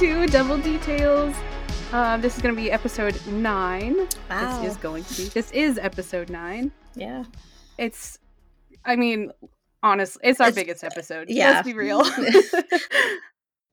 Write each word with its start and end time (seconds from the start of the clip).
To 0.00 0.26
Devil 0.28 0.56
Details. 0.58 1.34
Um, 1.92 2.20
this 2.22 2.34
is 2.36 2.42
going 2.42 2.54
to 2.54 2.60
be 2.60 2.70
episode 2.70 3.20
nine. 3.26 3.96
Wow. 4.30 4.62
This 4.62 4.72
is 4.72 4.76
going 4.78 5.04
to 5.04 5.14
be. 5.16 5.24
This 5.28 5.50
is 5.52 5.76
episode 5.78 6.30
nine. 6.30 6.72
Yeah. 6.94 7.24
It's, 7.76 8.18
I 8.84 8.96
mean, 8.96 9.30
honestly, 9.82 10.20
it's 10.24 10.40
our 10.40 10.48
It's- 10.48 10.54
biggest 10.64 10.84
episode. 10.84 11.28
yeah. 11.28 11.50
Let's 11.50 11.66
be 11.66 11.74
real. 11.74 12.02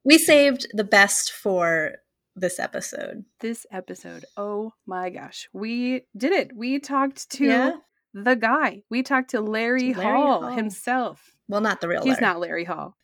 We 0.05 0.17
saved 0.17 0.67
the 0.73 0.85
best 0.85 1.33
for 1.33 1.95
this 2.35 2.59
episode. 2.59 3.25
this 3.41 3.66
episode, 3.71 4.23
oh 4.38 4.71
my 4.85 5.09
gosh, 5.09 5.49
we 5.52 6.03
did 6.16 6.31
it. 6.31 6.52
We 6.55 6.80
talked 6.80 7.30
to 7.31 7.45
Yeah. 7.45 7.71
the 8.13 8.35
guy. 8.35 8.83
We 8.89 9.03
talked 9.03 9.31
to 9.31 9.41
Larry, 9.41 9.94
Larry 9.94 9.94
Hall, 10.16 10.41
Hall. 10.44 10.52
himself. 10.55 11.35
Well, 11.49 11.59
not 11.59 11.81
the 11.81 11.89
real 11.89 12.03
He's 12.03 12.21
Larry. 12.21 12.21
not 12.21 12.39
Larry 12.39 12.63
Hall. 12.63 12.95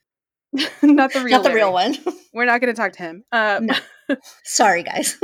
not 0.84 1.14
the 1.14 1.22
real. 1.22 1.38
Not 1.38 1.44
the 1.44 1.54
real 1.54 1.74
one. 1.74 1.96
We're 2.34 2.46
not 2.46 2.62
going 2.62 2.74
to 2.74 2.80
talk 2.80 2.94
to 2.94 3.04
him. 3.04 3.24
Uh, 3.32 3.60
No. 3.62 3.76
Sorry, 4.44 4.84
guys. 4.84 5.18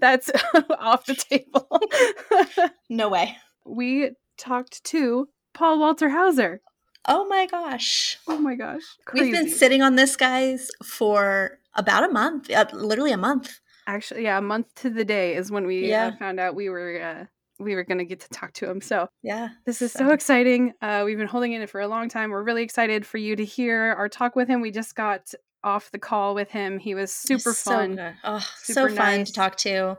That's 0.00 0.30
off 0.78 1.06
the 1.06 1.14
table. 1.14 1.68
no 2.88 3.08
way. 3.08 3.36
we 3.64 4.10
talked 4.38 4.82
to 4.84 5.28
Paul 5.54 5.78
Walter 5.78 6.10
Hauser. 6.10 6.60
Oh 7.08 7.26
my 7.26 7.46
gosh. 7.46 8.18
Oh 8.26 8.38
my 8.38 8.54
gosh. 8.54 8.82
Crazy. 9.04 9.24
We've 9.30 9.34
been 9.34 9.50
sitting 9.50 9.82
on 9.82 9.96
this, 9.96 10.16
guys, 10.16 10.70
for 10.84 11.58
about 11.74 12.04
a 12.08 12.12
month, 12.12 12.50
uh, 12.50 12.64
literally 12.72 13.12
a 13.12 13.16
month. 13.16 13.60
Actually, 13.86 14.24
yeah, 14.24 14.38
a 14.38 14.42
month 14.42 14.66
to 14.76 14.90
the 14.90 15.04
day 15.04 15.36
is 15.36 15.50
when 15.50 15.66
we 15.66 15.88
Yeah. 15.88 16.08
uh, 16.08 16.16
found 16.16 16.40
out 16.40 16.56
we 16.56 16.68
were 16.68 17.00
uh, 17.00 17.24
we 17.58 17.74
were 17.74 17.84
going 17.84 17.98
to 17.98 18.04
get 18.04 18.20
to 18.20 18.28
talk 18.28 18.52
to 18.54 18.68
him. 18.70 18.80
So 18.80 19.08
Yeah. 19.22 19.48
this 19.64 19.80
is 19.82 19.92
so 19.92 20.10
exciting. 20.10 20.72
Uh, 20.82 21.02
we've 21.06 21.18
been 21.18 21.26
holding 21.26 21.52
it 21.52 21.70
for 21.70 21.80
a 21.80 21.88
long 21.88 22.08
time. 22.08 22.30
We're 22.30 22.42
really 22.42 22.62
excited 22.62 23.06
for 23.06 23.18
you 23.18 23.36
to 23.36 23.44
hear 23.44 23.94
our 23.96 24.08
talk 24.08 24.36
with 24.36 24.48
him. 24.48 24.60
We 24.60 24.70
just 24.70 24.94
got 24.94 25.32
off 25.64 25.90
the 25.90 25.98
call 25.98 26.34
with 26.34 26.50
him. 26.50 26.78
He 26.78 26.94
was 26.94 27.12
super 27.12 27.52
So 27.52 27.70
fun. 27.70 27.96
good. 27.96 28.14
Oh, 28.24 28.46
super 28.58 28.88
so 28.90 28.94
fun 28.94 29.16
nice. 29.18 29.26
to 29.28 29.32
talk 29.32 29.56
to. 29.58 29.98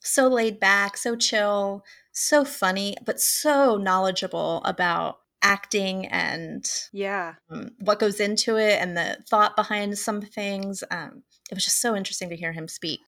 So 0.00 0.28
laid 0.28 0.60
back, 0.60 0.96
so 0.96 1.16
chill, 1.16 1.84
so 2.12 2.44
funny, 2.44 2.96
but 3.04 3.20
so 3.20 3.76
knowledgeable 3.76 4.62
about 4.64 5.18
acting 5.42 6.06
and 6.06 6.68
Yeah. 6.92 7.34
um, 7.50 7.70
what 7.80 7.98
goes 7.98 8.20
into 8.20 8.56
it 8.56 8.80
and 8.80 8.96
the 8.96 9.18
thought 9.28 9.54
behind 9.56 9.96
some 9.98 10.20
things. 10.20 10.82
Um, 10.90 11.22
it 11.50 11.54
was 11.54 11.64
just 11.64 11.80
so 11.80 11.94
interesting 11.94 12.28
to 12.30 12.36
hear 12.36 12.52
him 12.52 12.68
speak. 12.68 13.00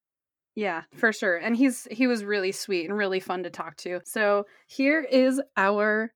Yeah, 0.58 0.82
for 0.92 1.12
sure. 1.12 1.36
And 1.36 1.56
he's 1.56 1.86
he 1.88 2.08
was 2.08 2.24
really 2.24 2.50
sweet 2.50 2.88
and 2.88 2.98
really 2.98 3.20
fun 3.20 3.44
to 3.44 3.50
talk 3.50 3.76
to. 3.76 4.00
So 4.04 4.44
here 4.66 5.00
is 5.00 5.40
our 5.56 6.12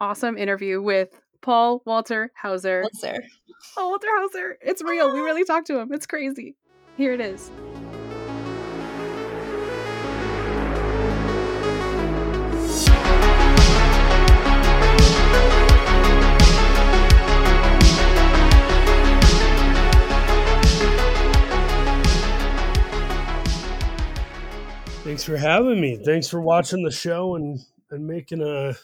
awesome 0.00 0.38
interview 0.38 0.80
with 0.80 1.10
Paul 1.42 1.82
Walter 1.84 2.32
Hauser. 2.34 2.86
There? 3.02 3.22
Paul 3.74 3.90
Walter 3.90 4.08
Hauser. 4.08 4.56
It's 4.62 4.82
real. 4.82 5.12
We 5.12 5.20
ah! 5.20 5.24
really 5.24 5.44
talked 5.44 5.66
to 5.66 5.78
him. 5.78 5.92
It's 5.92 6.06
crazy. 6.06 6.56
Here 6.96 7.12
it 7.12 7.20
is. 7.20 7.50
Thanks 25.04 25.24
for 25.24 25.36
having 25.36 25.80
me. 25.80 25.96
Thanks 26.04 26.28
for 26.28 26.40
watching 26.40 26.84
the 26.84 26.90
show 26.90 27.34
and 27.34 27.58
and 27.90 28.06
making 28.06 28.40
a 28.40 28.74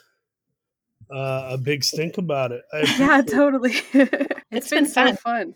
uh, 1.14 1.50
a 1.52 1.58
big 1.58 1.84
stink 1.84 2.18
about 2.18 2.52
it. 2.52 2.62
I 2.72 2.80
Yeah, 2.98 3.22
totally. 3.22 3.72
it's 3.92 4.42
It's 4.50 4.70
been, 4.70 4.84
been 4.84 4.90
so 4.92 5.04
fun. 5.06 5.16
fun. 5.16 5.54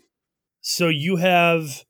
So 0.61 0.87
you 0.87 1.17
have 1.17 1.83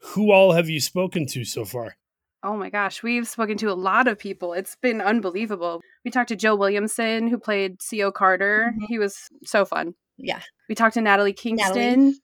who 0.00 0.30
all 0.30 0.52
have 0.52 0.68
you 0.68 0.80
spoken 0.80 1.26
to 1.28 1.44
so 1.44 1.64
far? 1.64 1.96
Oh 2.44 2.56
my 2.56 2.70
gosh, 2.70 3.02
we've 3.02 3.26
spoken 3.26 3.56
to 3.58 3.70
a 3.70 3.74
lot 3.74 4.06
of 4.06 4.18
people. 4.20 4.52
It's 4.52 4.76
been 4.76 5.00
unbelievable. 5.00 5.80
We 6.04 6.12
talked 6.12 6.28
to 6.28 6.36
Joe 6.36 6.54
Williamson, 6.54 7.26
who 7.26 7.38
played 7.38 7.82
C.O. 7.82 8.12
Carter. 8.12 8.72
Mhm. 8.72 8.84
He 8.86 8.98
was 9.00 9.18
so 9.44 9.64
fun. 9.64 9.94
Yeah. 10.16 10.40
We 10.68 10.76
talked 10.76 10.94
to 10.94 11.00
Natalie 11.00 11.32
Kingston. 11.32 12.14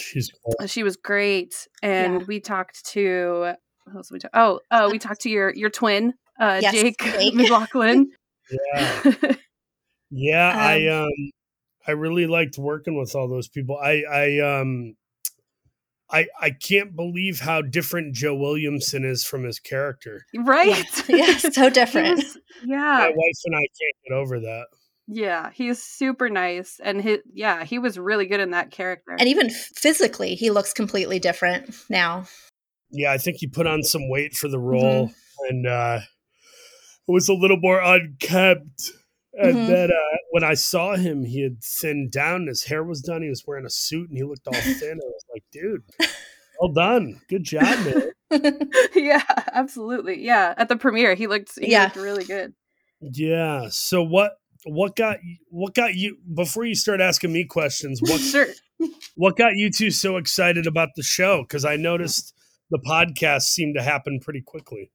She's 0.00 0.30
Uh, 0.58 0.66
She 0.66 0.82
was 0.82 0.96
great, 0.96 1.68
and 1.82 2.20
Yeah. 2.20 2.26
we 2.26 2.40
talked 2.40 2.86
to 2.92 3.00
who 3.02 3.54
else 3.94 4.10
we 4.10 4.18
talk? 4.18 4.30
Oh, 4.34 4.60
oh, 4.70 4.90
we 4.90 4.98
talked 4.98 5.20
to 5.22 5.30
your 5.30 5.50
your 5.54 5.70
twin, 5.70 6.14
uh, 6.40 6.58
Yes, 6.62 6.74
Jake, 6.74 6.98
Jake. 7.02 7.34
McLaughlin. 7.34 8.10
yeah. 8.50 9.12
Yeah, 10.10 10.52
I 10.56 10.86
Um, 10.88 11.04
um 11.04 11.30
I 11.88 11.92
really 11.92 12.26
liked 12.26 12.58
working 12.58 12.98
with 12.98 13.14
all 13.14 13.28
those 13.28 13.48
people. 13.48 13.78
I 13.82 14.02
I 14.10 14.38
um 14.60 14.94
I 16.10 16.26
I 16.40 16.50
can't 16.50 16.94
believe 16.94 17.40
how 17.40 17.62
different 17.62 18.14
Joe 18.14 18.34
Williamson 18.34 19.04
is 19.04 19.24
from 19.24 19.44
his 19.44 19.58
character. 19.58 20.22
right? 20.36 20.84
Yeah, 21.08 21.36
so 21.38 21.68
different. 21.70 22.16
was- 22.18 22.38
My 22.64 23.08
wife 23.08 23.38
and 23.44 23.56
I 23.56 23.60
can't 23.60 23.96
get 24.08 24.14
over 24.14 24.40
that. 24.40 24.66
yeah, 25.08 25.50
he's 25.52 25.82
super 25.82 26.28
nice, 26.28 26.80
and 26.82 27.00
his 27.02 27.18
yeah, 27.32 27.64
he 27.64 27.78
was 27.78 27.98
really 27.98 28.26
good 28.26 28.40
in 28.40 28.50
that 28.52 28.70
character. 28.70 29.16
And 29.18 29.28
even 29.28 29.50
physically, 29.50 30.34
he 30.36 30.50
looks 30.50 30.72
completely 30.72 31.18
different 31.18 31.74
now. 31.90 32.24
Yeah, 32.90 33.12
I 33.12 33.18
think 33.18 33.38
he 33.38 33.46
put 33.46 33.66
on 33.66 33.82
some 33.82 34.08
weight 34.08 34.34
for 34.34 34.48
the 34.48 34.58
role 34.58 35.12
and 35.48 35.66
uh 35.66 36.00
it 37.08 37.12
was 37.12 37.28
a 37.28 37.34
little 37.34 37.58
more 37.58 37.80
unkempt. 37.80 38.90
And 39.38 39.54
Mhm. 39.58 39.66
then 39.66 39.90
uh, 39.90 40.16
when 40.30 40.42
I 40.44 40.54
saw 40.54 40.96
him, 40.96 41.24
he 41.24 41.42
had 41.42 41.62
thinned 41.62 42.10
down. 42.10 42.46
His 42.46 42.64
hair 42.64 42.82
was 42.82 43.00
done. 43.02 43.22
He 43.22 43.28
was 43.28 43.44
wearing 43.46 43.66
a 43.66 43.70
suit, 43.70 44.08
and 44.08 44.16
he 44.16 44.24
looked 44.24 44.46
all 44.48 44.54
thin. 44.54 44.92
I 44.92 45.06
was 45.06 45.24
like, 45.32 45.44
"Dude, 45.52 45.82
well 46.58 46.72
done, 46.72 47.20
good 47.28 47.44
job, 47.44 47.78
man." 47.84 48.10
yeah, 48.94 49.22
absolutely. 49.52 50.24
Yeah, 50.24 50.54
at 50.56 50.68
the 50.70 50.76
premiere, 50.76 51.14
he 51.14 51.26
looked 51.26 51.52
he 51.60 51.70
Yeah. 51.70 51.84
looked 51.84 51.96
really 51.96 52.24
good. 52.24 52.54
Yeah. 53.00 53.68
So 53.70 54.02
what? 54.02 54.32
What 54.64 54.96
got 54.96 55.18
what 55.50 55.74
got 55.74 55.94
you 55.94 56.16
before 56.34 56.64
you 56.64 56.74
start 56.74 57.00
asking 57.02 57.32
me 57.32 57.44
questions? 57.44 58.00
What 58.00 58.20
sure. 58.32 58.48
what 59.16 59.36
got 59.36 59.52
you 59.54 59.70
two 59.70 59.90
so 59.90 60.16
excited 60.16 60.66
about 60.66 60.88
the 60.96 61.02
show? 61.04 61.42
Because 61.42 61.64
I 61.66 61.76
noticed 61.76 62.32
the 62.70 62.78
podcast 62.78 63.42
seemed 63.42 63.74
to 63.76 63.82
happen 63.82 64.20
pretty 64.20 64.42
quickly. 64.44 64.90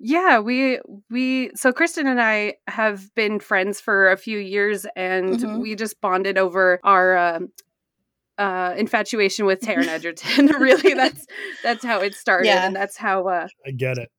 Yeah, 0.00 0.40
we 0.40 0.80
we 1.10 1.50
so 1.54 1.72
Kristin 1.72 2.06
and 2.06 2.20
I 2.20 2.54
have 2.66 3.14
been 3.14 3.38
friends 3.40 3.80
for 3.80 4.10
a 4.10 4.16
few 4.16 4.38
years, 4.38 4.86
and 4.96 5.38
Mhm. 5.38 5.60
we 5.60 5.74
just 5.76 6.00
bonded 6.00 6.36
over 6.36 6.80
our 6.82 7.16
um 7.16 7.48
uh, 8.36 8.74
infatuation 8.76 9.46
with 9.46 9.60
Taron 9.60 9.86
Egerton. 9.88 10.46
really, 10.60 10.94
that's 10.94 11.24
that's 11.62 11.84
how 11.84 12.00
it 12.00 12.14
started, 12.14 12.48
Yeah. 12.48 12.66
and 12.66 12.74
that's 12.74 12.96
how 12.96 13.28
uh, 13.28 13.46
I 13.66 13.70
get 13.70 13.96
it. 13.98 14.10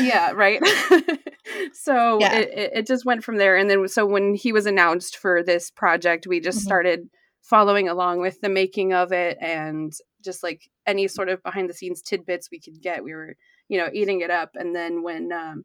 yeah, 0.00 0.30
right. 0.30 0.60
so 1.72 2.18
Yeah. 2.20 2.36
it, 2.38 2.48
it 2.56 2.70
it 2.74 2.86
just 2.86 3.04
went 3.04 3.24
from 3.24 3.36
there, 3.36 3.56
and 3.56 3.68
then 3.68 3.88
so 3.88 4.06
when 4.06 4.34
he 4.34 4.52
was 4.52 4.66
announced 4.66 5.16
for 5.16 5.42
this 5.42 5.70
project, 5.70 6.26
we 6.26 6.38
just 6.40 6.60
Mhm. 6.60 6.62
started 6.62 7.10
following 7.48 7.88
along 7.88 8.20
with 8.20 8.40
the 8.40 8.48
making 8.48 8.92
of 8.92 9.12
it, 9.12 9.38
and 9.40 9.92
just 10.24 10.42
like 10.42 10.68
any 10.86 11.08
sort 11.08 11.28
of 11.28 11.42
behind 11.42 11.70
the 11.70 11.74
scenes 11.74 12.02
tidbits 12.02 12.50
we 12.50 12.60
could 12.60 12.80
get, 12.82 13.04
we 13.04 13.14
were 13.14 13.36
you 13.68 13.78
know 13.78 13.88
eating 13.92 14.20
it 14.20 14.30
up. 14.30 14.50
And 14.54 14.74
then 14.74 15.02
when 15.02 15.32
um, 15.32 15.64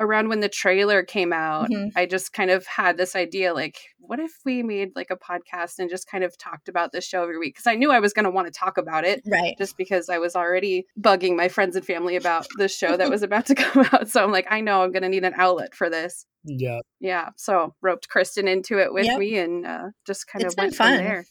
around 0.00 0.28
when 0.28 0.40
the 0.40 0.48
trailer 0.48 1.02
came 1.04 1.32
out, 1.32 1.70
Mhm. 1.70 1.90
I 1.94 2.06
just 2.06 2.32
kind 2.32 2.50
of 2.50 2.66
had 2.66 2.96
this 2.96 3.14
idea 3.14 3.54
like, 3.54 3.78
what 3.98 4.18
if 4.18 4.32
we 4.44 4.62
made 4.62 4.90
like 4.96 5.10
a 5.10 5.16
podcast 5.16 5.78
and 5.78 5.88
just 5.90 6.08
kind 6.10 6.24
of 6.24 6.36
talked 6.38 6.68
about 6.68 6.90
this 6.90 7.04
show 7.06 7.22
every 7.22 7.38
week? 7.38 7.54
Because 7.54 7.66
I 7.68 7.76
knew 7.76 7.92
I 7.92 8.00
was 8.00 8.12
going 8.12 8.24
to 8.24 8.30
want 8.30 8.46
to 8.48 8.52
talk 8.52 8.78
about 8.78 9.04
it 9.04 9.22
right. 9.30 9.54
just 9.58 9.76
because 9.76 10.08
I 10.08 10.18
was 10.18 10.34
already 10.34 10.86
bugging 10.98 11.36
my 11.36 11.48
friends 11.48 11.76
and 11.76 11.84
family 11.86 12.16
about 12.16 12.46
the 12.56 12.66
show 12.66 12.96
that 12.96 13.10
was 13.10 13.22
about 13.22 13.46
to 13.46 13.54
come 13.56 13.86
out. 13.92 14.08
So 14.08 14.24
I'm 14.24 14.32
like, 14.32 14.46
I 14.50 14.60
know 14.62 14.82
I'm 14.82 14.90
going 14.90 15.02
to 15.02 15.08
need 15.08 15.24
an 15.24 15.34
outlet 15.36 15.74
for 15.74 15.88
this. 15.90 16.24
Yeah. 16.44 16.80
Yeah. 16.98 17.28
So 17.36 17.74
roped 17.82 18.08
Kristin 18.08 18.48
into 18.48 18.78
it 18.78 18.92
with 18.92 19.04
Yep. 19.04 19.18
me 19.18 19.38
and 19.38 19.66
uh, 19.66 19.88
just 20.06 20.26
kind 20.26 20.44
It's 20.44 20.54
of 20.54 20.58
went 20.58 20.74
fun. 20.74 20.96
from 20.96 21.04
there. 21.04 21.24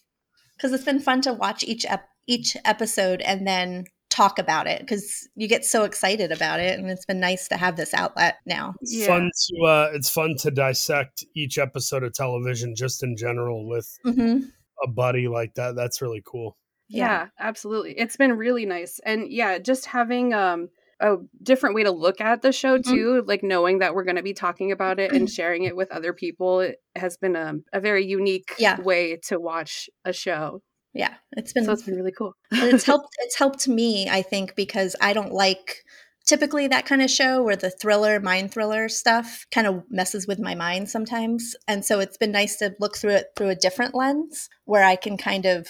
Because 0.56 0.72
it's 0.74 0.84
been 0.86 1.00
fun 1.00 1.22
to 1.22 1.34
watch 1.34 1.64
each 1.64 1.86
ep- 1.88 2.08
each 2.28 2.56
episode 2.64 3.22
and 3.22 3.48
then 3.48 3.86
talk 4.20 4.38
about 4.40 4.68
it 4.68 4.80
because 4.82 5.28
you 5.36 5.48
get 5.48 5.64
so 5.66 5.84
excited 5.84 6.32
about 6.32 6.60
it, 6.60 6.78
and 6.78 6.90
it's 6.90 7.06
been 7.06 7.20
nice 7.20 7.48
to 7.48 7.56
have 7.58 7.76
this 7.78 7.94
outlet 7.94 8.36
now. 8.46 8.74
It's 8.82 8.94
Yeah. 8.96 9.08
fun 9.08 9.32
to 9.48 9.66
uh 9.66 9.90
it's 9.94 10.10
fun 10.10 10.36
to 10.40 10.52
dissect 10.52 11.24
each 11.36 11.58
episode 11.58 12.04
of 12.04 12.14
television 12.14 12.76
just 12.76 13.02
in 13.04 13.16
general 13.16 13.68
with 13.68 13.88
Mm-hmm. 14.06 14.48
a 14.84 14.88
buddy 14.88 15.28
like 15.28 15.54
that. 15.56 15.76
That's 15.76 16.02
really 16.02 16.22
cool. 16.26 16.58
Yeah, 16.90 17.28
absolutely. 17.40 17.94
It's 17.98 18.18
been 18.18 18.34
really 18.38 18.66
nice. 18.66 19.00
And 19.06 19.32
yeah, 19.32 19.58
just 19.60 19.86
having 19.86 20.34
um 20.34 20.70
a 21.02 21.16
different 21.42 21.76
way 21.76 21.84
to 21.84 21.92
look 21.92 22.20
at 22.20 22.42
the 22.42 22.52
show 22.52 22.78
Mhm. 22.78 22.84
too, 22.84 23.24
like 23.26 23.42
knowing 23.42 23.80
that 23.80 23.96
we're 23.96 24.04
going 24.04 24.18
to 24.18 24.24
be 24.24 24.34
talking 24.34 24.74
about 24.74 25.00
it 25.00 25.14
and 25.14 25.30
sharing 25.30 25.64
it 25.64 25.76
with 25.78 25.90
other 25.92 26.12
people 26.12 26.60
it 26.60 26.76
has 26.96 27.16
been 27.16 27.38
a, 27.38 27.54
a 27.72 27.80
very 27.80 28.06
unique 28.06 28.54
Yeah. 28.60 28.82
way 28.82 29.16
to 29.28 29.40
watch 29.40 29.90
a 30.04 30.12
show. 30.12 30.62
Yeah, 30.94 31.14
it's 31.34 31.54
been 31.54 31.66
So 31.66 31.74
it's 31.74 31.84
been 31.84 31.96
really 31.96 32.12
cool. 32.12 32.34
it's 32.52 32.86
helped 32.86 33.10
it's 33.20 33.38
helped 33.38 33.68
me 33.68 34.10
i 34.10 34.22
think 34.22 34.56
because 34.56 34.96
i 35.02 35.14
don't 35.14 35.32
like 35.32 35.84
typically 36.26 36.68
that 36.68 36.86
kind 36.86 37.02
of 37.02 37.10
show 37.10 37.44
where 37.44 37.56
the 37.56 37.70
thriller 37.70 38.20
mind 38.20 38.52
thriller 38.52 38.90
stuff 38.90 39.46
kind 39.52 39.68
of 39.68 39.84
messes 39.90 40.26
with 40.28 40.40
my 40.40 40.56
mind 40.56 40.90
sometimes 40.90 41.56
and 41.68 41.86
so 41.86 42.00
it's 42.00 42.18
been 42.18 42.32
nice 42.32 42.58
to 42.58 42.74
look 42.80 42.98
through 42.98 43.12
it 43.12 43.28
through 43.36 43.50
a 43.50 43.56
different 43.56 43.94
lens 43.94 44.50
where 44.66 44.84
i 44.84 44.96
can 44.96 45.16
kind 45.16 45.46
of 45.46 45.68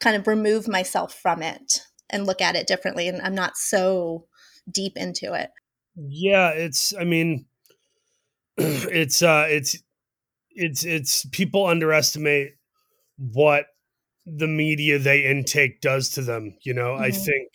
kind 0.00 0.16
of 0.16 0.26
remove 0.26 0.68
myself 0.68 1.14
from 1.14 1.42
it 1.42 1.82
and 2.10 2.26
look 2.26 2.40
at 2.40 2.56
it 2.56 2.66
differently 2.66 3.08
and 3.08 3.20
I'm 3.22 3.34
not 3.34 3.56
so 3.56 4.26
deep 4.70 4.96
into 4.96 5.32
it. 5.34 5.50
Yeah, 5.96 6.50
it's 6.50 6.94
I 6.98 7.04
mean 7.04 7.46
it's 8.56 9.22
uh 9.22 9.46
it's 9.48 9.78
it's 10.50 10.84
it's 10.84 11.26
people 11.26 11.66
underestimate 11.66 12.56
what 13.18 13.66
the 14.26 14.48
media 14.48 14.98
they 14.98 15.24
intake 15.24 15.80
does 15.80 16.10
to 16.10 16.22
them, 16.22 16.56
you 16.62 16.74
know. 16.74 16.94
Mm-hmm. 16.94 17.04
I 17.04 17.10
think 17.12 17.48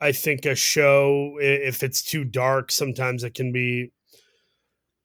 I 0.00 0.12
think 0.12 0.44
a 0.44 0.54
show 0.54 1.38
if 1.40 1.82
it's 1.82 2.02
too 2.02 2.24
dark 2.24 2.70
sometimes 2.70 3.24
it 3.24 3.34
can 3.34 3.52
be 3.52 3.92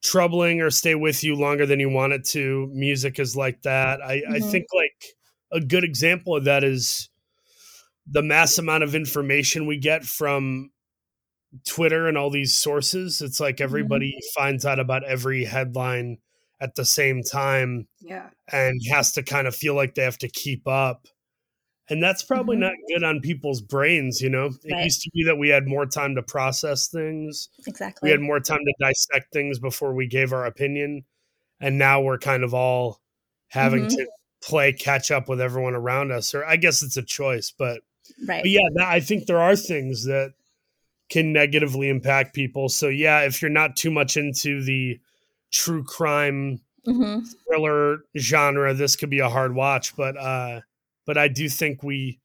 troubling 0.04 0.62
or 0.62 0.70
stay 0.70 0.96
with 0.96 1.24
you 1.24 1.36
longer 1.36 1.66
than 1.66 1.80
you 1.80 1.90
want 1.90 2.14
it 2.14 2.26
to. 2.26 2.70
Music 2.74 3.20
is 3.20 3.36
like 3.36 3.62
that. 3.64 4.02
I, 4.02 4.18
mm-hmm. 4.18 4.34
I 4.34 4.40
think 4.40 4.66
like 4.74 5.06
a 5.52 5.66
good 5.66 5.84
example 5.84 6.36
of 6.36 6.46
that 6.46 6.64
is 6.64 7.10
the 8.06 8.22
mass 8.22 8.58
amount 8.58 8.84
of 8.84 8.96
information 8.96 9.68
we 9.68 9.78
get 9.78 10.04
from 10.04 10.72
Twitter 11.66 12.08
and 12.08 12.18
all 12.18 12.30
these 12.30 12.54
sources. 12.54 13.22
It's 13.22 13.40
like 13.40 13.56
mm-hmm. 13.56 13.64
everybody 13.64 14.12
mm-hmm. 14.12 14.40
finds 14.40 14.66
out 14.66 14.80
about 14.80 15.04
every 15.04 15.46
headline 15.46 16.18
at 16.60 16.76
the 16.76 16.86
same 16.86 17.24
time. 17.24 17.88
Yeah. 18.00 18.30
And 18.52 18.80
has 18.92 19.12
to 19.14 19.24
kind 19.24 19.48
of 19.48 19.56
feel 19.56 19.76
like 19.76 19.96
they 19.96 20.04
have 20.04 20.18
to 20.20 20.30
keep 20.30 20.68
up. 20.68 21.08
And 21.90 22.04
that's 22.04 22.22
probably 22.22 22.56
mm-hmm. 22.56 22.64
not 22.64 22.74
good 22.90 23.04
on 23.04 23.22
people's 23.22 23.62
brains, 23.62 24.20
you 24.20 24.30
know? 24.30 24.48
It 24.64 24.74
right. 24.74 24.84
used 24.84 25.02
to 25.04 25.12
be 25.14 25.24
that 25.24 25.38
we 25.38 25.48
had 25.50 25.68
more 25.68 25.86
time 25.86 26.16
to 26.16 26.24
process 26.24 26.90
things. 26.90 27.48
Exactly. 27.66 28.08
We 28.08 28.12
had 28.12 28.20
more 28.20 28.42
time 28.42 28.60
to 28.60 28.74
dissect 28.82 29.32
things 29.32 29.58
before 29.58 29.94
we 29.94 30.06
gave 30.08 30.34
our 30.34 30.46
opinion. 30.46 31.06
And 31.62 31.78
now 31.78 32.02
we're 32.02 32.18
kind 32.18 32.44
of 32.44 32.54
all 32.54 33.00
having 33.48 33.86
mm-hmm. 33.86 33.96
to 33.96 34.08
play 34.44 34.74
catch 34.74 35.12
up 35.12 35.30
with 35.30 35.40
everyone 35.40 35.76
around 35.76 36.12
us. 36.12 36.36
Or 36.36 36.44
I 36.44 36.58
guess 36.58 36.82
it's 36.82 36.98
a 36.98 37.04
choice, 37.04 37.54
but, 37.58 37.80
right. 38.28 38.44
but 38.44 38.50
yeah, 38.50 38.68
I 38.82 39.00
think 39.00 39.26
there 39.26 39.40
are 39.40 39.56
things 39.56 40.04
that 40.06 40.34
can 41.10 41.32
negatively 41.32 41.88
impact 41.88 42.36
people. 42.36 42.68
So 42.68 42.90
yeah, 42.90 43.22
if 43.22 43.42
you're 43.42 43.50
not 43.50 43.78
too 43.78 43.92
much 43.92 44.18
into 44.18 44.62
the 44.62 45.00
true 45.52 45.84
crime 45.84 46.62
mm-hmm. 46.88 47.20
thriller 47.48 48.00
genre, 48.18 48.74
this 48.74 48.96
could 48.96 49.10
be 49.10 49.20
a 49.20 49.30
hard 49.30 49.56
watch. 49.56 49.96
But 49.96 50.18
uh, 50.18 50.62
but 51.06 51.18
I 51.18 51.28
do 51.28 51.50
think 51.50 51.84
we 51.84 52.20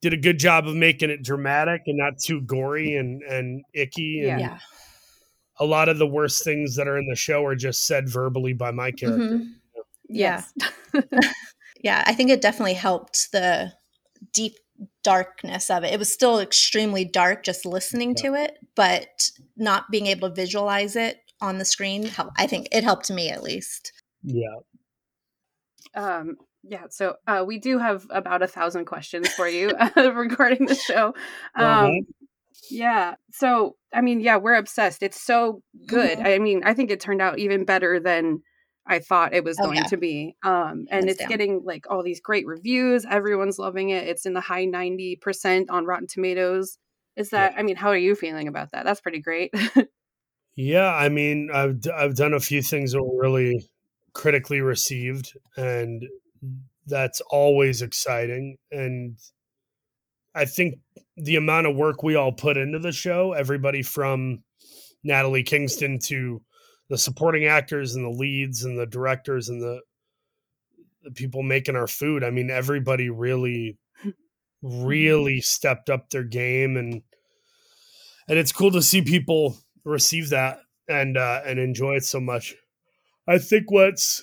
did 0.00 0.12
a 0.12 0.18
good 0.18 0.38
job 0.38 0.66
of 0.66 0.74
making 0.74 1.10
it 1.10 1.22
dramatic 1.22 1.82
and 1.86 1.98
not 1.98 2.18
too 2.18 2.40
gory 2.40 2.96
and 2.96 3.22
and 3.22 3.64
icky. 3.72 4.28
And 4.28 4.40
yeah. 4.40 4.58
A 5.60 5.64
lot 5.64 5.88
of 5.88 5.98
the 5.98 6.06
worst 6.06 6.42
things 6.42 6.74
that 6.74 6.88
are 6.88 6.98
in 6.98 7.06
the 7.06 7.14
show 7.14 7.44
are 7.44 7.54
just 7.54 7.86
said 7.86 8.08
verbally 8.08 8.54
by 8.54 8.72
my 8.72 8.90
character. 8.90 9.36
Mm-hmm. 9.36 9.52
Yeah. 10.08 10.42
yeah, 11.80 12.02
I 12.06 12.12
think 12.12 12.30
it 12.30 12.42
definitely 12.42 12.74
helped 12.74 13.30
the 13.30 13.72
deep 14.32 14.54
darkness 15.04 15.70
of 15.70 15.84
it. 15.84 15.92
It 15.92 15.98
was 16.00 16.12
still 16.12 16.40
extremely 16.40 17.04
dark 17.04 17.44
just 17.44 17.64
listening 17.64 18.14
yeah. 18.16 18.22
to 18.22 18.34
it, 18.34 18.58
but 18.74 19.30
not 19.56 19.92
being 19.92 20.06
able 20.06 20.28
to 20.28 20.34
visualize 20.34 20.96
it 20.96 21.18
on 21.44 21.58
the 21.58 21.64
screen, 21.64 22.10
I 22.36 22.46
think 22.46 22.68
it 22.72 22.84
helped 22.84 23.10
me 23.10 23.30
at 23.30 23.42
least. 23.42 23.92
Yeah. 24.22 24.56
Um, 25.94 26.36
yeah, 26.62 26.84
so 26.90 27.16
uh, 27.26 27.44
we 27.46 27.58
do 27.58 27.78
have 27.78 28.06
about 28.10 28.42
a 28.42 28.46
thousand 28.46 28.86
questions 28.86 29.28
for 29.28 29.46
you 29.46 29.70
uh, 29.96 30.12
regarding 30.12 30.66
the 30.66 30.74
show. 30.74 31.14
Um, 31.54 31.64
uh-huh. 31.64 31.90
Yeah, 32.70 33.14
so 33.32 33.76
I 33.92 34.00
mean, 34.00 34.20
yeah, 34.20 34.38
we're 34.38 34.54
obsessed. 34.54 35.02
It's 35.02 35.20
so 35.20 35.62
good. 35.86 36.18
Mm-hmm. 36.18 36.26
I 36.26 36.38
mean, 36.38 36.62
I 36.64 36.72
think 36.72 36.90
it 36.90 37.00
turned 37.00 37.20
out 37.20 37.38
even 37.38 37.64
better 37.64 38.00
than 38.00 38.40
I 38.86 38.98
thought 38.98 39.34
it 39.34 39.44
was 39.44 39.58
oh, 39.60 39.64
going 39.64 39.78
yeah. 39.78 39.84
to 39.84 39.96
be. 39.96 40.36
Um, 40.44 40.86
and 40.90 41.08
it's 41.08 41.18
down. 41.18 41.28
getting 41.28 41.62
like 41.64 41.86
all 41.90 42.02
these 42.02 42.20
great 42.20 42.46
reviews. 42.46 43.04
Everyone's 43.08 43.58
loving 43.58 43.90
it. 43.90 44.06
It's 44.06 44.26
in 44.26 44.34
the 44.34 44.40
high 44.40 44.66
90% 44.66 45.66
on 45.70 45.86
Rotten 45.86 46.06
Tomatoes. 46.06 46.78
Is 47.16 47.30
that, 47.30 47.52
yeah. 47.52 47.60
I 47.60 47.62
mean, 47.62 47.76
how 47.76 47.88
are 47.88 47.96
you 47.96 48.14
feeling 48.14 48.48
about 48.48 48.72
that? 48.72 48.84
That's 48.84 49.00
pretty 49.00 49.20
great. 49.20 49.54
yeah. 50.56 50.92
I 50.94 51.08
mean, 51.08 51.50
I've, 51.52 51.80
I've 51.94 52.16
done 52.16 52.34
a 52.34 52.40
few 52.40 52.62
things 52.62 52.92
that 52.92 53.02
were 53.02 53.20
really 53.20 53.68
critically 54.12 54.60
received, 54.60 55.36
and 55.56 56.04
that's 56.86 57.20
always 57.22 57.82
exciting. 57.82 58.56
And 58.70 59.18
I 60.34 60.44
think 60.44 60.78
the 61.16 61.36
amount 61.36 61.66
of 61.66 61.76
work 61.76 62.02
we 62.02 62.14
all 62.14 62.32
put 62.32 62.56
into 62.56 62.78
the 62.78 62.92
show, 62.92 63.32
everybody 63.32 63.82
from 63.82 64.42
Natalie 65.02 65.42
Kingston 65.42 65.98
to 66.04 66.42
the 66.88 66.98
supporting 66.98 67.46
actors 67.46 67.94
and 67.94 68.04
the 68.04 68.18
leads 68.18 68.64
and 68.64 68.78
the 68.78 68.86
directors 68.86 69.48
and 69.48 69.62
the, 69.62 69.80
the 71.02 71.10
people 71.10 71.42
making 71.42 71.76
our 71.76 71.86
food. 71.86 72.24
I 72.24 72.30
mean, 72.30 72.50
everybody 72.50 73.10
really, 73.10 73.78
mm-hmm. 74.04 74.84
really 74.84 75.40
stepped 75.40 75.90
up 75.90 76.10
their 76.10 76.24
game 76.24 76.76
and 76.76 77.02
and 78.26 78.38
it's 78.38 78.52
cool 78.52 78.70
to 78.70 78.80
see 78.80 79.02
people 79.02 79.58
receive 79.84 80.30
that 80.30 80.60
and 80.88 81.16
uh, 81.16 81.42
and 81.46 81.58
enjoy 81.58 81.94
it 81.94 82.04
so 82.04 82.20
much. 82.20 82.54
I 83.26 83.38
think 83.38 83.70
what's 83.70 84.22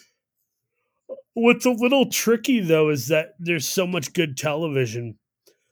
what's 1.34 1.66
a 1.66 1.72
little 1.72 2.10
tricky 2.10 2.60
though 2.60 2.90
is 2.90 3.08
that 3.08 3.36
there's 3.40 3.68
so 3.68 3.88
much 3.88 4.14
good 4.14 4.38
television. 4.38 5.18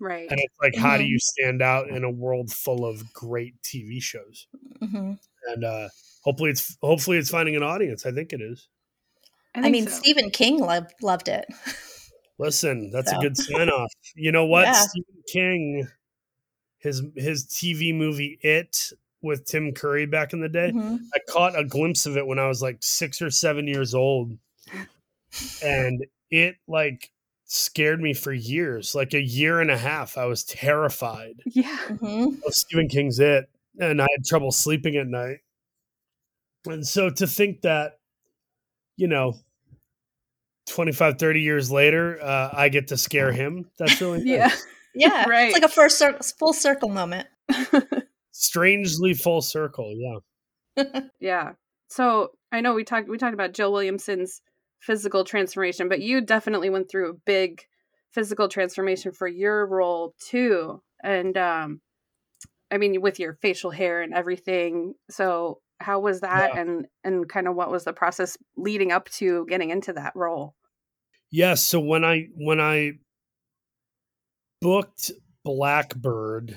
Right. 0.01 0.27
And 0.29 0.39
it's 0.39 0.55
like, 0.61 0.73
mm-hmm. 0.73 0.81
how 0.81 0.97
do 0.97 1.03
mm-hmm. 1.03 1.09
you 1.09 1.19
stand 1.19 1.61
out 1.61 1.89
in 1.89 2.05
a 2.05 2.09
world 2.09 2.51
full 2.51 2.85
of 2.85 3.11
great 3.11 3.61
TV 3.61 4.01
shows? 4.01 4.47
Mm-hmm. 4.81 5.13
And 5.47 5.63
uh, 5.63 5.89
hopefully 6.23 6.51
it's 6.51 6.77
hopefully 6.81 7.17
it's 7.17 7.29
finding 7.29 7.55
an 7.55 7.63
audience. 7.63 8.05
I 8.05 8.11
think 8.11 8.33
it 8.33 8.41
is. 8.41 8.67
I, 9.55 9.61
I 9.61 9.69
mean, 9.69 9.87
so. 9.87 9.97
Stephen 9.97 10.29
King 10.29 10.59
loved 10.59 10.93
loved 11.01 11.27
it. 11.27 11.45
Listen, 12.37 12.89
that's 12.91 13.11
so. 13.11 13.17
a 13.17 13.21
good 13.21 13.35
sign 13.35 13.69
off. 13.69 13.91
You 14.15 14.31
know 14.31 14.45
what? 14.47 14.63
Yeah. 14.63 14.73
Stephen 14.73 15.23
King, 15.31 15.87
his 16.77 17.03
his 17.15 17.45
TV 17.45 17.93
movie 17.93 18.39
It 18.41 18.91
with 19.21 19.45
Tim 19.45 19.73
Curry 19.73 20.05
back 20.05 20.33
in 20.33 20.41
the 20.41 20.49
day. 20.49 20.71
Mm-hmm. 20.73 20.97
I 21.13 21.19
caught 21.29 21.57
a 21.57 21.65
glimpse 21.65 22.05
of 22.05 22.17
it 22.17 22.25
when 22.25 22.39
I 22.39 22.47
was 22.47 22.61
like 22.61 22.77
six 22.81 23.21
or 23.21 23.29
seven 23.29 23.67
years 23.67 23.93
old, 23.93 24.37
and 25.63 26.05
it 26.31 26.55
like 26.67 27.11
scared 27.45 27.99
me 28.01 28.13
for 28.13 28.31
years, 28.31 28.95
like 28.95 29.13
a 29.13 29.21
year 29.21 29.59
and 29.59 29.71
a 29.71 29.77
half. 29.77 30.17
I 30.17 30.25
was 30.25 30.43
terrified. 30.43 31.41
Yeah, 31.45 31.77
mm-hmm. 31.87 32.35
of 32.45 32.53
Stephen 32.53 32.87
King's 32.87 33.19
It, 33.19 33.49
and 33.79 34.01
I 34.01 34.07
had 34.15 34.25
trouble 34.25 34.51
sleeping 34.51 34.95
at 34.95 35.07
night. 35.07 35.39
And 36.65 36.85
so 36.85 37.09
to 37.09 37.27
think 37.27 37.61
that, 37.61 37.99
you 38.97 39.07
know, 39.07 39.35
25, 40.67 41.17
30 41.17 41.41
years 41.41 41.71
later, 41.71 42.19
uh, 42.21 42.49
I 42.53 42.69
get 42.69 42.89
to 42.89 42.97
scare 42.97 43.31
him, 43.31 43.69
that's 43.77 43.99
really 44.01 44.19
nice. 44.23 44.27
Yeah. 44.27 44.51
Yeah. 44.95 45.29
right. 45.29 45.47
It's 45.47 45.53
like 45.53 45.63
a 45.63 45.73
first 45.73 45.97
cir- 45.97 46.19
full 46.37 46.53
circle 46.53 46.89
moment. 46.89 47.27
Strangely 48.39 49.13
full 49.13 49.41
circle. 49.41 49.93
Yeah. 49.95 51.01
yeah. 51.19 51.51
So 51.89 52.29
I 52.51 52.61
know 52.61 52.73
we 52.73 52.83
talked 52.83 53.09
we 53.09 53.17
talked 53.17 53.33
about 53.33 53.53
Joe 53.53 53.71
Williamson's 53.71 54.41
physical 54.79 55.23
transformation, 55.23 55.89
but 55.89 56.01
you 56.01 56.21
definitely 56.21 56.69
went 56.69 56.89
through 56.89 57.09
a 57.09 57.17
big 57.25 57.61
physical 58.11 58.47
transformation 58.47 59.11
for 59.11 59.27
your 59.27 59.65
role 59.65 60.13
too. 60.19 60.81
And 61.03 61.37
um 61.37 61.81
I 62.71 62.77
mean 62.77 63.01
with 63.01 63.19
your 63.19 63.33
facial 63.41 63.71
hair 63.71 64.01
and 64.01 64.13
everything. 64.13 64.93
So 65.09 65.59
how 65.79 65.99
was 65.99 66.21
that 66.21 66.51
yeah. 66.53 66.61
and 66.61 66.85
and 67.03 67.27
kind 67.29 67.47
of 67.47 67.55
what 67.55 67.71
was 67.71 67.83
the 67.83 67.93
process 67.93 68.37
leading 68.57 68.91
up 68.91 69.09
to 69.09 69.45
getting 69.47 69.69
into 69.69 69.93
that 69.93 70.13
role 70.15 70.55
yes 71.31 71.65
so 71.65 71.79
when 71.79 72.03
i 72.03 72.27
when 72.35 72.59
i 72.59 72.91
booked 74.61 75.11
blackbird 75.43 76.55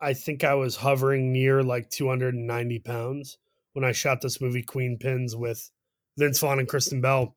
i 0.00 0.12
think 0.12 0.44
i 0.44 0.54
was 0.54 0.76
hovering 0.76 1.32
near 1.32 1.62
like 1.62 1.90
290 1.90 2.78
pounds 2.80 3.38
when 3.72 3.84
i 3.84 3.92
shot 3.92 4.20
this 4.20 4.40
movie 4.40 4.62
queenpins 4.62 5.36
with 5.36 5.70
vince 6.18 6.38
vaughn 6.38 6.58
and 6.58 6.68
kristen 6.68 7.00
bell. 7.00 7.34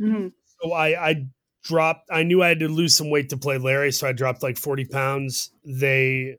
Mm-hmm. 0.00 0.28
so 0.62 0.72
i 0.72 1.10
i 1.10 1.26
dropped 1.62 2.08
i 2.10 2.22
knew 2.22 2.42
i 2.42 2.48
had 2.48 2.60
to 2.60 2.68
lose 2.68 2.94
some 2.94 3.10
weight 3.10 3.28
to 3.28 3.36
play 3.36 3.58
larry 3.58 3.92
so 3.92 4.08
i 4.08 4.12
dropped 4.12 4.42
like 4.42 4.58
40 4.58 4.86
pounds. 4.86 5.50
They 5.64 6.38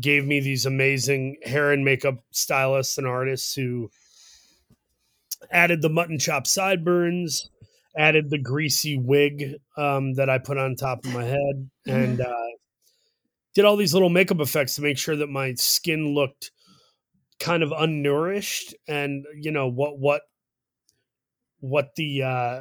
gave 0.00 0.26
me 0.26 0.40
these 0.40 0.66
amazing 0.66 1.36
hair 1.44 1.72
and 1.72 1.84
makeup 1.84 2.16
stylists 2.30 2.98
and 2.98 3.06
artists 3.06 3.54
who 3.54 3.90
added 5.50 5.82
the 5.82 5.88
mutton 5.88 6.18
chop 6.18 6.46
sideburns, 6.46 7.48
added 7.96 8.30
the 8.30 8.38
greasy 8.38 8.98
wig 8.98 9.56
um, 9.76 10.14
that 10.14 10.28
I 10.28 10.38
put 10.38 10.58
on 10.58 10.74
top 10.74 11.04
of 11.04 11.12
my 11.12 11.24
head, 11.24 11.70
and 11.86 12.20
uh, 12.20 12.46
did 13.54 13.64
all 13.64 13.76
these 13.76 13.94
little 13.94 14.10
makeup 14.10 14.40
effects 14.40 14.74
to 14.76 14.82
make 14.82 14.98
sure 14.98 15.16
that 15.16 15.28
my 15.28 15.54
skin 15.54 16.14
looked 16.14 16.50
kind 17.40 17.62
of 17.62 17.70
unnourished 17.70 18.74
and 18.86 19.24
you 19.40 19.50
know 19.50 19.68
what 19.68 19.98
what 19.98 20.22
what 21.60 21.94
the 21.96 22.22
uh 22.22 22.60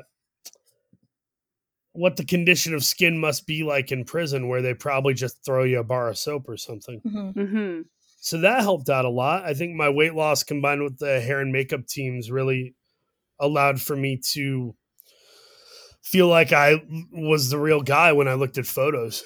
what 1.93 2.17
the 2.17 2.25
condition 2.25 2.73
of 2.73 2.83
skin 2.83 3.19
must 3.19 3.45
be 3.45 3.63
like 3.63 3.91
in 3.91 4.03
prison, 4.03 4.47
where 4.47 4.61
they 4.61 4.73
probably 4.73 5.13
just 5.13 5.45
throw 5.45 5.63
you 5.63 5.79
a 5.79 5.83
bar 5.83 6.09
of 6.09 6.17
soap 6.17 6.49
or 6.49 6.57
something. 6.57 6.99
Mm-hmm. 7.05 7.39
Mm-hmm. 7.39 7.81
So 8.19 8.39
that 8.39 8.61
helped 8.61 8.89
out 8.89 9.05
a 9.05 9.09
lot. 9.09 9.45
I 9.45 9.53
think 9.53 9.75
my 9.75 9.89
weight 9.89 10.15
loss 10.15 10.43
combined 10.43 10.81
with 10.81 10.97
the 10.97 11.21
hair 11.21 11.39
and 11.39 11.51
makeup 11.51 11.85
teams 11.87 12.31
really 12.31 12.73
allowed 13.39 13.79
for 13.79 13.95
me 13.95 14.19
to 14.31 14.75
feel 16.01 16.27
like 16.27 16.51
I 16.51 16.83
was 17.11 17.49
the 17.49 17.59
real 17.59 17.81
guy 17.81 18.11
when 18.11 18.27
I 18.27 18.33
looked 18.33 18.57
at 18.57 18.65
photos. 18.65 19.23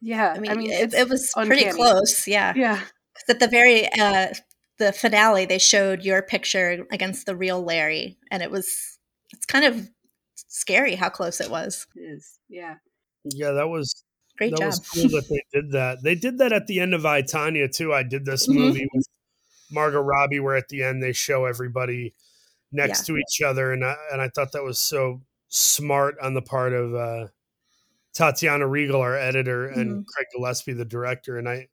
Yeah, 0.00 0.34
I 0.36 0.38
mean, 0.38 0.70
it, 0.70 0.94
it, 0.94 1.08
was 1.08 1.30
pretty 1.34 1.70
close. 1.70 2.26
Yeah, 2.26 2.54
Yeah, 2.56 2.76
'Cause 2.78 3.24
at 3.28 3.40
the 3.40 3.48
very 3.48 3.86
uh, 3.98 4.28
the 4.78 4.92
finale, 4.92 5.44
they 5.44 5.58
showed 5.58 6.02
your 6.04 6.22
picture 6.22 6.86
against 6.90 7.26
the 7.26 7.36
real 7.36 7.62
Larry, 7.62 8.16
and 8.30 8.42
it 8.42 8.50
was 8.50 8.98
it's 9.32 9.44
kind 9.46 9.64
of 9.64 9.88
scary 10.34 10.94
how 10.94 11.08
close 11.10 11.40
it 11.40 11.50
was. 11.50 11.86
it 11.96 12.00
is. 12.00 12.38
Yeah, 12.48 12.76
Yeah, 13.24 13.52
that 13.52 13.68
was 13.68 14.04
Great 14.38 14.52
that 14.52 14.58
job. 14.58 14.66
was 14.68 14.78
cool 14.88 15.08
that 15.10 15.28
they 15.28 15.42
did 15.60 15.72
that. 15.72 15.98
They 16.02 16.14
did 16.14 16.38
that 16.38 16.52
at 16.52 16.66
the 16.66 16.80
end 16.80 16.94
of 16.94 17.04
I 17.04 17.20
Tonya 17.22 17.70
too. 17.70 17.92
I 17.92 18.02
did 18.02 18.24
this 18.24 18.48
Mhm. 18.48 18.54
movie 18.54 18.88
with 18.94 19.06
Margot 19.70 20.00
Robbie, 20.00 20.40
where 20.40 20.56
at 20.56 20.68
the 20.68 20.82
end 20.82 21.02
they 21.02 21.12
show 21.12 21.44
everybody 21.44 22.14
next 22.72 23.04
to 23.06 23.18
each 23.18 23.42
other, 23.44 23.72
and 23.72 23.84
I, 23.84 23.96
and 24.12 24.22
I 24.22 24.28
thought 24.28 24.52
that 24.52 24.62
was 24.64 24.78
so 24.78 25.20
smart 25.48 26.16
on 26.22 26.32
the 26.34 26.42
part 26.42 26.72
of 26.72 26.94
uh, 26.94 27.28
Tatiana 28.14 28.66
Riegel, 28.66 29.00
our 29.00 29.16
editor, 29.16 29.66
and 29.66 30.06
Craig 30.06 30.26
Gillespie, 30.34 30.72
the 30.72 30.84
director. 30.84 31.38
And 31.38 31.48
I, 31.48 31.68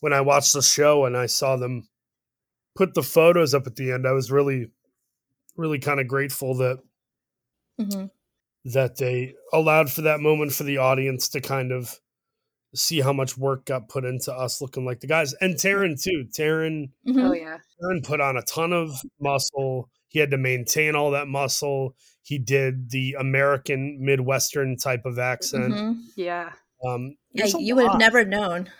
when 0.00 0.12
I 0.12 0.20
watched 0.22 0.52
the 0.52 0.62
show 0.62 1.04
and 1.04 1.16
I 1.16 1.26
saw 1.26 1.56
them 1.56 1.88
put 2.74 2.94
the 2.94 3.02
photos 3.02 3.54
up 3.54 3.66
at 3.66 3.76
the 3.76 3.92
end, 3.92 4.06
I 4.06 4.12
was 4.12 4.30
really, 4.30 4.70
really 5.56 5.78
kind 5.78 6.00
of 6.00 6.08
grateful 6.08 6.54
that 6.56 6.78
Mhm. 7.80 8.10
that 8.64 8.96
they 8.96 9.34
allowed 9.52 9.92
for 9.92 10.02
that 10.02 10.20
moment 10.20 10.52
for 10.52 10.64
the 10.64 10.78
audience 10.78 11.28
to 11.28 11.40
kind 11.40 11.70
of 11.72 12.00
see 12.74 13.00
how 13.00 13.12
much 13.12 13.38
work 13.38 13.64
got 13.66 13.88
put 13.88 14.04
into 14.04 14.32
us 14.32 14.60
looking 14.60 14.84
like 14.84 15.00
the 15.00 15.06
guys. 15.06 15.34
And 15.40 15.54
Taron 15.54 16.00
too. 16.02 16.26
Taron 16.36 16.90
Mhm. 17.06 17.28
oh 17.28 17.32
yeah, 17.32 17.58
Taron 17.80 18.02
put 18.04 18.20
on 18.20 18.36
a 18.36 18.42
ton 18.42 18.72
of 18.72 18.90
muscle. 19.20 19.90
He 20.16 20.20
had 20.20 20.30
to 20.30 20.38
maintain 20.38 20.94
all 20.96 21.10
that 21.10 21.28
muscle. 21.28 21.94
He 22.22 22.38
did 22.38 22.88
the 22.88 23.16
American 23.20 23.98
Midwestern 24.00 24.78
type 24.78 25.04
of 25.04 25.18
accent. 25.18 25.74
Mhm. 25.74 25.98
yeah, 26.16 26.52
Um, 26.82 27.18
Yeah, 27.34 27.42
there's 27.42 27.54
a 27.54 27.60
you 27.62 27.76
would 27.76 27.86
have 27.86 27.98
never 27.98 28.24
known. 28.24 28.70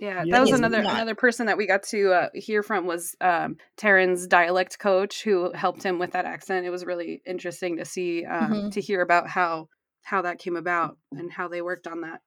yeah. 0.00 0.24
Yeah. 0.24 0.24
That 0.32 0.40
was 0.40 0.52
another 0.52 0.82
not. 0.82 0.94
another 0.94 1.14
person 1.14 1.48
that 1.48 1.58
we 1.58 1.66
got 1.66 1.82
to 1.88 2.12
uh, 2.14 2.28
hear 2.32 2.62
from 2.62 2.86
was 2.86 3.14
um, 3.20 3.58
Taron's 3.76 4.26
dialect 4.26 4.78
coach, 4.78 5.22
who 5.22 5.52
helped 5.52 5.82
him 5.82 5.98
with 5.98 6.12
that 6.12 6.24
accent. 6.24 6.64
It 6.64 6.70
was 6.70 6.86
really 6.86 7.20
interesting 7.26 7.76
to 7.76 7.84
see 7.84 8.24
um, 8.24 8.50
Mhm. 8.50 8.72
to 8.72 8.80
hear 8.80 9.02
about 9.02 9.28
how 9.28 9.68
how 10.00 10.22
that 10.22 10.38
came 10.38 10.56
about 10.56 10.96
and 11.12 11.30
how 11.30 11.48
they 11.48 11.60
worked 11.60 11.86
on 11.86 12.00
that. 12.00 12.22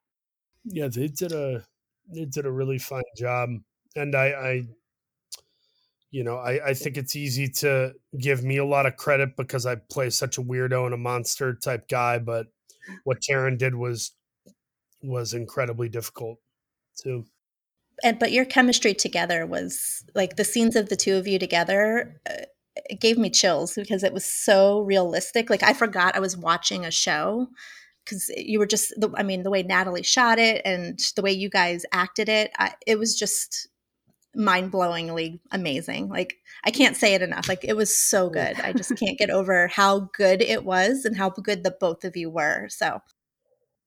Yeah, 0.63 0.89
they 0.89 1.07
did 1.07 1.31
a 1.31 1.65
they 2.07 2.25
did 2.25 2.45
a 2.45 2.51
really 2.51 2.77
fine 2.77 3.01
job, 3.17 3.49
and 3.95 4.13
I, 4.13 4.27
I 4.27 4.61
you 6.13 6.23
know, 6.23 6.37
I, 6.37 6.69
I 6.69 6.73
think 6.75 6.95
it's 6.95 7.15
easy 7.15 7.49
to 7.49 7.93
give 8.19 8.43
me 8.43 8.57
a 8.57 8.65
lot 8.65 8.85
of 8.85 8.97
credit 8.97 9.35
because 9.35 9.65
I 9.65 9.75
play 9.75 10.11
such 10.11 10.37
a 10.37 10.43
weirdo 10.43 10.85
and 10.85 10.93
a 10.93 10.97
monster 10.97 11.55
type 11.55 11.89
guy, 11.89 12.19
but 12.19 12.47
what 13.03 13.19
Taron 13.19 13.57
did 13.57 13.73
was 13.73 14.11
was 15.01 15.33
incredibly 15.33 15.89
difficult 15.89 16.37
too. 16.95 17.25
and 18.03 18.19
but 18.19 18.31
your 18.31 18.45
chemistry 18.45 18.93
together 18.93 19.45
was 19.47 20.05
like 20.13 20.35
the 20.35 20.45
scenes 20.45 20.75
of 20.75 20.87
the 20.89 20.95
two 20.95 21.15
of 21.15 21.27
you 21.27 21.39
together 21.39 22.21
uh, 22.29 22.45
it 22.89 23.01
gave 23.01 23.17
me 23.17 23.29
chills 23.29 23.73
because 23.73 24.03
it 24.03 24.13
was 24.13 24.23
so 24.23 24.79
realistic 24.81 25.49
like 25.49 25.61
i 25.61 25.73
forgot 25.73 26.15
i 26.15 26.21
was 26.21 26.37
watching 26.37 26.85
a 26.85 26.91
show 26.91 27.47
because 28.05 28.29
you 28.37 28.59
were 28.59 28.65
just 28.65 28.93
the, 28.95 29.11
i 29.17 29.23
mean 29.23 29.43
the 29.43 29.49
way 29.49 29.61
natalie 29.61 30.03
shot 30.03 30.39
it 30.39 30.61
and 30.63 30.99
the 31.17 31.21
way 31.21 31.31
you 31.33 31.49
guys 31.49 31.85
acted 31.91 32.29
it 32.29 32.51
I, 32.57 32.73
it 32.87 32.97
was 32.97 33.13
just 33.19 33.67
mind-blowingly 34.35 35.39
amazing. 35.51 36.09
Like 36.09 36.35
i 36.63 36.71
can't 36.71 36.95
say 36.97 37.13
it 37.13 37.21
enough. 37.21 37.47
Like 37.47 37.63
it 37.63 37.75
was 37.75 37.95
so 37.97 38.29
good. 38.29 38.59
I 38.61 38.73
just 38.73 38.95
can't 38.99 39.17
get 39.17 39.29
over 39.29 39.67
how 39.67 40.09
good 40.15 40.41
it 40.41 40.63
was 40.65 41.05
and 41.05 41.15
how 41.15 41.29
good 41.29 41.63
the 41.63 41.71
both 41.79 42.03
of 42.03 42.15
you 42.17 42.29
were 42.29 42.67
so. 42.69 43.01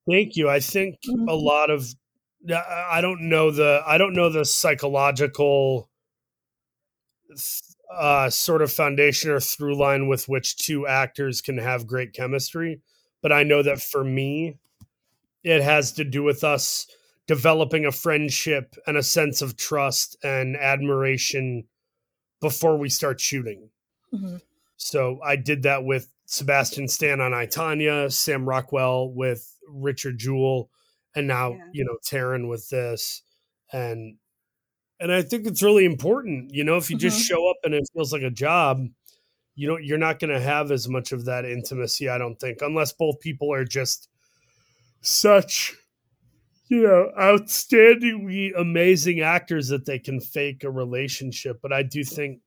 Thank 0.09 0.37
you. 0.37 0.49
I 0.49 0.61
think 0.61 0.99
Mhm. 1.09 1.29
a 1.29 1.35
lot 1.35 1.71
of 1.71 1.95
I 2.49 2.99
I 2.99 3.01
don't 3.01 3.29
know 3.29 3.51
the 3.51 3.83
I 3.87 3.99
don't 3.99 4.15
know 4.15 4.31
the 4.31 4.45
psychological 4.45 5.91
uh, 7.93 8.31
sort 8.31 8.63
of 8.63 8.73
foundation 8.73 9.31
or 9.31 9.41
through 9.41 9.77
line 9.77 10.09
with 10.09 10.29
which 10.29 10.57
two 10.57 10.87
actors 10.87 11.41
can 11.41 11.59
have 11.59 11.87
great 11.87 12.13
chemistry, 12.13 12.81
but 13.23 13.33
I 13.33 13.43
know 13.43 13.63
that 13.63 13.81
for 13.81 14.05
me, 14.05 14.59
it 15.43 15.63
has 15.63 15.93
to 15.93 16.05
do 16.05 16.23
with 16.23 16.43
us 16.45 16.87
developing 17.27 17.85
a 17.87 17.93
friendship 17.93 18.77
and 18.87 18.97
a 18.97 19.03
sense 19.03 19.43
of 19.43 19.57
trust 19.57 20.17
and 20.23 20.57
admiration 20.57 21.65
before 22.41 22.77
we 22.79 22.89
start 22.89 23.21
shooting. 23.21 23.71
mhm. 24.13 24.41
So 24.77 25.21
I 25.23 25.37
did 25.37 25.63
that 25.65 25.85
with 25.85 26.13
Sebastian 26.27 26.89
Stan 26.89 27.21
on 27.21 27.33
I 27.35 27.47
Tonya, 27.47 28.13
Sam 28.13 28.49
Rockwell 28.49 29.11
with 29.13 29.57
Richard 29.69 30.19
Jewell, 30.19 30.71
and 31.15 31.27
now 31.27 31.53
Yeah. 31.55 31.69
you 31.73 31.85
know 31.85 31.97
Taron 32.05 32.49
with 32.49 32.69
this, 32.69 33.23
and 33.73 34.19
and 35.01 35.13
I 35.13 35.23
think 35.23 35.47
it's 35.47 35.63
really 35.63 35.85
important. 35.85 36.53
You 36.55 36.65
know, 36.65 36.77
if 36.79 36.91
you 36.91 36.97
just 36.99 37.21
Mhm. 37.21 37.27
show 37.29 37.51
up 37.51 37.57
and 37.65 37.75
it 37.75 37.85
feels 37.93 38.13
like 38.13 38.23
a 38.23 38.31
job, 38.31 38.89
you 39.55 39.69
know, 39.69 39.77
you're 39.79 39.99
not 39.99 40.19
going 40.21 40.31
to 40.33 40.41
have 40.41 40.71
as 40.71 40.89
much 40.89 41.13
of 41.13 41.25
that 41.27 41.45
intimacy. 41.45 42.09
I 42.09 42.19
don't 42.19 42.37
think, 42.41 42.63
unless 42.63 42.93
both 42.93 43.21
people 43.21 43.53
are 43.53 43.65
just 43.65 44.09
such 45.03 45.75
you 46.69 46.83
know 46.83 47.11
outstandingly 47.19 48.51
amazing 48.59 49.21
actors 49.21 49.69
that 49.69 49.87
they 49.87 49.99
can 49.99 50.21
fake 50.21 50.65
a 50.65 50.71
relationship. 50.71 51.61
But 51.63 51.73
I 51.73 51.83
do 51.83 52.05
think 52.05 52.41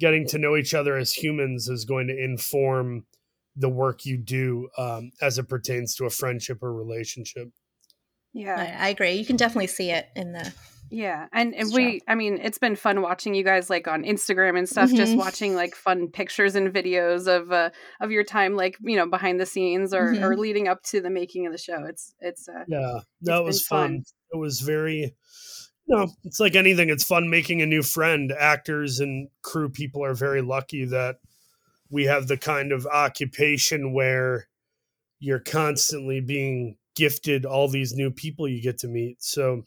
getting 0.00 0.26
to 0.28 0.38
know 0.38 0.56
each 0.56 0.74
other 0.74 0.96
as 0.96 1.12
humans 1.12 1.68
is 1.68 1.84
going 1.84 2.06
to 2.08 2.16
inform 2.16 3.06
the 3.56 3.68
work 3.68 4.04
you 4.04 4.18
do 4.18 4.68
um, 4.76 5.10
as 5.22 5.38
it 5.38 5.48
pertains 5.48 5.94
to 5.96 6.04
a 6.04 6.10
friendship 6.10 6.62
or 6.62 6.72
relationship. 6.72 7.48
Yeah, 8.34 8.76
I, 8.78 8.86
I 8.86 8.88
agree 8.90 9.14
you 9.14 9.24
can 9.24 9.36
definitely 9.36 9.68
see 9.68 9.90
it 9.90 10.08
in 10.14 10.32
the 10.32 10.52
Yeah, 10.90 11.26
and, 11.32 11.54
we, 11.72 12.00
I 12.06 12.14
mean, 12.14 12.38
it's 12.40 12.58
been 12.58 12.76
fun 12.76 13.02
watching 13.02 13.34
you 13.34 13.42
guys 13.42 13.68
like 13.68 13.88
on 13.88 14.04
Instagram 14.04 14.56
and 14.56 14.68
stuff. 14.68 14.90
Just 14.92 15.14
Mhm. 15.14 15.18
watching 15.18 15.54
like 15.54 15.74
fun 15.74 16.08
pictures 16.08 16.54
and 16.54 16.72
videos 16.72 17.26
of 17.26 17.50
uh, 17.50 17.70
of 18.00 18.12
your 18.12 18.22
time, 18.24 18.54
like 18.54 18.76
you 18.80 18.96
know, 18.96 19.06
behind 19.06 19.40
the 19.40 19.46
scenes 19.46 19.92
or 19.92 20.12
Mhm. 20.14 20.22
or 20.22 20.36
leading 20.36 20.68
up 20.68 20.82
to 20.84 21.00
the 21.00 21.10
making 21.10 21.46
of 21.46 21.52
the 21.52 21.58
show. 21.58 21.84
It's 21.84 22.14
it's 22.20 22.48
uh, 22.48 22.64
Yeah, 22.68 23.00
that 23.22 23.42
was 23.42 23.66
fun. 23.66 24.04
It 24.32 24.36
was 24.36 24.60
very, 24.60 25.14
no, 25.88 26.08
it's 26.24 26.38
like 26.40 26.54
anything. 26.54 26.88
It's 26.88 27.04
fun 27.04 27.30
making 27.30 27.62
a 27.62 27.66
new 27.66 27.82
friend. 27.82 28.32
Actors 28.32 29.00
and 29.00 29.28
crew 29.42 29.68
people 29.68 30.04
are 30.04 30.14
very 30.14 30.42
lucky 30.42 30.84
that 30.84 31.16
we 31.90 32.04
have 32.04 32.28
the 32.28 32.36
kind 32.36 32.70
of 32.72 32.86
occupation 32.86 33.92
where 33.92 34.48
you're 35.18 35.40
constantly 35.40 36.20
being 36.20 36.76
gifted 36.94 37.44
all 37.44 37.68
these 37.68 37.92
new 37.94 38.10
people 38.10 38.48
you 38.48 38.60
get 38.62 38.78
to 38.78 38.88
meet. 38.88 39.22
So 39.22 39.66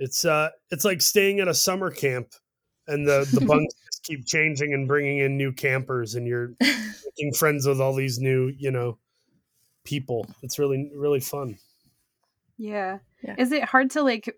it's 0.00 0.24
uh 0.24 0.48
it's 0.70 0.84
like 0.84 1.00
staying 1.02 1.38
at 1.38 1.46
a 1.46 1.54
summer 1.54 1.90
camp 1.90 2.32
and 2.88 3.06
the 3.06 3.28
the 3.32 3.40
bunks 3.46 3.74
just 3.84 4.02
keep 4.02 4.26
changing 4.26 4.74
and 4.74 4.88
bringing 4.88 5.18
in 5.18 5.36
new 5.36 5.52
campers 5.52 6.16
and 6.16 6.26
you're 6.26 6.54
making 6.60 7.34
friends 7.34 7.66
with 7.66 7.80
all 7.80 7.94
these 7.94 8.18
new, 8.18 8.52
you 8.58 8.70
know, 8.70 8.98
people. 9.84 10.26
It's 10.42 10.58
really 10.58 10.90
really 10.96 11.20
fun. 11.20 11.58
yeah. 12.58 12.98
Yeah. 13.22 13.34
Is 13.38 13.52
it 13.52 13.64
hard 13.64 13.90
to 13.90 14.02
like 14.02 14.34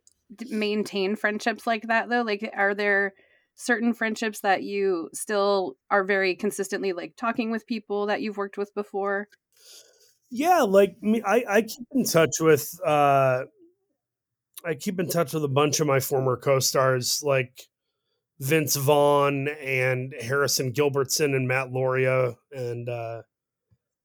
maintain 0.51 1.15
friendships 1.15 1.67
like 1.69 1.85
that 1.87 2.09
though? 2.09 2.23
Like, 2.23 2.51
are 2.57 2.75
there 2.75 3.15
certain 3.55 3.95
friendships 3.95 4.41
that 4.41 4.65
you 4.65 5.09
still 5.15 5.77
are 5.89 6.03
very 6.03 6.35
consistently 6.35 6.93
like 6.93 7.15
talking 7.17 7.53
with 7.53 7.67
people 7.67 8.07
that 8.07 8.21
you've 8.23 8.37
worked 8.37 8.59
with 8.59 8.75
before? 8.75 9.29
Yeah, 10.33 10.63
like 10.63 10.97
me, 11.01 11.23
I, 11.25 11.45
I 11.49 11.63
keep 11.63 11.87
in 11.93 12.05
touch 12.05 12.41
with 12.41 12.69
uh 12.85 13.45
I 14.65 14.75
keep 14.75 15.01
in 15.01 15.09
touch 15.09 15.35
with 15.35 15.45
a 15.45 15.49
bunch 15.49 15.81
of 15.81 15.87
my 15.87 16.01
former 16.01 16.37
co-stars 16.37 17.23
like 17.25 17.63
Vince 18.41 18.77
Vaughn 18.77 19.49
and 19.49 20.15
Harrison 20.21 20.73
Gilbertson 20.73 21.37
and 21.37 21.47
Matt 21.47 21.73
Loria 21.73 22.37
and 22.53 22.89
uh 22.89 23.23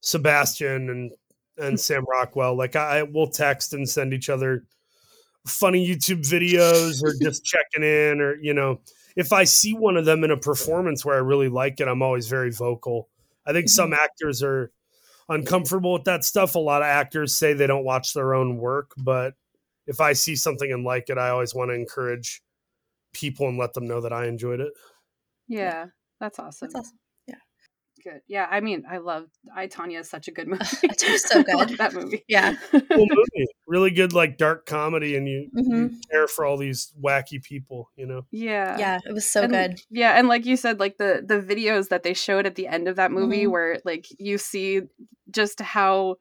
Sebastian 0.01 0.89
and 0.89 1.11
and 1.57 1.79
Sam 1.79 2.05
Rockwell. 2.07 2.55
Like 2.55 2.75
I, 2.75 2.99
I 2.99 3.03
will 3.03 3.27
text 3.27 3.73
and 3.73 3.87
send 3.87 4.13
each 4.13 4.29
other 4.29 4.65
funny 5.45 5.87
YouTube 5.87 6.21
videos 6.27 7.01
or 7.03 7.13
just 7.21 7.43
checking 7.45 7.83
in 7.83 8.21
or 8.21 8.35
you 8.35 8.53
know, 8.53 8.81
if 9.15 9.33
I 9.33 9.43
see 9.43 9.73
one 9.73 9.97
of 9.97 10.05
them 10.05 10.23
in 10.23 10.31
a 10.31 10.37
performance 10.37 11.03
where 11.03 11.15
I 11.15 11.19
really 11.19 11.49
like 11.49 11.79
it, 11.79 11.87
I'm 11.87 12.01
always 12.01 12.27
very 12.27 12.51
vocal. 12.51 13.09
I 13.45 13.53
think 13.53 13.69
some 13.69 13.93
actors 13.93 14.43
are 14.43 14.71
uncomfortable 15.29 15.93
with 15.93 16.03
that 16.03 16.23
stuff. 16.23 16.55
A 16.55 16.59
lot 16.59 16.81
of 16.81 16.87
actors 16.87 17.35
say 17.35 17.53
they 17.53 17.67
don't 17.67 17.85
watch 17.85 18.13
their 18.13 18.33
own 18.33 18.57
work, 18.57 18.91
but 18.97 19.33
if 19.87 19.99
I 20.01 20.13
see 20.13 20.35
something 20.35 20.71
and 20.71 20.83
like 20.83 21.09
it, 21.09 21.17
I 21.17 21.29
always 21.29 21.55
want 21.55 21.71
to 21.71 21.75
encourage 21.75 22.41
people 23.13 23.47
and 23.47 23.57
let 23.57 23.73
them 23.73 23.87
know 23.87 24.01
that 24.01 24.13
I 24.13 24.27
enjoyed 24.27 24.59
it. 24.59 24.73
Yeah, 25.47 25.85
that's 26.19 26.39
awesome. 26.39 26.67
That's 26.67 26.75
awesome. 26.75 26.99
Yeah. 27.27 27.35
Good. 28.03 28.21
Yeah, 28.27 28.47
I 28.49 28.59
mean, 28.59 28.83
I 28.89 28.97
love 28.97 29.27
I 29.55 29.67
Tonya 29.67 30.01
is 30.01 30.09
such 30.09 30.27
a 30.27 30.31
good 30.31 30.47
movie. 30.53 30.63
It's 30.83 31.27
so 31.29 31.41
good. 31.43 31.69
that 31.77 31.93
movie. 31.93 32.23
Yeah. 32.27 32.55
Cool 32.71 32.81
movie, 32.91 33.47
really 33.65 33.91
good, 33.91 34.13
like 34.13 34.37
dark 34.37 34.65
comedy, 34.65 35.15
and 35.15 35.27
you, 35.27 35.49
you 35.53 35.63
Mhm. 35.63 36.01
care 36.11 36.27
for 36.27 36.45
all 36.45 36.57
these 36.57 36.93
wacky 37.01 37.41
people. 37.41 37.89
You 37.95 38.05
know, 38.05 38.25
yeah. 38.31 38.77
Yeah, 38.77 38.99
it 39.05 39.13
was 39.13 39.27
so 39.27 39.43
and, 39.43 39.51
good. 39.51 39.81
Yeah, 39.89 40.11
and 40.19 40.27
like 40.27 40.45
you 40.45 40.57
said, 40.57 40.79
like 40.79 40.97
the 40.97 41.23
the 41.25 41.41
videos 41.41 41.89
that 41.89 42.03
they 42.03 42.13
showed 42.13 42.45
at 42.45 42.55
the 42.55 42.67
end 42.67 42.87
of 42.87 42.97
that 42.97 43.11
movie, 43.11 43.45
Mhm. 43.45 43.51
where 43.51 43.79
like 43.85 44.05
you 44.19 44.37
see 44.37 44.81
just 45.31 45.59
how 45.61 46.17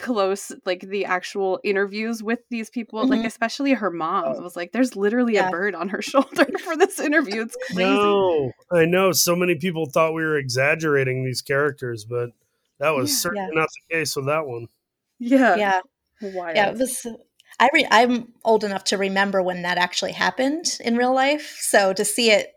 close 0.00 0.50
like 0.66 0.80
the 0.80 1.04
actual 1.04 1.60
interviews 1.62 2.22
with 2.22 2.40
these 2.50 2.68
people 2.68 3.04
Mhm. 3.04 3.10
like 3.10 3.24
especially 3.24 3.72
her 3.74 3.90
mom 3.90 4.24
Oh. 4.36 4.42
was 4.42 4.56
like 4.56 4.72
there's 4.72 4.96
literally 4.96 5.34
Yeah. 5.34 5.48
a 5.48 5.50
bird 5.50 5.74
on 5.74 5.88
her 5.90 6.02
shoulder 6.10 6.46
for 6.64 6.76
this 6.76 6.98
interview 6.98 7.42
it's 7.42 7.56
crazy 7.68 7.84
No, 7.84 8.50
I 8.72 8.86
know. 8.86 9.12
So 9.12 9.36
many 9.36 9.54
people 9.54 9.86
thought 9.86 10.12
we 10.14 10.22
were 10.24 10.36
exaggerating 10.36 11.24
these 11.24 11.42
characters, 11.42 12.04
but 12.04 12.30
that 12.80 12.90
was 12.90 13.10
Yeah. 13.10 13.16
certainly 13.18 13.54
not 13.54 13.68
the 13.88 13.94
case 13.96 14.16
with 14.16 14.26
that 14.26 14.46
one. 14.46 14.66
yeah 15.20 15.54
yeah 15.56 15.80
Wild. 16.20 16.56
yeah 16.56 16.70
it 16.70 16.76
was 16.78 17.06
i 17.60 17.68
re- 17.72 17.86
i'm 17.90 18.32
old 18.44 18.64
enough 18.64 18.82
to 18.84 18.98
remember 18.98 19.42
when 19.42 19.62
that 19.62 19.78
actually 19.78 20.12
happened 20.12 20.76
in 20.84 20.96
real 20.96 21.14
life 21.14 21.56
so 21.60 21.92
to 21.92 22.04
see 22.04 22.30
it 22.32 22.48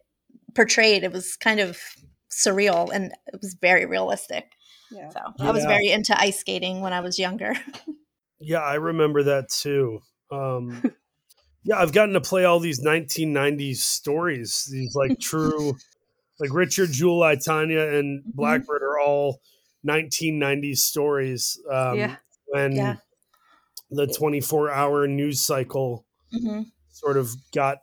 portrayed 0.55 1.03
it 1.03 1.11
was 1.11 1.35
kind 1.35 1.59
of 1.59 1.79
surreal 2.31 2.89
and 2.91 3.11
it 3.27 3.39
was 3.41 3.55
very 3.61 3.85
realistic 3.85 4.53
yeah. 4.89 5.09
so 5.09 5.19
i 5.41 5.51
was 5.51 5.63
Yeah. 5.63 5.69
very 5.69 5.89
into 5.91 6.19
ice 6.19 6.39
skating 6.39 6.81
when 6.81 6.93
i 6.93 6.99
was 6.99 7.19
younger 7.19 7.53
Yeah, 8.39 8.59
I 8.61 8.75
remember 8.75 9.23
that 9.23 9.49
too. 9.49 10.01
Um, 10.31 10.83
yeah, 11.63 11.79
I've 11.79 11.93
gotten 11.93 12.13
to 12.13 12.21
play 12.21 12.45
all 12.45 12.59
these 12.59 12.81
1990s 12.81 13.83
stories. 13.83 14.67
These 14.71 14.95
like 14.95 15.17
true, 15.21 15.77
like 16.39 16.53
Richard, 16.53 16.91
Jewell, 16.91 17.23
I, 17.23 17.35
Tonya, 17.35 17.99
and 17.99 18.23
Mhm. 18.25 18.33
Black 18.35 18.65
Bird 18.67 18.83
are 18.83 18.99
all 18.99 19.41
1990s 19.83 20.83
stories. 20.83 21.59
Um, 21.71 21.97
Yeah. 21.97 22.17
When 22.47 22.73
Yeah. 22.75 22.95
the 23.91 24.07
24 24.07 24.71
hour 24.71 25.07
news 25.07 25.41
cycle 25.41 26.05
hmm 26.31 26.61
sort 26.91 27.17
of 27.17 27.31
got 27.53 27.79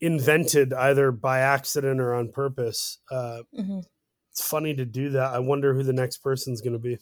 invented 0.00 0.72
either 0.72 1.10
by 1.10 1.40
accident 1.40 2.00
or 2.00 2.14
on 2.14 2.30
purpose. 2.30 2.98
Uh, 3.10 3.42
hmm 3.52 3.80
it's 4.36 4.46
funny 4.46 4.74
to 4.74 4.84
do 4.84 5.08
that. 5.10 5.32
I 5.32 5.38
wonder 5.38 5.72
who 5.72 5.82
the 5.82 5.94
next 5.94 6.18
person's 6.18 6.60
going 6.60 6.74
to 6.74 6.78
be. 6.78 6.98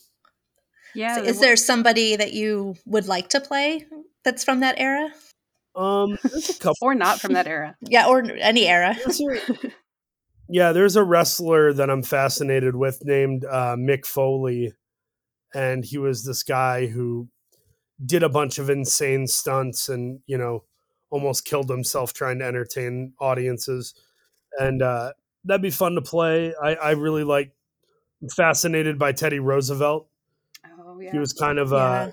yeah 0.95 1.19
is 1.21 1.41
there 1.41 1.57
somebody 1.57 2.15
that 2.15 2.33
you 2.33 2.77
would 2.87 3.09
like 3.09 3.29
to 3.31 3.41
play 3.41 3.85
that's 4.23 4.45
from 4.45 4.61
that 4.61 4.77
era 4.79 5.09
Um, 5.75 6.17
there's 6.23 6.51
a 6.51 6.55
couple. 6.61 6.77
or 6.81 6.95
not 6.95 7.21
from 7.21 7.33
that 7.33 7.49
era 7.49 7.75
yeah 7.91 8.07
or 8.07 8.23
any 8.39 8.67
era 8.69 8.95
yeah, 10.49 10.73
there's 10.73 10.95
a 10.97 11.03
wrestler 11.03 11.73
that 11.73 11.91
I'm 11.91 12.03
fascinated 12.05 12.77
with 12.77 13.01
named 13.05 13.45
uh, 13.45 13.77
Mick 13.77 14.05
Foley, 14.07 14.75
and 15.55 15.85
he 15.85 15.99
was 15.99 16.25
this 16.25 16.43
guy 16.43 16.87
who 16.87 17.29
did 18.05 18.23
a 18.23 18.29
bunch 18.29 18.59
of 18.59 18.69
insane 18.71 19.27
stunts 19.27 19.89
and 19.89 20.21
you 20.27 20.37
know 20.39 20.65
almost 21.11 21.45
killed 21.45 21.71
himself 21.71 22.13
trying 22.13 22.39
to 22.41 22.45
entertain 22.45 23.15
audiences, 23.21 23.95
and 24.61 24.83
uh, 24.83 25.13
that'd 25.45 25.63
be 25.63 25.71
fun 25.71 25.95
to 25.95 26.03
play. 26.03 26.55
I, 26.63 26.75
I 26.75 26.91
really 26.93 27.25
like 27.25 27.53
I'm 28.23 28.29
fascinated 28.29 28.99
by 28.99 29.13
Teddy 29.13 29.39
Roosevelt. 29.39 30.09
oh 30.81 30.99
yeah 31.01 31.13
He 31.13 31.19
was 31.19 31.33
kind 31.33 31.59
of 31.59 31.73
Yeah. 31.73 31.77
uh 31.79 32.11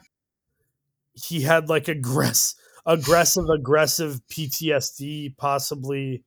he 1.13 1.41
had 1.41 1.69
like 1.69 1.85
aggress 1.85 2.55
aggressive 2.85 3.45
aggressive 3.50 4.21
PTSD, 4.29 5.35
possibly, 5.38 6.23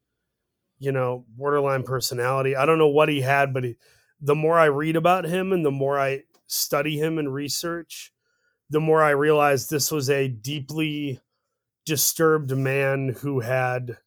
you 0.79 0.93
know, 0.93 1.25
borderline 1.37 1.83
personality. 1.83 2.55
I 2.55 2.67
don't 2.67 2.79
know 2.79 2.89
what 2.89 3.09
he 3.09 3.23
had, 3.23 3.53
but 3.53 3.65
he, 3.65 3.77
the 4.21 4.35
more 4.37 4.59
I 4.59 4.67
read 4.67 4.95
about 4.97 5.25
him 5.25 5.53
and 5.53 5.65
the 5.65 5.71
more 5.73 5.99
I 5.99 6.23
study 6.47 6.99
him 6.99 7.19
and 7.19 7.33
research, 7.33 8.13
the 8.71 8.81
more 8.81 9.03
I 9.03 9.11
realize 9.11 9.69
this 9.69 9.91
was 9.91 10.09
a 10.11 10.29
deeply 10.29 11.21
disturbed 11.85 12.57
man 12.57 13.17
who 13.21 13.41
had 13.41 13.99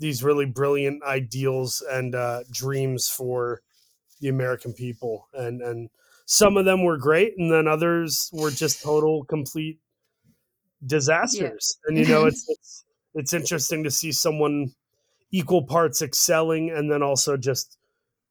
these 0.00 0.24
really 0.24 0.46
brilliant 0.46 1.02
ideals 1.04 1.82
and 1.88 2.14
uh, 2.14 2.40
dreams 2.50 3.08
for 3.08 3.62
the 4.20 4.28
American 4.28 4.72
people, 4.72 5.28
and 5.32 5.62
and 5.62 5.90
some 6.26 6.56
of 6.56 6.64
them 6.64 6.84
were 6.84 6.98
great, 6.98 7.34
and 7.38 7.52
then 7.52 7.68
others 7.68 8.30
were 8.32 8.50
just 8.50 8.82
total 8.82 9.24
complete 9.24 9.78
disasters. 10.84 11.78
And 11.86 11.96
you 11.96 12.06
know, 12.06 12.26
it's, 12.26 12.44
it's 12.48 12.84
it's 13.14 13.32
interesting 13.32 13.84
to 13.84 13.90
see 13.90 14.12
someone 14.12 14.72
equal 15.30 15.64
parts 15.64 16.02
excelling 16.02 16.70
and 16.70 16.90
then 16.90 17.02
also 17.02 17.36
just 17.36 17.76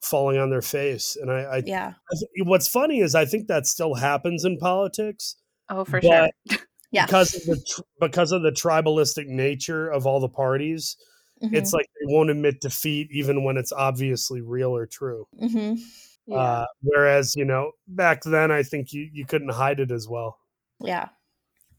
falling 0.01 0.37
on 0.37 0.49
their 0.49 0.61
face. 0.61 1.17
And 1.19 1.31
I, 1.31 1.41
I, 1.41 1.63
yeah 1.65 1.93
I 2.11 2.15
th- 2.15 2.47
what's 2.47 2.67
funny 2.67 2.99
is 2.99 3.15
I 3.15 3.25
think 3.25 3.47
that 3.47 3.67
still 3.67 3.95
happens 3.95 4.45
in 4.45 4.57
politics 4.57 5.35
oh 5.69 5.85
for 5.85 6.01
sure 6.01 6.29
Yeah. 6.91 7.05
because 7.05 7.35
of 7.35 7.43
the 7.43 7.63
tr- 7.67 7.81
because 7.99 8.31
of 8.31 8.41
the 8.41 8.51
tribalistic 8.51 9.27
nature 9.27 9.87
of 9.89 10.07
all 10.07 10.19
the 10.19 10.29
parties. 10.29 10.97
Mhm. 11.43 11.53
It's 11.55 11.73
like 11.73 11.87
they 11.99 12.13
won't 12.13 12.29
admit 12.29 12.61
defeat 12.61 13.09
even 13.11 13.43
when 13.43 13.57
it's 13.57 13.71
obviously 13.71 14.41
real 14.41 14.75
or 14.75 14.85
true. 14.85 15.27
Mhm. 15.41 15.79
yeah. 16.25 16.35
Uh, 16.37 16.65
whereas 16.81 17.35
you 17.35 17.45
know 17.45 17.71
back 17.87 18.23
then, 18.23 18.51
I 18.51 18.63
think 18.63 18.91
you 18.93 19.09
you 19.11 19.25
couldn't 19.25 19.49
hide 19.49 19.79
it 19.79 19.91
as 19.91 20.07
well. 20.07 20.37
yeah 20.81 21.09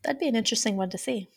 that'd 0.02 0.18
be 0.20 0.28
an 0.28 0.34
interesting 0.36 0.76
one 0.76 0.88
to 0.90 0.98
see 0.98 1.28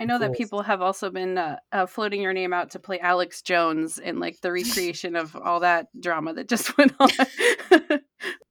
I 0.00 0.04
know 0.06 0.18
that 0.18 0.32
people 0.34 0.62
have 0.62 0.82
also 0.82 1.08
been 1.08 1.38
uh, 1.38 1.56
uh, 1.70 1.86
floating 1.86 2.20
your 2.20 2.32
name 2.32 2.52
out 2.52 2.70
to 2.70 2.80
play 2.80 2.98
Alex 2.98 3.42
Jones 3.42 3.98
in 3.98 4.18
like 4.18 4.40
the 4.40 4.50
recreation 4.60 5.14
of 5.14 5.36
all 5.36 5.60
that 5.60 5.86
drama 6.00 6.34
that 6.34 6.48
just 6.48 6.76
went 6.78 6.92
on. 6.98 7.10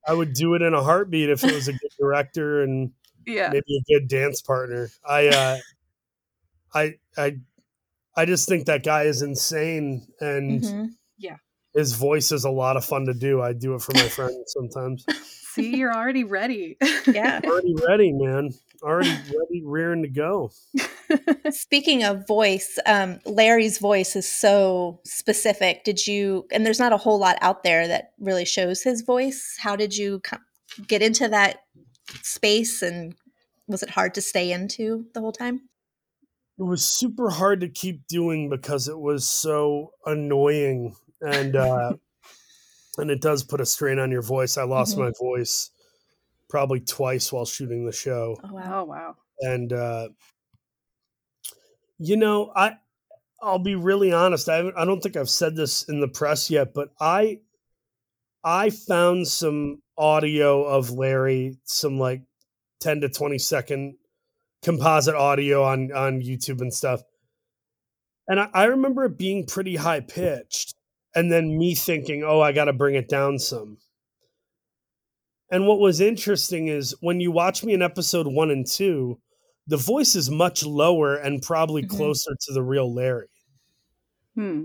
I 0.07 0.13
would 0.13 0.33
do 0.33 0.53
it 0.55 0.61
in 0.61 0.73
a 0.73 0.81
heartbeat 0.81 1.29
if 1.29 1.43
it 1.43 1.53
was 1.53 1.67
a 1.67 1.73
good 1.73 1.91
director 1.99 2.61
and 2.63 2.91
yeah, 3.27 3.49
maybe 3.49 3.77
a 3.77 3.99
good 3.99 4.07
dance 4.07 4.41
partner. 4.41 4.89
I 5.05 5.27
uh, 5.27 5.57
I 6.73 6.95
I 7.17 7.37
I 8.15 8.25
just 8.25 8.47
think 8.47 8.65
that 8.65 8.83
guy 8.83 9.03
is 9.03 9.21
insane 9.21 10.05
and 10.19 10.61
Mhm. 10.63 10.89
his 11.73 11.93
voice 11.93 12.31
is 12.31 12.43
a 12.45 12.51
lot 12.51 12.77
of 12.77 12.85
fun 12.85 13.05
to 13.07 13.13
do. 13.15 13.41
I 13.41 13.53
do 13.53 13.73
it 13.73 13.81
for 13.81 13.93
my 13.93 14.07
friends 14.07 14.35
sometimes. 14.47 15.05
see, 15.53 15.75
you're 15.75 15.93
already 15.93 16.23
ready. 16.23 16.77
yeah 17.07 17.39
Already 17.45 17.75
ready, 17.87 18.11
man. 18.13 18.51
Already 18.83 19.09
ready, 19.09 19.63
rearing 19.65 20.03
to 20.03 20.09
go. 20.09 20.51
Speaking 21.51 22.03
of 22.03 22.27
voice, 22.27 22.77
um, 22.85 23.19
Larry's 23.25 23.77
voice 23.79 24.15
is 24.15 24.29
so 24.31 24.99
specific. 25.05 25.83
Did 25.83 26.05
you, 26.05 26.45
and 26.51 26.65
there's 26.65 26.79
not 26.79 26.91
a 26.93 26.97
whole 26.97 27.17
lot 27.17 27.37
out 27.41 27.63
there 27.63 27.87
that 27.87 28.11
really 28.19 28.45
shows 28.45 28.83
his 28.83 29.01
voice. 29.01 29.55
How 29.59 29.75
did 29.75 29.95
you 29.95 30.19
co- 30.19 30.37
get 30.87 31.01
into 31.01 31.27
that 31.29 31.59
space 32.21 32.81
and 32.81 33.15
was 33.67 33.81
it 33.83 33.89
hard 33.91 34.13
to 34.15 34.21
stay 34.21 34.51
into 34.51 35.05
the 35.13 35.21
whole 35.21 35.31
time? 35.31 35.61
It 36.59 36.63
was 36.63 36.85
super 36.87 37.29
hard 37.29 37.61
to 37.61 37.69
keep 37.69 38.07
doing 38.07 38.49
because 38.49 38.87
it 38.87 38.99
was 38.99 39.25
so 39.27 39.91
annoying 40.05 40.95
and 41.21 41.55
uh 41.55 41.93
and 42.97 43.09
it 43.09 43.21
does 43.21 43.43
put 43.43 43.59
a 43.61 43.65
strain 43.65 43.97
on 43.99 44.11
your 44.11 44.21
voice. 44.21 44.57
I 44.57 44.63
lost 44.63 44.95
Mhm. 44.95 44.99
my 44.99 45.11
voice 45.19 45.71
probably 46.49 46.79
twice 46.79 47.31
while 47.33 47.45
shooting 47.45 47.85
the 47.85 47.91
show. 47.91 48.37
Oh, 48.43 48.53
wow. 48.53 48.81
oh 48.81 48.83
wow. 48.85 49.15
and 49.39 49.73
uh 49.73 50.09
you 51.97 52.17
know 52.17 52.51
i 52.55 52.73
i'll 53.41 53.59
be 53.59 53.75
really 53.75 54.11
honest 54.11 54.49
i 54.49 54.67
i 54.75 54.83
don't 54.85 55.01
think 55.01 55.15
i've 55.15 55.29
said 55.29 55.55
this 55.55 55.83
in 55.89 55.99
the 55.99 56.07
press 56.07 56.49
yet 56.49 56.73
but 56.73 56.89
i 56.99 57.39
i 58.43 58.69
found 58.69 59.27
some 59.27 59.81
audio 59.97 60.63
of 60.63 60.89
larry 60.91 61.55
some 61.65 61.99
like 61.99 62.21
10 62.81 63.01
to 63.01 63.09
20 63.09 63.37
second 63.37 63.95
composite 64.63 65.15
audio 65.15 65.63
on 65.63 65.91
on 65.91 66.21
youtube 66.21 66.61
and 66.61 66.73
stuff 66.73 67.01
and 68.27 68.39
i, 68.39 68.49
I 68.53 68.63
remember 68.65 69.05
it 69.05 69.17
being 69.17 69.45
pretty 69.45 69.75
high 69.75 69.99
pitched 69.99 70.75
and 71.15 71.31
then 71.31 71.57
me 71.57 71.75
thinking 71.75 72.23
oh 72.23 72.39
i 72.41 72.51
gotta 72.51 72.73
bring 72.73 72.95
it 72.95 73.09
down 73.09 73.39
some 73.39 73.77
and 75.51 75.67
what 75.67 75.79
was 75.79 76.01
interesting 76.01 76.67
is 76.67 76.95
when 77.01 77.19
you 77.19 77.31
watch 77.31 77.63
me 77.63 77.73
in 77.73 77.83
episode 77.83 78.25
one 78.25 78.49
and 78.49 78.65
two, 78.65 79.19
the 79.67 79.77
voice 79.77 80.15
is 80.15 80.31
much 80.31 80.65
lower 80.65 81.15
and 81.15 81.43
probably 81.43 81.83
Mhm. 81.83 81.89
closer 81.89 82.31
to 82.41 82.53
the 82.53 82.63
real 82.63 82.91
Larry. 82.91 83.27
Hmm. 84.33 84.63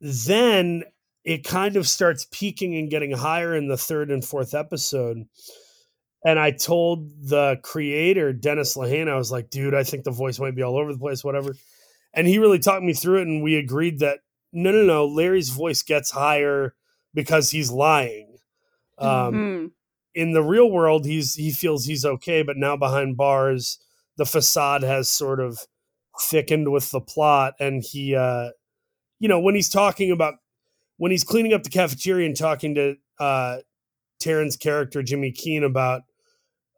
Then 0.00 0.84
it 1.24 1.44
kind 1.44 1.76
of 1.76 1.86
starts 1.86 2.26
peaking 2.32 2.74
and 2.74 2.88
getting 2.90 3.10
higher 3.12 3.54
in 3.54 3.68
the 3.68 3.76
third 3.76 4.10
and 4.10 4.24
fourth 4.24 4.54
episode. 4.54 5.24
And 6.24 6.38
I 6.38 6.52
told 6.52 7.10
the 7.28 7.58
creator, 7.62 8.32
Dennis 8.32 8.76
Lehane, 8.76 9.08
I 9.08 9.16
was 9.16 9.32
like, 9.32 9.50
dude, 9.50 9.74
I 9.74 9.82
think 9.82 10.04
the 10.04 10.10
voice 10.12 10.38
might 10.38 10.54
be 10.54 10.62
all 10.62 10.78
over 10.78 10.92
the 10.92 10.98
place, 10.98 11.24
whatever. 11.24 11.54
And 12.14 12.26
he 12.28 12.38
really 12.38 12.58
talked 12.60 12.84
me 12.84 12.92
through 12.92 13.20
it. 13.22 13.26
And 13.28 13.42
we 13.42 13.56
agreed 13.56 13.98
that 14.00 14.20
no, 14.52 14.70
no, 14.70 14.84
no, 14.84 15.06
Larry's 15.06 15.48
voice 15.48 15.82
gets 15.82 16.10
higher 16.10 16.74
because 17.14 17.50
he's 17.50 17.70
lying. 17.70 18.36
Um, 18.98 19.34
Hmm. 19.34 19.66
in 20.14 20.32
the 20.32 20.42
real 20.42 20.70
world 20.70 21.06
he's 21.06 21.34
he 21.34 21.50
feels 21.50 21.86
he's 21.86 22.04
okay 22.04 22.42
but 22.42 22.56
now 22.58 22.76
behind 22.76 23.16
bars 23.16 23.78
the 24.18 24.26
facade 24.26 24.82
has 24.82 25.08
sort 25.08 25.40
of 25.40 25.60
thickened 26.20 26.70
with 26.70 26.90
the 26.90 27.00
plot 27.00 27.54
and 27.58 27.82
he 27.82 28.14
uh 28.14 28.50
you 29.18 29.26
know 29.28 29.40
when 29.40 29.54
he's 29.54 29.70
talking 29.70 30.10
about 30.12 30.34
when 30.98 31.10
he's 31.10 31.24
cleaning 31.24 31.54
up 31.54 31.62
the 31.62 31.70
cafeteria 31.70 32.26
and 32.26 32.36
talking 32.36 32.74
to 32.74 32.94
uh 33.18 33.58
Taron's 34.20 34.58
character 34.58 35.02
Jimmy 35.02 35.32
Keene 35.32 35.64
about 35.64 36.02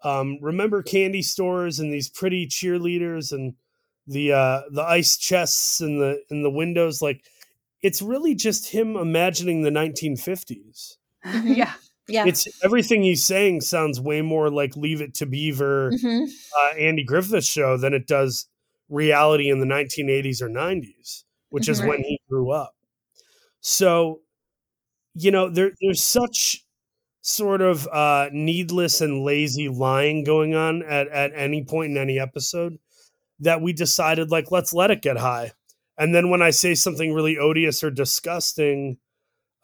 um 0.05 0.39
remember 0.43 0.83
candy 0.83 1.23
stores 1.23 1.81
and 1.81 1.93
these 1.93 2.09
pretty 2.09 2.47
cheerleaders 2.47 3.33
and 3.33 3.55
the 4.07 4.33
uh 4.33 4.61
the 4.71 4.83
ice 4.83 5.17
chests 5.17 5.81
and 5.81 6.01
the 6.01 6.23
in 6.31 6.43
the 6.43 6.51
windows 6.51 7.01
like 7.03 7.25
it's 7.83 8.01
really 8.03 8.35
just 8.35 8.67
him 8.71 8.97
imagining 8.97 9.63
the 9.63 9.71
1950s 9.71 10.97
Mhm. 11.27 11.57
yeah. 11.57 11.73
Yeah. 12.07 12.27
It's 12.27 12.47
everything 12.63 13.03
he's 13.03 13.25
saying 13.25 13.63
sounds 13.63 13.99
way 13.99 14.21
more 14.21 14.51
like 14.51 14.77
Leave 14.77 15.01
It 15.01 15.15
to 15.15 15.27
Beaver, 15.27 15.91
Mhm. 15.93 16.29
uh, 16.55 16.77
Andy 16.77 17.03
Griffith 17.03 17.47
show 17.47 17.79
than 17.79 17.95
it 17.95 18.07
does 18.07 18.47
reality 18.91 19.49
in 19.49 19.59
the 19.59 19.65
1980s 19.65 20.43
or 20.43 20.51
90s, 20.51 21.25
which 21.49 21.67
is 21.67 21.81
Mhm. 21.81 21.89
when 21.89 21.99
he 22.05 22.21
grew 22.29 22.51
up. 22.51 22.75
So, 23.61 24.21
you 25.15 25.31
know, 25.31 25.49
there 25.49 25.73
there's 25.81 26.03
such 26.03 26.64
sort 27.27 27.63
of 27.63 27.89
uh, 27.89 28.29
needless 28.33 29.01
and 29.01 29.25
lazy 29.25 29.67
lying 29.71 30.25
going 30.25 30.55
on 30.55 30.83
at, 30.83 31.09
at 31.09 31.33
any 31.35 31.65
point 31.65 31.91
in 31.91 31.97
any 31.97 32.19
episode 32.19 32.79
that 33.41 33.63
we 33.63 33.73
decided 33.73 34.31
like 34.31 34.51
let's 34.51 34.75
let 34.75 34.91
it 34.91 35.01
get 35.01 35.17
high. 35.17 35.51
And 35.97 36.15
then 36.15 36.29
when 36.29 36.43
I 36.43 36.51
say 36.51 36.75
something 36.75 37.15
really 37.15 37.39
odious 37.39 37.83
or 37.83 37.91
disgusting, 37.91 38.99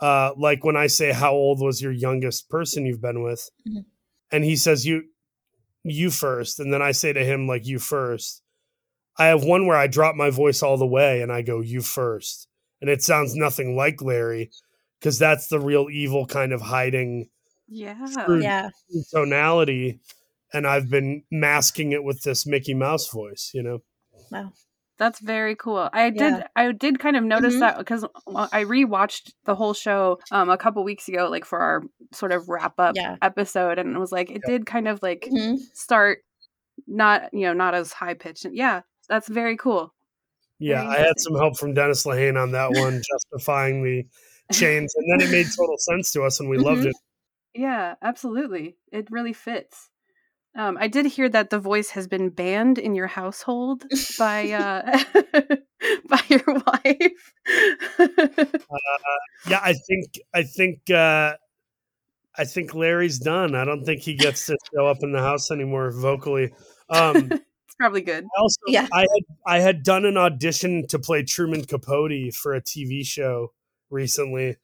uh, 0.01 0.31
like 0.39 0.65
when 0.65 0.75
I 0.77 0.87
say 0.87 1.13
how 1.13 1.33
old 1.33 1.61
was 1.61 1.83
your 1.83 1.93
youngest 1.93 2.49
person 2.49 2.87
you've 2.87 3.03
been 3.03 3.23
with, 3.23 3.51
Mhm. 3.69 3.85
and 4.33 4.43
he 4.43 4.57
says 4.57 4.87
you 4.87 5.05
you 5.85 6.11
first, 6.11 6.61
and 6.61 6.73
then 6.73 6.81
I 6.83 6.93
say 6.93 7.13
to 7.13 7.25
him 7.25 7.47
like 7.47 7.67
you 7.67 7.79
first. 7.79 8.43
I 9.19 9.27
have 9.27 9.45
one 9.45 9.67
where 9.67 9.77
I 9.77 9.87
drop 9.87 10.15
my 10.15 10.31
voice 10.31 10.63
all 10.63 10.79
the 10.79 10.87
way 10.87 11.21
and 11.21 11.31
I 11.31 11.43
go 11.43 11.61
you 11.61 11.83
first, 11.83 12.49
and 12.81 12.89
it 12.89 13.03
sounds 13.03 13.35
nothing 13.35 13.77
like 13.77 14.01
Larry 14.01 14.51
because 14.99 15.19
that's 15.19 15.49
the 15.49 15.61
real 15.61 15.89
evil 15.91 16.25
kind 16.27 16.53
of 16.55 16.63
hiding 16.63 17.29
Yeah. 17.71 18.07
Yeah. 18.41 18.71
tonality 19.13 20.01
and 20.53 20.67
I've 20.67 20.91
been 20.91 21.23
masking 21.31 21.93
it 21.93 22.03
with 22.05 22.23
this 22.23 22.47
Mickey 22.47 22.75
Mouse 22.75 23.09
voice, 23.09 23.53
you 23.55 23.63
know. 23.63 23.79
Wow. 24.31 24.53
That's 24.99 25.21
very 25.21 25.55
cool. 25.57 25.89
I 25.95 26.11
did. 26.11 26.19
Yeah. 26.21 26.47
I 26.57 26.73
did 26.73 26.99
kind 26.99 27.17
of 27.17 27.25
notice 27.25 27.55
Mhm. 27.55 27.61
that 27.61 27.79
because 27.79 28.05
I 28.53 28.65
rewatched 28.65 29.33
the 29.45 29.55
whole 29.55 29.73
show 29.73 30.19
um, 30.31 30.51
a 30.51 30.59
couple 30.59 30.85
weeks 30.85 31.09
ago, 31.09 31.29
like 31.31 31.47
for 31.47 31.59
our 31.59 31.83
sort 32.13 32.33
of 32.33 32.49
wrap 32.51 32.79
up 32.79 32.97
Yeah. 32.97 33.17
episode, 33.23 33.79
and 33.79 33.97
it 33.97 33.99
was 33.99 34.13
like 34.13 34.31
it 34.31 34.43
did 34.47 34.67
kind 34.67 34.87
of 34.89 35.01
like 35.03 35.27
Mhm. 35.33 35.59
start 35.73 36.19
not 36.87 37.33
you 37.33 37.43
know 37.43 37.53
not 37.55 37.75
as 37.75 37.93
high 37.93 38.13
pitched. 38.15 38.45
Yeah, 38.53 38.83
that's 39.09 39.29
very 39.29 39.57
cool. 39.57 39.95
Yeah, 40.59 40.83
Very 40.83 40.97
I 40.97 41.07
had 41.07 41.19
some 41.19 41.35
help 41.37 41.57
from 41.59 41.73
Dennis 41.73 42.05
Lehane 42.05 42.37
on 42.43 42.51
that 42.53 42.73
one, 42.73 43.01
justifying 43.11 43.83
the 43.83 44.05
change, 44.53 44.91
and 44.97 45.21
then 45.21 45.27
it 45.27 45.31
made 45.33 45.47
total 45.57 45.77
sense 45.79 46.13
to 46.13 46.25
us, 46.25 46.41
and 46.41 46.51
we 46.51 46.59
loved 46.59 46.83
Mhm. 46.83 46.91
it. 46.91 46.97
Yeah, 47.55 47.95
absolutely. 48.03 48.77
It 48.93 49.09
really 49.11 49.33
fits. 49.33 49.91
Um, 50.57 50.77
I 50.81 50.89
did 50.89 51.07
hear 51.07 51.29
that 51.29 51.51
the 51.51 51.61
voice 51.61 51.91
has 51.91 52.09
been 52.09 52.31
banned 52.31 52.79
in 52.79 52.95
your 52.95 53.07
household 53.07 53.85
by 54.19 54.51
uh, 54.53 54.99
by 56.09 56.21
your 56.29 56.45
wife. 56.67 57.35
Yeah, 59.49 59.61
I 59.63 59.73
think 59.73 60.21
I 60.35 60.43
think 60.43 60.91
uh 60.91 61.35
I 62.37 62.45
think 62.45 62.75
Larry's 62.75 63.19
done. 63.19 63.55
I 63.55 63.65
don't 63.65 63.85
think 63.85 64.03
he 64.03 64.15
gets 64.15 64.47
to 64.47 64.57
show 64.75 64.87
up 64.87 64.99
in 65.03 65.13
the 65.13 65.21
house 65.21 65.51
anymore 65.51 65.91
vocally. 65.93 66.53
Um 66.91 67.31
it's 67.33 67.75
probably 67.79 68.03
good. 68.03 68.25
Also 68.39 68.61
Yeah. 68.67 68.87
I 68.93 69.01
had 69.01 69.37
I 69.47 69.59
had 69.61 69.83
done 69.83 70.05
an 70.05 70.17
audition 70.17 70.87
to 70.89 70.99
play 70.99 71.23
Truman 71.23 71.65
Capote 71.65 72.35
for 72.35 72.55
a 72.55 72.61
TV 72.61 73.05
show 73.05 73.53
recently. 73.89 74.57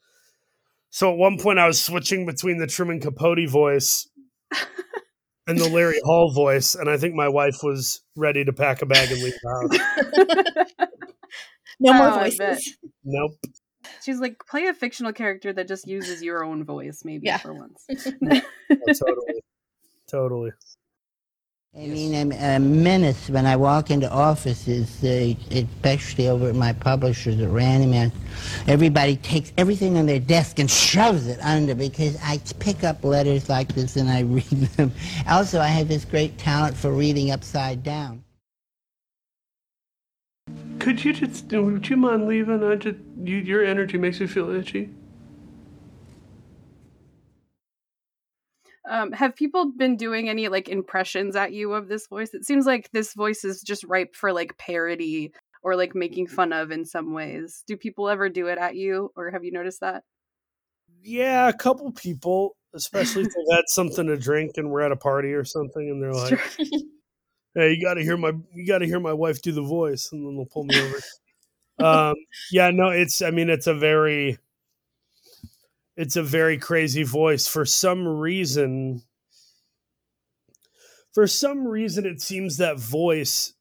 So 0.97 1.13
at 1.13 1.19
one 1.19 1.37
point 1.37 1.59
I 1.59 1.67
was 1.67 1.79
switching 1.79 2.25
between 2.25 2.57
the 2.57 2.67
Truman 2.67 3.01
Capote 3.01 3.51
voice 3.51 4.09
and 5.47 5.59
the 5.59 5.69
Larry 5.69 6.01
Hall 6.03 6.33
voice, 6.33 6.75
and 6.75 6.89
I 6.89 6.97
think 6.97 7.15
my 7.15 7.29
wife 7.29 7.57
was 7.63 8.01
ready 8.17 8.47
to 8.47 8.53
pack 8.55 8.81
a 8.81 8.87
bag 8.87 9.13
and 9.13 9.23
leave 9.23 9.35
the 9.43 10.67
house. 10.79 10.89
No 11.79 11.93
more 11.93 12.09
Oh, 12.09 12.19
voices. 12.21 12.79
Nope. 13.05 13.33
She's 14.03 14.21
like, 14.21 14.39
play 14.49 14.69
a 14.69 14.73
fictional 14.73 15.13
character 15.13 15.53
that 15.53 15.69
just 15.69 15.87
uses 15.87 16.23
your 16.23 16.43
own 16.43 16.65
voice, 16.65 17.03
maybe 17.05 17.27
Yeah. 17.27 17.37
for 17.37 17.53
once. 17.53 17.87
Oh, 18.71 18.93
totally. 18.95 19.43
Totally. 20.11 20.51
I 21.79 21.89
mean, 21.89 22.15
I'm 22.15 22.33
a 22.33 22.59
menace 22.59 23.29
when 23.29 23.45
I 23.45 23.57
walk 23.57 23.91
into 23.91 24.11
offices, 24.11 25.05
uh, 25.05 25.35
especially 25.51 26.27
over 26.27 26.49
at 26.49 26.55
my 26.55 26.73
publishers 26.73 27.39
at 27.39 27.51
Randyman. 27.51 28.13
Everybody 28.67 29.17
takes 29.17 29.53
everything 29.59 29.99
on 29.99 30.07
their 30.07 30.19
desk 30.19 30.59
and 30.59 30.71
shoves 30.71 31.27
it 31.27 31.39
under 31.43 31.75
because 31.75 32.17
I 32.23 32.41
pick 32.61 32.83
up 32.83 33.05
letters 33.05 33.51
like 33.51 33.75
this 33.75 33.97
and 33.97 34.09
I 34.09 34.21
read 34.23 34.45
them. 34.49 34.91
Also, 35.29 35.61
I 35.61 35.67
have 35.67 35.89
this 35.89 36.07
great 36.07 36.39
talent 36.39 36.79
for 36.79 36.93
reading 36.93 37.31
upside 37.31 37.83
down. 37.83 38.25
Could 40.79 41.05
you 41.05 41.13
just 41.13 41.53
would 41.53 41.87
you 41.91 41.99
mind 41.99 42.27
leaving? 42.27 42.65
I 42.65 42.77
just 42.77 42.97
you, 43.23 43.37
your 43.37 43.63
energy 43.63 43.99
makes 43.99 44.19
me 44.19 44.27
feel 44.29 44.49
itchy. 44.49 44.89
Um, 48.89 49.13
have 49.13 49.35
people 49.35 49.73
been 49.73 49.97
doing 49.97 50.29
any 50.29 50.49
like 50.49 50.69
impressions 50.69 51.35
at 51.35 51.53
you 51.53 51.73
of 51.73 51.89
this 51.89 52.07
voice? 52.07 52.35
It 52.35 52.45
seems 52.45 52.67
like 52.67 52.91
this 52.93 53.15
voice 53.15 53.45
is 53.45 53.61
just 53.63 53.85
ripe 53.85 54.15
for 54.15 54.33
like 54.33 54.57
parody 54.59 55.33
or 55.63 55.75
like 55.75 55.95
making 55.97 56.29
fun 56.29 56.53
of 56.53 56.71
in 56.71 56.85
some 56.85 57.13
ways. 57.13 57.65
Do 57.67 57.77
people 57.77 58.09
ever 58.09 58.29
do 58.29 58.47
it 58.47 58.59
at 58.59 58.77
you, 58.77 59.11
or 59.17 59.33
have 59.33 59.45
you 59.45 59.51
noticed 59.51 59.81
that? 59.81 60.05
Yeah, 61.03 61.49
a 61.49 61.53
couple 61.53 61.91
people, 61.93 62.57
especially 62.75 63.23
if 63.23 63.29
they've 63.29 63.57
had 63.57 63.65
something 63.67 64.07
to 64.07 64.17
drink 64.17 64.53
and 64.57 64.71
we're 64.71 64.83
at 64.83 64.93
a 64.93 64.97
party 64.97 65.33
or 65.33 65.45
something, 65.45 65.91
and 65.91 66.01
they're 66.01 66.13
like, 66.13 66.39
"Hey, 67.55 67.73
you 67.73 67.83
got 67.83 67.95
to 67.95 68.03
hear 68.03 68.17
my 68.17 68.33
you 68.55 68.67
got 68.67 68.79
to 68.79 68.87
hear 68.87 69.01
my 69.01 69.13
wife 69.13 69.43
do 69.43 69.51
the 69.51 69.63
voice," 69.63 70.11
and 70.13 70.25
then 70.25 70.37
they'll 70.37 70.47
pull 70.47 70.65
me 70.65 70.81
over. 70.81 72.11
um, 72.11 72.15
yeah, 72.53 72.71
no, 72.71 72.91
it's 72.91 73.21
I 73.21 73.33
mean, 73.33 73.51
it's 73.51 73.67
a 73.67 73.75
very 73.75 74.39
it's 75.97 76.17
a 76.17 76.23
very 76.23 76.59
crazy 76.59 77.03
voice 77.03 77.47
for 77.49 77.65
some 77.65 78.07
reason. 78.07 79.03
For 81.13 81.27
some 81.27 81.67
reason, 81.67 82.05
it 82.07 82.21
seems 82.21 82.57
that 82.59 82.79
voice 82.79 83.55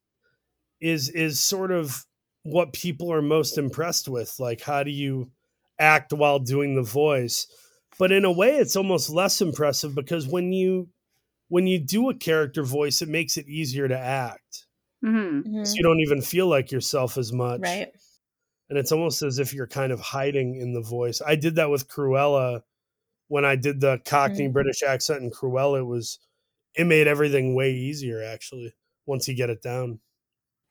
is 0.82 1.10
is 1.10 1.44
sort 1.44 1.72
of 1.72 2.06
what 2.44 2.74
people 2.74 3.12
are 3.14 3.22
most 3.22 3.58
impressed 3.58 4.10
with. 4.10 4.40
Like, 4.40 4.62
how 4.62 4.84
do 4.84 4.92
you 4.92 5.32
act 5.80 6.14
while 6.14 6.40
doing 6.40 6.76
the 6.76 6.84
voice? 6.84 7.48
But 8.00 8.12
in 8.12 8.26
a 8.26 8.32
way, 8.32 8.58
it's 8.58 8.76
almost 8.76 9.10
less 9.10 9.42
impressive 9.42 9.96
because 9.96 10.28
when 10.28 10.54
you 10.54 10.90
when 11.50 11.68
you 11.68 11.80
do 11.80 12.10
a 12.10 12.16
character 12.16 12.64
voice, 12.64 13.02
it 13.02 13.10
makes 13.10 13.38
it 13.38 13.48
easier 13.48 13.88
to 13.88 13.98
act. 13.98 14.68
hmm 15.02 15.42
Mhm. 15.42 15.66
So 15.66 15.74
you 15.78 15.84
don't 15.84 16.02
even 16.02 16.22
feel 16.22 16.48
like 16.48 16.72
yourself 16.72 17.18
as 17.18 17.34
much. 17.34 17.62
Right. 17.62 17.92
And 18.70 18.78
it's 18.80 18.92
almost 18.92 19.22
as 19.22 19.38
if 19.40 19.54
you're 19.54 19.68
kind 19.68 19.92
of 19.92 20.00
hiding 20.00 20.56
in 20.56 20.74
the 20.74 20.82
voice. 20.82 21.22
I 21.26 21.36
did 21.36 21.56
that 21.56 21.70
with 21.70 21.88
Cruella 21.88 22.62
when 23.28 23.46
I 23.46 23.56
did 23.56 23.80
the 23.80 24.00
Cockney 24.06 24.48
Mm. 24.48 24.54
British 24.54 24.82
accent 24.84 25.22
in 25.24 25.32
Cruella. 25.32 25.80
It 25.80 25.84
was 25.84 26.20
it 26.76 26.86
made 26.86 27.08
everything 27.08 27.56
way 27.56 27.72
easier 27.74 28.24
actually 28.24 28.74
once 29.06 29.28
you 29.28 29.36
get 29.36 29.50
it 29.50 29.62
down. 29.62 30.00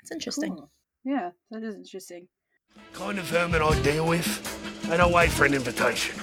It's 0.03 0.13
interesting. 0.13 0.55
Cool. 0.55 0.71
Yeah, 1.05 1.31
that 1.51 1.63
is 1.63 1.75
interesting. 1.77 2.29
kind 2.93 3.19
of 3.19 3.25
vermin 3.27 3.63
I 3.63 3.81
deal 3.83 4.07
with. 4.07 4.83
They 4.89 4.97
don't 4.97 5.13
wait 5.13 5.31
for 5.31 5.45
an 5.45 5.55
invitation. 5.55 6.15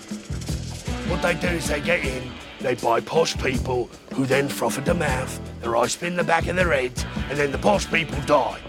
What 1.10 1.21
they 1.21 1.34
do 1.36 1.47
is 1.47 1.67
they 1.67 1.81
get 1.81 2.03
in, 2.05 2.29
they 2.60 2.75
buy 2.75 2.99
posh 3.01 3.36
people 3.38 3.89
who 4.13 4.25
then 4.25 4.47
froth 4.47 4.77
at 4.77 4.86
the 4.86 4.93
mouth, 4.93 5.39
their 5.62 5.75
eyes 5.77 5.93
spin 5.93 6.15
the 6.15 6.23
back 6.23 6.47
of 6.47 6.55
their 6.55 6.71
heads, 6.71 7.05
and 7.29 7.38
then 7.38 7.51
the 7.51 7.57
posh 7.57 7.89
people 7.89 8.19
die. 8.21 8.60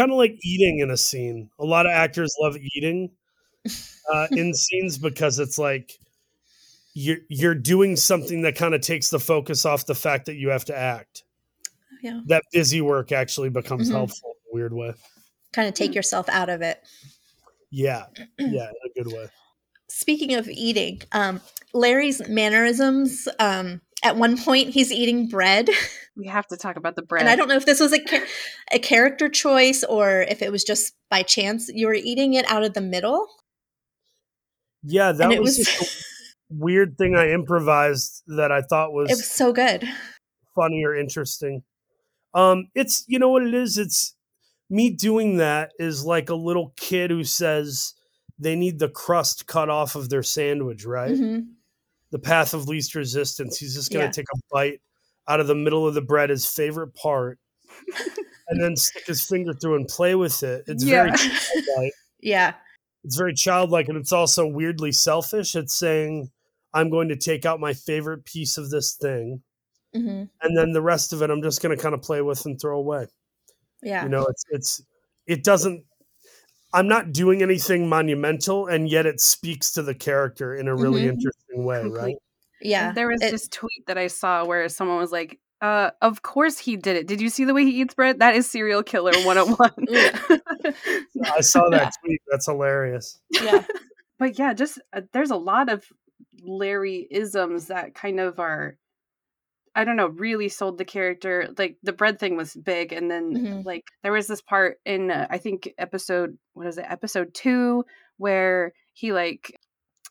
Kind 0.00 0.12
of 0.12 0.16
like 0.16 0.38
eating 0.42 0.78
in 0.78 0.90
a 0.90 0.96
scene. 0.96 1.50
A 1.58 1.64
lot 1.64 1.84
of 1.84 1.92
actors 1.92 2.34
love 2.40 2.56
eating 2.74 3.10
uh, 4.10 4.28
in 4.30 4.54
scenes 4.54 4.96
because 4.96 5.38
it's 5.38 5.58
like 5.58 5.92
you're 6.94 7.18
you're 7.28 7.54
doing 7.54 7.96
something 7.96 8.40
that 8.42 8.56
kind 8.56 8.74
of 8.74 8.80
takes 8.80 9.10
the 9.10 9.18
focus 9.20 9.66
off 9.66 9.84
the 9.84 9.94
fact 9.94 10.24
that 10.24 10.36
you 10.36 10.48
have 10.48 10.64
to 10.64 10.74
act. 10.74 11.24
Yeah. 12.02 12.22
That 12.28 12.44
busy 12.50 12.80
work 12.80 13.12
actually 13.12 13.50
becomes 13.50 13.90
Mhm. 13.90 13.92
helpful 13.96 14.30
in 14.30 14.52
a 14.52 14.54
weird 14.54 14.72
way. 14.72 14.94
Kind 15.52 15.68
of 15.68 15.74
take 15.74 15.94
yourself 15.94 16.30
out 16.30 16.48
of 16.48 16.62
it. 16.62 16.80
Yeah, 17.70 18.06
yeah, 18.38 18.70
in 18.70 18.74
a 18.86 19.02
good 19.04 19.12
way. 19.12 19.28
Speaking 19.88 20.32
of 20.32 20.48
eating, 20.48 21.02
um, 21.12 21.42
Larry's 21.74 22.26
mannerisms. 22.26 23.28
Um, 23.38 23.82
at 24.02 24.16
one 24.16 24.38
point, 24.38 24.70
he's 24.70 24.90
eating 24.92 25.28
bread, 25.28 25.68
We 26.16 26.26
have 26.26 26.46
to 26.48 26.56
talk 26.56 26.76
about 26.76 26.96
the 26.96 27.02
bread. 27.02 27.22
and 27.22 27.30
I 27.30 27.36
don't 27.36 27.48
know 27.48 27.56
if 27.56 27.64
this 27.64 27.80
was 27.80 27.94
a 27.94 28.00
a 28.72 28.78
character 28.78 29.28
choice 29.28 29.84
or 29.84 30.22
if 30.22 30.42
it 30.42 30.52
was 30.52 30.64
just 30.64 30.92
by 31.08 31.22
chance 31.22 31.70
you 31.72 31.86
were 31.86 31.94
eating 31.94 32.34
it 32.34 32.44
out 32.50 32.62
of 32.64 32.74
the 32.74 32.80
middle. 32.80 33.26
Yeah, 34.82 35.12
that 35.12 35.40
was, 35.40 35.58
was 35.58 35.68
a 35.68 35.84
weird 36.50 36.98
thing 36.98 37.14
I 37.16 37.30
improvised 37.30 38.22
that 38.26 38.50
I 38.50 38.62
thought 38.62 38.92
was, 38.92 39.10
it 39.10 39.14
was 39.14 39.30
so 39.30 39.52
good. 39.52 39.88
funny 40.54 40.84
or 40.84 40.94
interesting. 40.94 41.62
Um, 42.34 42.68
it's 42.74 43.04
you 43.06 43.18
know 43.18 43.28
what 43.30 43.44
it 43.44 43.54
is. 43.54 43.78
It's 43.78 44.14
me 44.68 44.90
doing 44.90 45.36
that 45.38 45.70
is 45.78 46.04
like 46.04 46.28
a 46.28 46.34
little 46.34 46.72
kid 46.76 47.10
who 47.10 47.24
says 47.24 47.94
they 48.38 48.56
need 48.56 48.78
the 48.78 48.88
crust 48.88 49.46
cut 49.46 49.68
off 49.68 49.94
of 49.94 50.08
their 50.08 50.22
sandwich, 50.22 50.84
right? 50.84 51.12
Mhm. 51.12 51.46
The 52.12 52.18
path 52.18 52.54
of 52.54 52.68
least 52.68 52.94
resistance. 52.94 53.58
He's 53.58 53.74
just 53.74 53.92
gonna 53.92 54.06
Yeah. 54.06 54.10
take 54.10 54.26
a 54.34 54.38
bite 54.50 54.80
out 55.28 55.40
of 55.40 55.46
the 55.46 55.54
middle 55.54 55.86
of 55.86 55.94
the 55.94 56.00
bread, 56.02 56.30
his 56.30 56.46
favorite 56.46 56.94
part, 56.94 57.38
and 58.48 58.60
then 58.62 58.76
stick 58.76 59.06
his 59.06 59.24
finger 59.24 59.52
through 59.54 59.76
and 59.76 59.86
play 59.88 60.14
with 60.14 60.42
it. 60.42 60.64
It's 60.66 60.84
very 60.84 61.10
Yeah. 61.10 61.16
childlike. 61.16 61.92
Yeah, 62.22 62.54
it's 63.02 63.16
very 63.16 63.32
childlike 63.32 63.88
and 63.88 63.96
it's 63.96 64.12
also 64.12 64.46
weirdly 64.46 64.92
selfish. 64.92 65.54
It's 65.54 65.74
saying, 65.74 66.30
I'm 66.74 66.90
going 66.90 67.08
to 67.08 67.16
take 67.16 67.46
out 67.46 67.58
my 67.60 67.72
favorite 67.72 68.26
piece 68.26 68.58
of 68.58 68.68
this 68.70 68.92
thing, 68.94 69.42
hmm 69.94 70.24
and 70.42 70.56
then 70.56 70.72
the 70.72 70.82
rest 70.82 71.12
of 71.14 71.22
it 71.22 71.30
I'm 71.30 71.42
just 71.42 71.62
going 71.62 71.74
to 71.76 71.82
kind 71.82 71.94
of 71.94 72.02
play 72.02 72.20
with 72.22 72.44
and 72.44 72.60
throw 72.60 72.78
away. 72.78 73.06
Yeah. 73.82 74.02
You 74.02 74.10
know, 74.10 74.26
it's 74.26 74.44
it's 74.50 74.82
it 75.26 75.44
doesn't. 75.44 75.84
I'm 76.72 76.86
not 76.88 77.12
doing 77.12 77.42
anything 77.42 77.88
monumental, 77.88 78.66
and 78.66 78.88
yet 78.88 79.06
it 79.06 79.20
speaks 79.20 79.72
to 79.72 79.82
the 79.82 79.94
character 79.94 80.54
in 80.54 80.68
a 80.68 80.74
really 80.74 81.02
Mhm. 81.02 81.12
interesting 81.14 81.64
way, 81.64 81.82
right? 81.84 82.16
Yeah. 82.60 82.92
There 82.92 83.08
was 83.08 83.20
It- 83.22 83.30
this 83.32 83.48
tweet 83.48 83.86
that 83.86 83.98
I 83.98 84.06
saw 84.06 84.44
where 84.44 84.68
someone 84.68 84.98
was 84.98 85.10
like, 85.12 85.38
uh, 85.62 85.90
of 86.00 86.22
course 86.22 86.58
he 86.58 86.76
did 86.76 86.96
it. 86.96 87.06
Did 87.06 87.20
you 87.20 87.28
see 87.28 87.44
the 87.44 87.52
way 87.54 87.64
he 87.64 87.80
eats 87.80 87.94
bread? 87.94 88.20
That 88.20 88.34
is 88.36 88.48
serial 88.50 88.82
killer 88.82 89.12
101. 89.24 89.70
I 91.36 91.40
saw 91.40 91.68
that 91.70 91.92
tweet. 92.04 92.20
That's 92.30 92.46
hilarious. 92.46 93.18
yeah. 93.30 93.64
but 94.18 94.38
yeah, 94.38 94.52
just 94.54 94.80
uh, 94.92 95.02
there's 95.12 95.30
a 95.30 95.36
lot 95.36 95.68
of 95.68 95.84
Larry 96.42 97.06
isms 97.10 97.66
that 97.66 97.94
kind 97.94 98.20
of 98.20 98.38
are 98.40 98.76
I 99.74 99.84
don't 99.84 99.96
know, 99.96 100.08
really 100.08 100.48
sold 100.48 100.78
the 100.78 100.84
character. 100.84 101.48
Like 101.56 101.76
the 101.82 101.92
bread 101.92 102.18
thing 102.18 102.36
was 102.36 102.54
big 102.54 102.92
and 102.92 103.10
then 103.10 103.34
Mhm. 103.36 103.64
like 103.64 103.84
there 104.02 104.12
was 104.12 104.26
this 104.26 104.42
part 104.42 104.80
in 104.84 105.10
uh, 105.10 105.26
I 105.30 105.38
think 105.38 105.72
episode 105.78 106.36
what 106.54 106.66
is 106.66 106.78
it? 106.78 106.86
Episode 106.88 107.32
2 107.34 107.84
where 108.18 108.72
he 108.94 109.12
like 109.12 109.58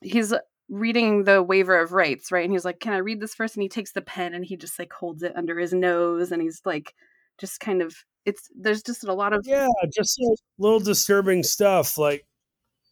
he's 0.02 0.32
reading 0.68 1.24
the 1.24 1.42
waiver 1.42 1.78
of 1.78 1.92
rights, 1.92 2.32
right? 2.32 2.44
And 2.44 2.52
he's 2.52 2.64
like, 2.64 2.80
"Can 2.80 2.92
I 2.92 2.98
read 2.98 3.20
this 3.20 3.34
first? 3.34 3.56
And 3.56 3.62
he 3.62 3.68
takes 3.68 3.92
the 3.92 4.00
pen 4.02 4.34
and 4.34 4.44
he 4.44 4.56
just 4.56 4.78
like 4.78 4.92
holds 4.92 5.22
it 5.22 5.36
under 5.36 5.58
his 5.58 5.72
nose 5.74 6.32
and 6.32 6.40
he's 6.42 6.62
like 6.64 6.94
just 7.38 7.60
kind 7.60 7.82
of 7.82 7.94
it's 8.26 8.48
there's 8.58 8.82
just 8.82 9.04
a 9.04 9.12
lot 9.14 9.32
of 9.32 9.42
Yeah, 9.46 9.68
just 9.94 10.18
like 10.20 10.38
little 10.58 10.80
disturbing 10.80 11.42
stuff, 11.42 11.98
like 11.98 12.26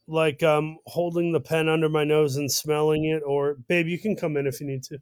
like 0.09 0.43
um 0.43 0.79
holding 0.87 1.33
the 1.33 1.41
pen 1.41 1.69
under 1.69 1.89
my 1.89 2.05
nose 2.05 2.37
and 2.37 2.51
smelling 2.51 3.05
it, 3.07 3.23
or 3.27 3.57
babe, 3.69 3.87
you 3.89 3.99
can 3.99 4.17
come 4.17 4.37
in 4.37 4.47
if 4.47 4.61
you 4.61 4.67
need 4.67 4.83
to. 4.85 4.99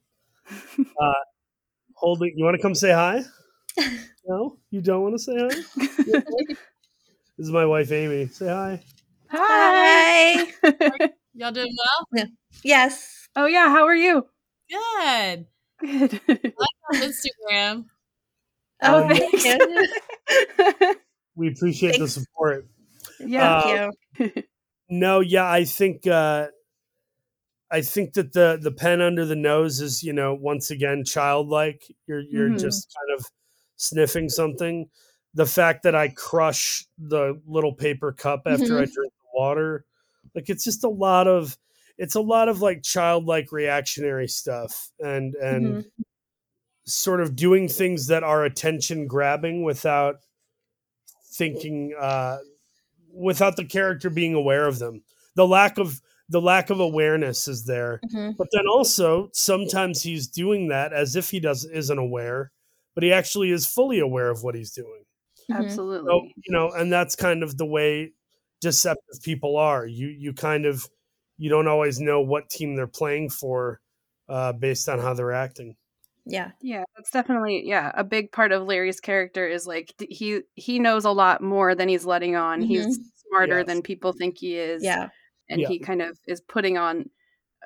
Uh, 1.01 1.13
holding. 1.97 2.33
You 2.37 2.45
want 2.45 2.57
to 2.57 2.63
come 2.63 2.75
say 2.75 2.93
hi? 2.93 3.23
No, 4.29 4.59
you 4.73 4.81
don't 4.81 5.03
want 5.03 5.15
to 5.15 5.19
say 5.21 5.37
hi. 5.39 5.49
this 6.05 6.57
is 7.39 7.51
my 7.53 7.65
wife 7.65 7.93
Amy. 7.93 8.27
Say 8.27 8.49
hi. 8.49 8.83
Hi. 9.31 10.47
Y'all 11.35 11.53
doing 11.53 11.73
well? 12.13 12.27
Yes. 12.65 13.29
oh 13.37 13.47
yeah, 13.47 13.69
how 13.69 13.85
are 13.87 13.95
you? 13.95 14.27
Good. 14.69 15.47
Good. 15.81 16.21
On 16.29 16.97
Instagram. 17.01 17.85
Oh, 18.83 19.05
Um, 19.05 19.15
thanks. 19.17 19.45
We 21.37 21.49
appreciate 21.49 21.99
the 22.01 22.09
support. 22.09 22.67
yeah. 23.21 23.59
Uh, 23.59 23.91
Thank 24.19 24.37
you. 24.37 24.43
No, 24.89 25.21
yeah, 25.21 25.49
I 25.49 25.65
think 25.65 26.05
uh 26.09 26.49
I 27.71 27.81
think 27.83 28.13
that 28.15 28.33
the 28.33 28.59
the 28.61 28.71
pen 28.73 29.01
under 29.01 29.25
the 29.25 29.37
nose 29.37 29.81
is, 29.81 30.03
you 30.03 30.13
know, 30.13 30.35
once 30.35 30.71
again 30.71 31.05
childlike. 31.05 31.85
You're 32.07 32.21
you're 32.21 32.51
Mhm. 32.51 32.61
just 32.61 32.95
kind 32.97 33.19
of 33.19 33.27
sniffing 33.77 34.29
something. 34.29 34.89
The 35.35 35.47
fact 35.47 35.83
that 35.83 35.95
I 35.95 36.09
crush 36.11 36.87
the 36.99 37.41
little 37.47 37.75
paper 37.75 38.13
cup 38.13 38.43
after 38.47 38.79
I 38.81 38.87
drink 38.87 39.13
the 39.21 39.29
water, 39.39 39.85
like 40.35 40.49
it's 40.49 40.65
just 40.65 40.85
a 40.85 40.89
lot 40.89 41.27
of 41.27 41.59
it's 41.99 42.15
a 42.15 42.21
lot 42.21 42.49
of 42.49 42.61
like 42.63 42.83
childlike 42.83 43.51
reactionary 43.53 44.29
stuff 44.29 44.91
and 45.01 45.35
and 45.37 45.79
Mhm. 45.79 46.07
sort 46.87 47.21
of 47.21 47.35
doing 47.37 47.69
things 47.69 48.07
that 48.07 48.23
are 48.23 48.45
attention 48.45 49.07
grabbing 49.09 49.65
without 49.65 50.17
thinking 51.25 51.95
uh 51.99 52.39
without 53.13 53.57
the 53.57 53.65
character 53.65 54.11
being 54.11 54.35
aware 54.35 54.67
of 54.67 54.79
them 54.79 55.03
the 55.35 55.47
lack 55.47 55.79
of 55.79 56.01
the 56.29 56.41
lack 56.41 56.71
of 56.71 56.81
awareness 56.81 57.47
is 57.49 57.65
there 57.67 58.01
Mhm. 58.13 58.37
but 58.37 58.49
then 58.53 58.67
also 58.71 59.29
sometimes 59.33 60.03
he's 60.03 60.27
doing 60.29 60.69
that 60.69 60.93
as 60.93 61.17
if 61.17 61.31
he 61.31 61.41
does 61.41 61.65
isn't 61.65 61.99
aware 61.99 62.51
but 62.95 63.05
he 63.05 63.13
actually 63.13 63.51
is 63.51 63.67
fully 63.67 63.99
aware 64.01 64.31
of 64.31 64.43
what 64.43 64.55
he's 64.55 64.73
doing 64.73 65.05
Mhm. 65.51 65.65
Absolutely. 65.65 66.09
so 66.11 66.23
you 66.45 66.53
know 66.53 66.71
and 66.71 66.93
that's 66.93 67.15
kind 67.17 67.43
of 67.43 67.57
the 67.59 67.67
way 67.67 68.13
deceptive 68.61 69.23
people 69.23 69.57
are 69.57 69.87
you 69.87 70.09
you 70.09 70.33
kind 70.33 70.67
of 70.67 70.85
you 71.39 71.49
don't 71.51 71.69
always 71.69 72.01
know 72.01 72.21
what 72.21 72.49
team 72.51 72.75
they're 72.75 72.87
playing 72.87 73.29
for 73.31 73.81
uh 74.29 74.53
based 74.53 74.89
on 74.89 74.99
how 74.99 75.15
they're 75.15 75.33
acting 75.33 75.77
Yeah. 76.29 76.51
Yeah, 76.61 76.83
that's 76.97 77.11
definitely 77.13 77.63
yeah, 77.69 77.93
a 77.95 78.03
big 78.03 78.33
part 78.33 78.51
of 78.51 78.65
Larry's 78.67 78.99
character 79.01 79.47
is 79.47 79.65
like 79.65 79.95
he 80.11 80.41
he 80.57 80.81
knows 80.81 81.05
a 81.05 81.13
lot 81.13 81.41
more 81.41 81.73
than 81.77 81.89
he's 81.89 82.05
letting 82.05 82.35
on. 82.35 82.61
He's 82.63 82.99
smarter 83.29 83.59
Yes. 83.59 83.67
than 83.69 83.81
people 83.83 84.13
think 84.13 84.39
he 84.39 84.57
is. 84.57 84.83
Yeah. 84.83 85.11
And 85.49 85.61
Yeah. 85.61 85.69
he 85.69 85.79
kind 85.79 86.03
of 86.03 86.19
is 86.27 86.41
putting 86.41 86.77
on 86.79 87.11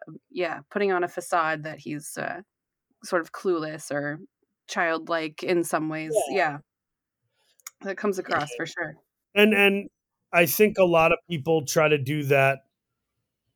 uh, 0.09 0.13
yeah, 0.31 0.61
putting 0.71 0.93
on 0.93 1.05
a 1.05 1.09
facade 1.09 1.65
that 1.65 1.79
he's 1.81 2.17
uh, 2.19 2.43
sort 3.05 3.23
of 3.23 3.33
clueless 3.33 3.91
or 3.91 4.19
childlike 4.69 5.43
in 5.43 5.65
some 5.65 5.89
ways. 5.89 6.15
Yeah. 6.31 6.59
That 7.83 7.97
comes 7.97 8.19
across 8.19 8.51
for 8.57 8.67
sure. 8.67 8.97
and 9.35 9.55
and 9.55 9.89
i 10.35 10.45
think 10.45 10.77
a 10.79 10.85
lot 10.85 11.13
of 11.13 11.19
people 11.31 11.65
try 11.65 11.89
to 11.89 11.97
do 11.97 12.25
that 12.25 12.59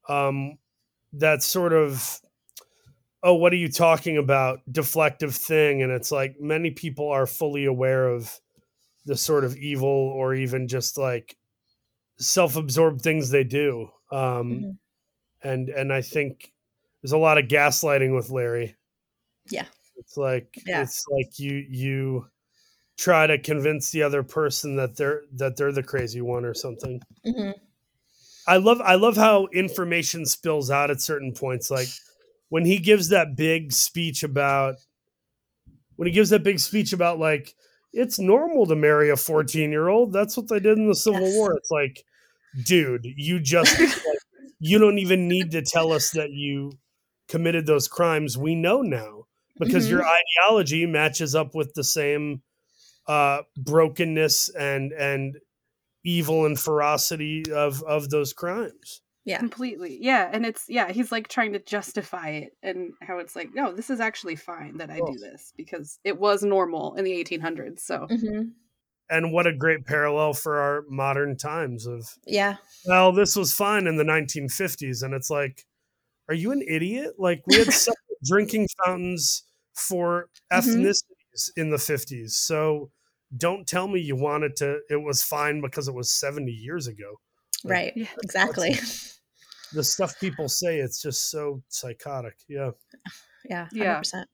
um 0.08 0.56
that 1.12 1.42
sort 1.42 1.72
of 1.74 2.20
oh 3.22 3.34
what 3.34 3.52
are 3.52 3.56
you 3.56 3.70
talking 3.70 4.16
about 4.16 4.60
deflective 4.70 5.34
thing 5.36 5.82
and 5.82 5.92
it's 5.92 6.10
like 6.10 6.36
many 6.40 6.70
people 6.70 7.10
are 7.10 7.26
fully 7.26 7.66
aware 7.66 8.08
of 8.08 8.40
the 9.04 9.16
sort 9.16 9.44
of 9.44 9.56
evil 9.58 9.88
or 9.90 10.34
even 10.34 10.68
just 10.68 10.96
like 10.96 11.36
self-absorbed 12.18 13.02
things 13.02 13.28
they 13.30 13.44
do 13.44 13.90
um 14.14 14.50
Mhm. 14.52 14.78
and 15.42 15.68
and 15.70 15.92
i 15.92 16.00
think 16.00 16.52
there's 17.02 17.12
a 17.12 17.18
lot 17.18 17.38
of 17.38 17.46
gaslighting 17.48 18.14
with 18.14 18.30
larry 18.30 18.76
Yeah. 19.50 19.66
it's 19.96 20.16
like 20.16 20.56
Yeah. 20.66 20.82
it's 20.82 21.04
like 21.08 21.38
you 21.38 21.64
you 21.68 22.26
try 22.96 23.26
to 23.26 23.38
convince 23.38 23.90
the 23.90 24.02
other 24.04 24.22
person 24.22 24.76
that 24.76 24.96
they're 24.96 25.22
that 25.32 25.56
they're 25.56 25.72
the 25.72 25.82
crazy 25.82 26.20
one 26.20 26.44
or 26.44 26.54
something 26.54 27.00
hmm 27.24 27.50
I 28.46 28.58
love 28.58 28.78
I 28.82 28.96
love 28.96 29.16
how 29.16 29.46
information 29.54 30.26
spills 30.26 30.70
out 30.70 30.90
at 30.90 31.00
certain 31.00 31.32
points. 31.32 31.70
Like 31.70 31.88
when 32.50 32.66
he 32.66 32.76
gives 32.78 33.08
that 33.08 33.36
big 33.36 33.72
speech 33.72 34.22
about 34.22 34.74
when 35.96 36.06
he 36.06 36.12
gives 36.12 36.28
that 36.28 36.42
big 36.42 36.58
speech 36.60 36.92
about 36.92 37.18
like 37.18 37.54
it's 37.94 38.18
normal 38.18 38.66
to 38.66 38.76
marry 38.76 39.08
a 39.08 39.16
14 39.16 39.70
year 39.70 39.88
old. 39.88 40.12
That's 40.12 40.36
what 40.36 40.48
they 40.48 40.60
did 40.60 40.76
in 40.76 40.86
the 40.86 40.94
Civil 40.94 41.22
Yes. 41.22 41.34
War. 41.36 41.54
It's 41.56 41.70
like, 41.70 42.04
dude, 42.62 43.04
you 43.04 43.40
just 43.40 43.78
like, 43.78 44.18
you 44.60 44.78
don't 44.78 44.98
even 44.98 45.28
need 45.28 45.50
to 45.52 45.62
tell 45.62 45.92
us 45.92 46.10
that 46.10 46.30
you 46.30 46.72
committed 47.28 47.66
those 47.66 47.88
crimes. 47.88 48.36
We 48.38 48.54
know 48.54 48.82
now 48.82 49.24
because 49.58 49.86
Mhm. 49.86 49.90
your 49.90 50.04
ideology 50.04 50.86
matches 50.86 51.34
up 51.34 51.54
with 51.54 51.72
the 51.74 51.84
same 51.84 52.42
uh 53.06 53.42
brokenness 53.56 54.48
and 54.50 54.92
and 54.92 55.36
evil 56.04 56.46
and 56.46 56.58
ferocity 56.58 57.44
of 57.52 57.82
of 57.84 58.10
those 58.10 58.32
crimes. 58.32 59.02
Yeah. 59.24 59.38
Completely. 59.38 59.98
Yeah. 60.02 60.28
And 60.30 60.44
it's, 60.44 60.66
yeah, 60.68 60.92
he's 60.92 61.10
like 61.10 61.28
trying 61.28 61.54
to 61.54 61.58
justify 61.58 62.28
it 62.30 62.56
and 62.62 62.92
how 63.00 63.18
it's 63.18 63.34
like, 63.34 63.54
no, 63.54 63.72
this 63.72 63.88
is 63.88 63.98
actually 63.98 64.36
fine 64.36 64.76
that 64.76 64.90
I 64.90 64.96
do 64.96 65.18
this 65.18 65.54
because 65.56 65.98
it 66.04 66.18
was 66.18 66.42
normal 66.42 66.94
in 66.96 67.04
the 67.04 67.12
1800s. 67.12 67.82
So, 67.82 68.06
hmm 68.10 68.42
And 69.10 69.32
what 69.32 69.46
a 69.46 69.52
great 69.52 69.84
parallel 69.86 70.32
for 70.34 70.58
our 70.58 70.84
modern 70.88 71.36
times 71.36 71.86
of 71.86 72.08
Yeah. 72.26 72.56
well, 72.86 73.12
this 73.12 73.36
was 73.36 73.52
fine 73.52 73.86
in 73.86 73.96
the 73.96 74.04
1950s 74.04 75.02
and 75.02 75.12
it's 75.14 75.30
like 75.30 75.66
are 76.28 76.34
you 76.34 76.52
an 76.52 76.62
idiot? 76.66 77.14
Like 77.18 77.42
we 77.46 77.56
had 77.56 77.68
drinking 78.24 78.68
fountains 78.84 79.44
for 79.74 80.30
Mhm. 80.52 80.58
ethnicities 80.62 81.50
in 81.56 81.68
the 81.70 81.76
50s. 81.78 82.30
So 82.30 82.90
don't 83.36 83.66
tell 83.66 83.88
me 83.88 84.00
you 84.00 84.16
wanted 84.16 84.56
to 84.56 84.80
it 84.88 85.02
was 85.02 85.22
fine 85.22 85.60
because 85.60 85.86
it 85.88 85.94
was 85.94 86.10
70 86.10 86.50
years 86.52 86.86
ago. 86.86 87.20
Right. 87.64 87.92
Yeah. 87.96 88.06
Exactly. 88.22 88.76
The 89.72 89.84
stuff 89.84 90.18
people 90.20 90.48
say 90.48 90.78
it's 90.78 91.02
just 91.02 91.30
so 91.30 91.62
psychotic. 91.68 92.36
Yeah. 92.48 92.70
Yeah, 93.48 93.64
hundred 93.66 93.84
Yeah. 93.84 93.98
percent. 93.98 94.28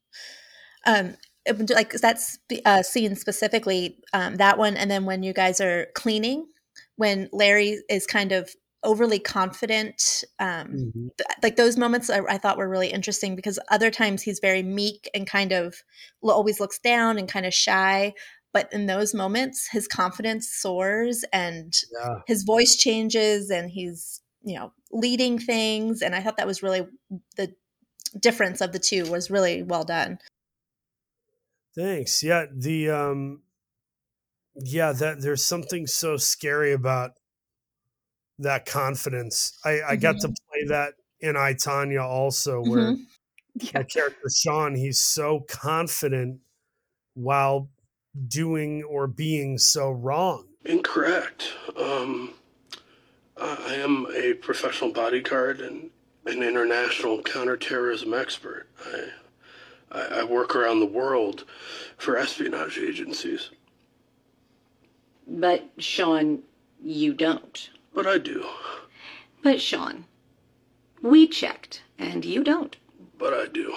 Um, 0.87 1.07
it 1.07 1.11
would- 1.13 1.19
like 1.53 1.93
that's 1.93 2.39
uh, 2.65 2.83
scene 2.83 3.15
specifically 3.17 3.99
um, 4.13 4.37
that 4.37 4.59
one, 4.59 4.77
and 4.77 4.91
then 4.91 5.05
when 5.05 5.23
you 5.23 5.33
guys 5.33 5.61
are 5.61 5.87
cleaning, 5.95 6.47
when 6.97 7.29
Larry 7.33 7.79
is 7.89 8.07
kind 8.07 8.33
of 8.33 8.51
overly 8.83 9.19
confident, 9.19 10.25
um, 10.39 10.93
th- 10.95 11.27
like 11.43 11.57
those 11.57 11.77
moments 11.77 12.09
I, 12.09 12.21
I 12.29 12.39
thought 12.39 12.57
were 12.57 12.69
really 12.69 12.89
interesting 12.89 13.37
because 13.37 13.59
other 13.71 13.91
times 13.91 14.23
he's 14.23 14.39
very 14.41 14.63
meek 14.63 15.09
and 15.15 15.27
kind 15.27 15.53
of 15.53 15.75
lo- 16.23 16.35
always 16.35 16.61
looks 16.61 16.79
down 16.79 17.19
and 17.19 17.29
kind 17.29 17.45
of 17.47 17.53
shy. 17.53 18.15
But 18.53 18.73
in 18.73 18.87
those 18.87 19.15
moments, 19.15 19.69
his 19.71 19.87
confidence 19.87 20.49
soars 20.51 21.25
and 21.33 21.73
Yeah. 21.93 22.17
his 22.27 22.43
voice 22.43 22.77
changes, 22.77 23.51
and 23.51 23.71
he's 23.71 24.21
you 24.43 24.59
know 24.59 24.73
leading 24.91 25.39
things. 25.39 26.03
And 26.03 26.15
I 26.15 26.21
thought 26.23 26.37
that 26.39 26.47
was 26.47 26.63
really 26.63 26.87
the 27.37 27.55
difference 28.19 28.61
of 28.61 28.73
the 28.73 28.79
two 28.79 29.09
was 29.11 29.31
really 29.31 29.63
well 29.63 29.85
done. 29.85 30.19
Thanks. 31.75 32.23
Yeah, 32.23 32.47
the 32.53 32.91
um 32.91 33.43
yeah, 34.55 34.93
that 34.93 35.21
there's 35.23 35.45
something 35.45 35.87
so 35.87 36.17
scary 36.17 36.73
about 36.73 37.13
that 38.39 38.67
confidence. 38.67 39.59
I, 39.65 39.81
I 39.91 39.97
got 39.97 40.21
to 40.21 40.29
Mhm. 40.29 40.35
play 40.51 40.65
that 40.69 40.95
in 41.21 41.37
I 41.37 41.55
Tonya 41.55 42.03
also, 42.03 42.63
where 42.63 42.97
Mhm. 42.97 43.07
Yeah. 43.75 43.83
the 43.83 43.85
character 43.85 44.29
Sean, 44.35 44.75
he's 44.77 45.03
so 45.03 45.41
confident 45.49 46.41
while 47.15 47.71
doing 48.29 48.85
or 48.85 49.07
being 49.09 49.59
so 49.59 49.91
wrong. 49.91 50.49
Incorrect. 50.65 51.53
Um, 51.77 52.35
I 53.37 53.57
I 53.71 53.75
am 53.75 54.07
a 54.15 54.35
professional 54.35 54.93
bodyguard 54.93 55.61
and 55.61 55.91
an 56.27 56.43
international 56.43 57.23
counterterrorism 57.23 58.15
expert. 58.15 58.69
I, 58.85 59.11
I, 59.93 60.21
I 60.21 60.25
work 60.25 60.55
around 60.55 60.81
the 60.81 60.87
world 60.87 61.45
for 61.97 62.17
espionage 62.17 62.79
agencies, 62.79 63.51
But, 65.27 65.69
Sean, 65.79 66.43
you 66.83 67.13
don't. 67.15 67.71
but 67.95 68.07
I 68.07 68.19
do. 68.19 68.47
But, 69.43 69.61
Sean, 69.61 70.05
we 71.03 71.27
checked, 71.27 71.83
and 71.99 72.25
you 72.25 72.43
don't. 72.45 72.77
But 73.19 73.33
I 73.35 73.47
do. 73.47 73.75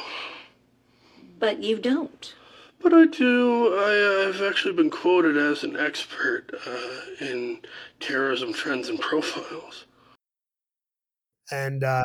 But 1.39 1.61
you 1.63 1.77
don't. 1.77 2.33
But 2.81 2.93
I 2.93 3.05
do. 3.05 3.73
I, 3.77 4.27
I've 4.27 4.41
actually 4.41 4.73
been 4.73 4.89
quoted 4.89 5.37
as 5.37 5.63
an 5.63 5.77
expert 5.77 6.49
uh, 6.67 7.25
in 7.25 7.59
terrorism 7.99 8.51
trends 8.53 8.89
and 8.89 8.99
profiles. 8.99 9.85
And 11.51 11.83
uh, 11.83 12.03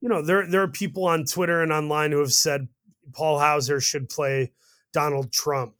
you 0.00 0.08
know, 0.08 0.22
there 0.22 0.46
there 0.46 0.62
are 0.62 0.68
people 0.68 1.06
on 1.06 1.24
Twitter 1.24 1.62
and 1.62 1.72
online 1.72 2.12
who 2.12 2.18
have 2.18 2.32
said 2.32 2.68
Paul 3.12 3.38
Hauser 3.38 3.80
should 3.80 4.08
play 4.08 4.52
Donald 4.92 5.32
Trump. 5.32 5.74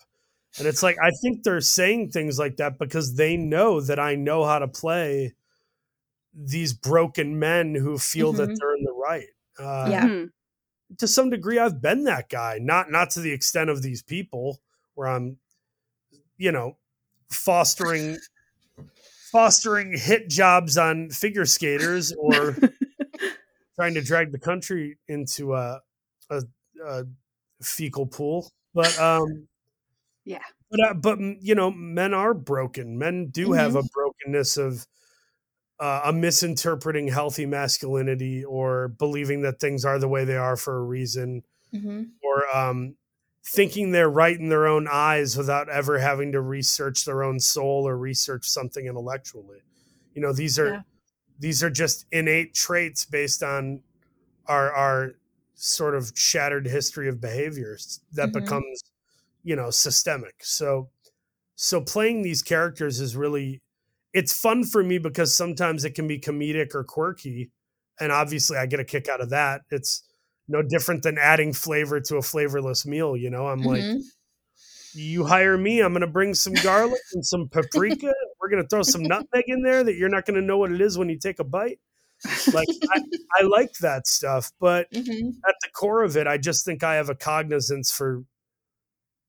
And 0.59 0.67
it's 0.67 0.83
like 0.83 0.97
I 1.03 1.11
think 1.23 1.43
they're 1.43 1.61
saying 1.61 2.11
things 2.11 2.39
like 2.39 2.57
that 2.57 2.79
because 2.79 3.15
they 3.15 3.37
know 3.37 3.81
that 3.81 3.99
I 4.01 4.15
know 4.17 4.45
how 4.45 4.59
to 4.59 4.69
play 4.69 5.35
these 6.35 6.73
broken 6.73 7.39
men 7.39 7.75
who 7.75 7.99
feel 7.99 8.33
that 8.33 8.51
Mhm. 8.51 8.57
they're 8.59 8.77
in 8.77 8.85
the 8.85 8.93
right. 8.93 9.29
Uh, 9.59 9.89
Yeah. 9.91 10.05
Mhm. 10.07 10.33
to 10.99 11.07
some 11.07 11.31
degree 11.31 11.59
I've 11.59 11.81
been 11.81 12.05
that 12.05 12.29
guy, 12.29 12.59
not 12.61 12.91
not 12.91 13.11
to 13.11 13.21
the 13.21 13.33
extent 13.33 13.71
of 13.71 13.83
these 13.83 14.03
people 14.03 14.61
where 14.95 15.09
I'm 15.09 15.39
you 16.37 16.51
know 16.53 16.79
fostering 17.31 18.19
fostering 19.31 19.97
hit 19.97 20.29
jobs 20.29 20.77
on 20.77 21.11
figure 21.11 21.47
skaters 21.47 22.13
or 22.13 22.57
trying 23.77 23.95
to 23.95 24.03
drag 24.03 24.33
the 24.33 24.39
country 24.39 24.99
into 25.09 25.55
a 25.55 25.81
a, 26.31 26.43
a 26.85 27.05
fecal 27.63 28.07
pool. 28.07 28.51
But 28.75 28.99
um 28.99 29.49
Yeah. 30.25 30.45
but 30.71 30.81
uh, 30.89 30.95
but 30.95 31.19
you 31.41 31.55
know 31.55 31.71
men 31.71 32.15
are 32.15 32.35
broken. 32.35 32.99
Men 32.99 33.29
do 33.31 33.53
have 33.53 33.75
a 33.75 33.83
brokenness 33.83 34.57
of 34.57 34.87
uh, 35.81 36.03
a 36.07 36.13
misinterpreting 36.13 37.09
healthy 37.09 37.47
masculinity 37.47 38.45
or 38.45 38.89
believing 38.89 39.43
that 39.43 39.61
things 39.61 39.85
are 39.85 39.99
the 39.99 40.09
way 40.09 40.25
they 40.25 40.37
are 40.37 40.57
for 40.57 40.79
a 40.79 40.85
reason 40.85 41.43
Mhm. 41.73 42.21
or 42.23 42.45
um, 42.57 42.97
thinking 43.47 43.93
they're 43.93 44.11
right 44.11 44.39
in 44.39 44.49
their 44.51 44.67
own 44.67 44.89
eyes 44.91 45.37
without 45.37 45.69
ever 45.71 45.99
having 45.99 46.33
to 46.33 46.41
research 46.41 47.05
their 47.05 47.23
own 47.25 47.41
soul 47.41 47.89
or 47.89 47.97
research 47.99 48.49
something 48.49 48.87
intellectually. 48.87 49.63
You 50.15 50.23
know, 50.23 50.33
these 50.33 50.59
are 50.59 50.71
Yeah. 50.71 50.83
these 51.39 51.63
are 51.63 51.71
just 51.71 52.07
innate 52.13 52.55
traits 52.55 53.05
based 53.07 53.43
on 53.43 53.83
our 54.47 54.73
our 54.73 55.13
sort 55.63 55.95
of 55.95 56.13
shattered 56.17 56.67
history 56.67 57.09
of 57.09 57.21
behaviors 57.21 58.01
that 58.13 58.31
Mhm. 58.31 58.33
becomes, 58.33 58.83
you 59.45 59.57
know, 59.57 59.71
systemic. 59.71 60.37
So 60.45 60.91
so 61.57 61.81
playing 61.83 62.23
these 62.23 62.43
characters 62.43 63.01
is 63.01 63.17
really 63.17 63.63
it's 64.15 64.33
fun 64.39 64.65
for 64.65 64.83
me 64.85 64.99
because 64.99 65.37
sometimes 65.37 65.85
it 65.85 65.95
can 65.95 66.09
be 66.09 66.19
comedic 66.21 66.75
or 66.75 66.85
quirky 66.85 67.51
and 68.01 68.13
obviously 68.13 68.57
I 68.59 68.67
get 68.67 68.81
a 68.81 68.85
kick 68.85 69.09
out 69.09 69.21
of 69.21 69.31
that. 69.31 69.63
It's 69.71 70.03
no 70.49 70.63
different 70.63 71.03
than 71.05 71.19
adding 71.19 71.53
flavor 71.53 72.01
to 72.01 72.17
a 72.17 72.23
flavorless 72.23 72.87
meal, 72.87 73.17
you 73.17 73.31
know. 73.31 73.49
I'm 73.49 73.65
like 73.65 73.83
Mhm. 73.83 74.03
you 74.95 75.25
hire 75.27 75.57
me, 75.59 75.81
I'm 75.81 75.93
going 75.93 76.01
to 76.03 76.07
bring 76.07 76.35
some 76.35 76.55
garlic 76.55 77.01
and 77.13 77.25
some 77.25 77.49
paprika. 77.49 78.13
We're 78.41 78.49
going 78.49 78.63
to 78.63 78.69
throw 78.69 78.83
some 78.83 79.07
nutmeg 79.07 79.45
in 79.49 79.63
there 79.63 79.85
that 79.85 79.95
you're 79.97 80.09
not 80.09 80.25
going 80.27 80.41
to 80.41 80.47
know 80.47 80.59
what 80.59 80.73
it 80.73 80.81
is 80.81 80.99
when 80.99 81.09
you 81.09 81.19
take 81.19 81.39
a 81.41 81.45
bite. 81.45 81.81
Like 82.53 82.69
I, 82.95 83.01
I 83.41 83.43
like 83.45 83.73
that 83.81 84.07
stuff, 84.07 84.53
but 84.61 84.89
Mhm. 84.97 85.43
at 85.49 85.55
the 85.63 85.71
core 85.73 86.03
of 86.03 86.17
it, 86.17 86.27
I 86.27 86.39
just 86.39 86.65
think 86.65 86.83
I 86.83 86.97
have 86.97 87.09
a 87.11 87.15
cognizance 87.15 87.93
for 87.93 88.25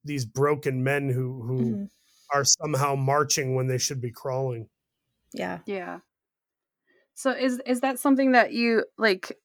these 0.04 0.26
broken 0.26 0.84
men 0.84 1.10
who 1.10 1.42
who 1.44 1.64
Mhm. 1.64 1.90
are 2.34 2.44
somehow 2.46 2.96
marching 2.96 3.56
when 3.56 3.68
they 3.68 3.78
should 3.78 4.02
be 4.02 4.12
crawling. 4.12 4.70
Yeah. 5.34 5.60
Yeah. 5.66 6.02
So 7.14 7.32
is 7.32 7.62
is 7.66 7.82
that 7.82 8.00
something 8.00 8.32
that 8.32 8.54
you 8.54 8.86
like 8.98 9.38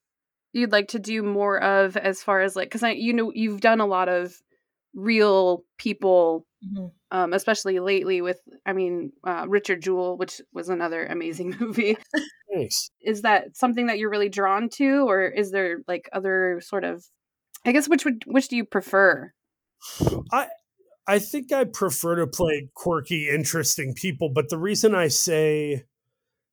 you'd 0.52 0.72
like 0.72 0.88
to 0.88 0.98
do 0.98 1.22
more 1.22 1.62
of 1.62 1.96
as 1.96 2.22
far 2.22 2.40
as 2.42 2.56
like 2.56 2.70
cuz 2.70 2.82
I 2.82 2.92
you 2.92 3.12
know 3.12 3.32
you've 3.34 3.60
done 3.60 3.80
a 3.80 3.86
lot 3.86 4.08
of 4.08 4.42
real 4.94 5.64
people 5.78 6.46
Mhm. 6.62 6.95
Um 7.16 7.32
especially 7.32 7.78
lately 7.78 8.20
with 8.20 8.40
I 8.64 8.72
mean 8.72 9.12
uh, 9.26 9.46
Richard 9.48 9.82
Jewell 9.82 10.18
which 10.18 10.40
was 10.52 10.68
another 10.68 11.06
amazing 11.06 11.56
movie. 11.60 11.96
Thanks. 12.52 12.90
is 13.00 13.22
that 13.22 13.56
something 13.56 13.86
that 13.86 13.98
you're 13.98 14.10
really 14.10 14.28
drawn 14.28 14.68
to 14.74 15.08
or 15.08 15.26
is 15.26 15.50
there 15.50 15.78
like 15.88 16.08
other 16.12 16.60
sort 16.64 16.84
of 16.84 17.04
I 17.64 17.72
guess 17.72 17.88
which 17.88 18.04
would 18.04 18.22
which 18.26 18.48
do 18.48 18.56
you 18.56 18.64
prefer? 18.64 19.32
I 20.32 20.48
I 21.08 21.18
think 21.18 21.52
I 21.52 21.64
prefer 21.64 22.16
to 22.16 22.26
play 22.26 22.68
quirky, 22.74 23.28
interesting 23.28 23.94
people, 23.94 24.28
but 24.28 24.48
the 24.48 24.58
reason 24.58 24.94
I 24.94 25.08
say 25.08 25.84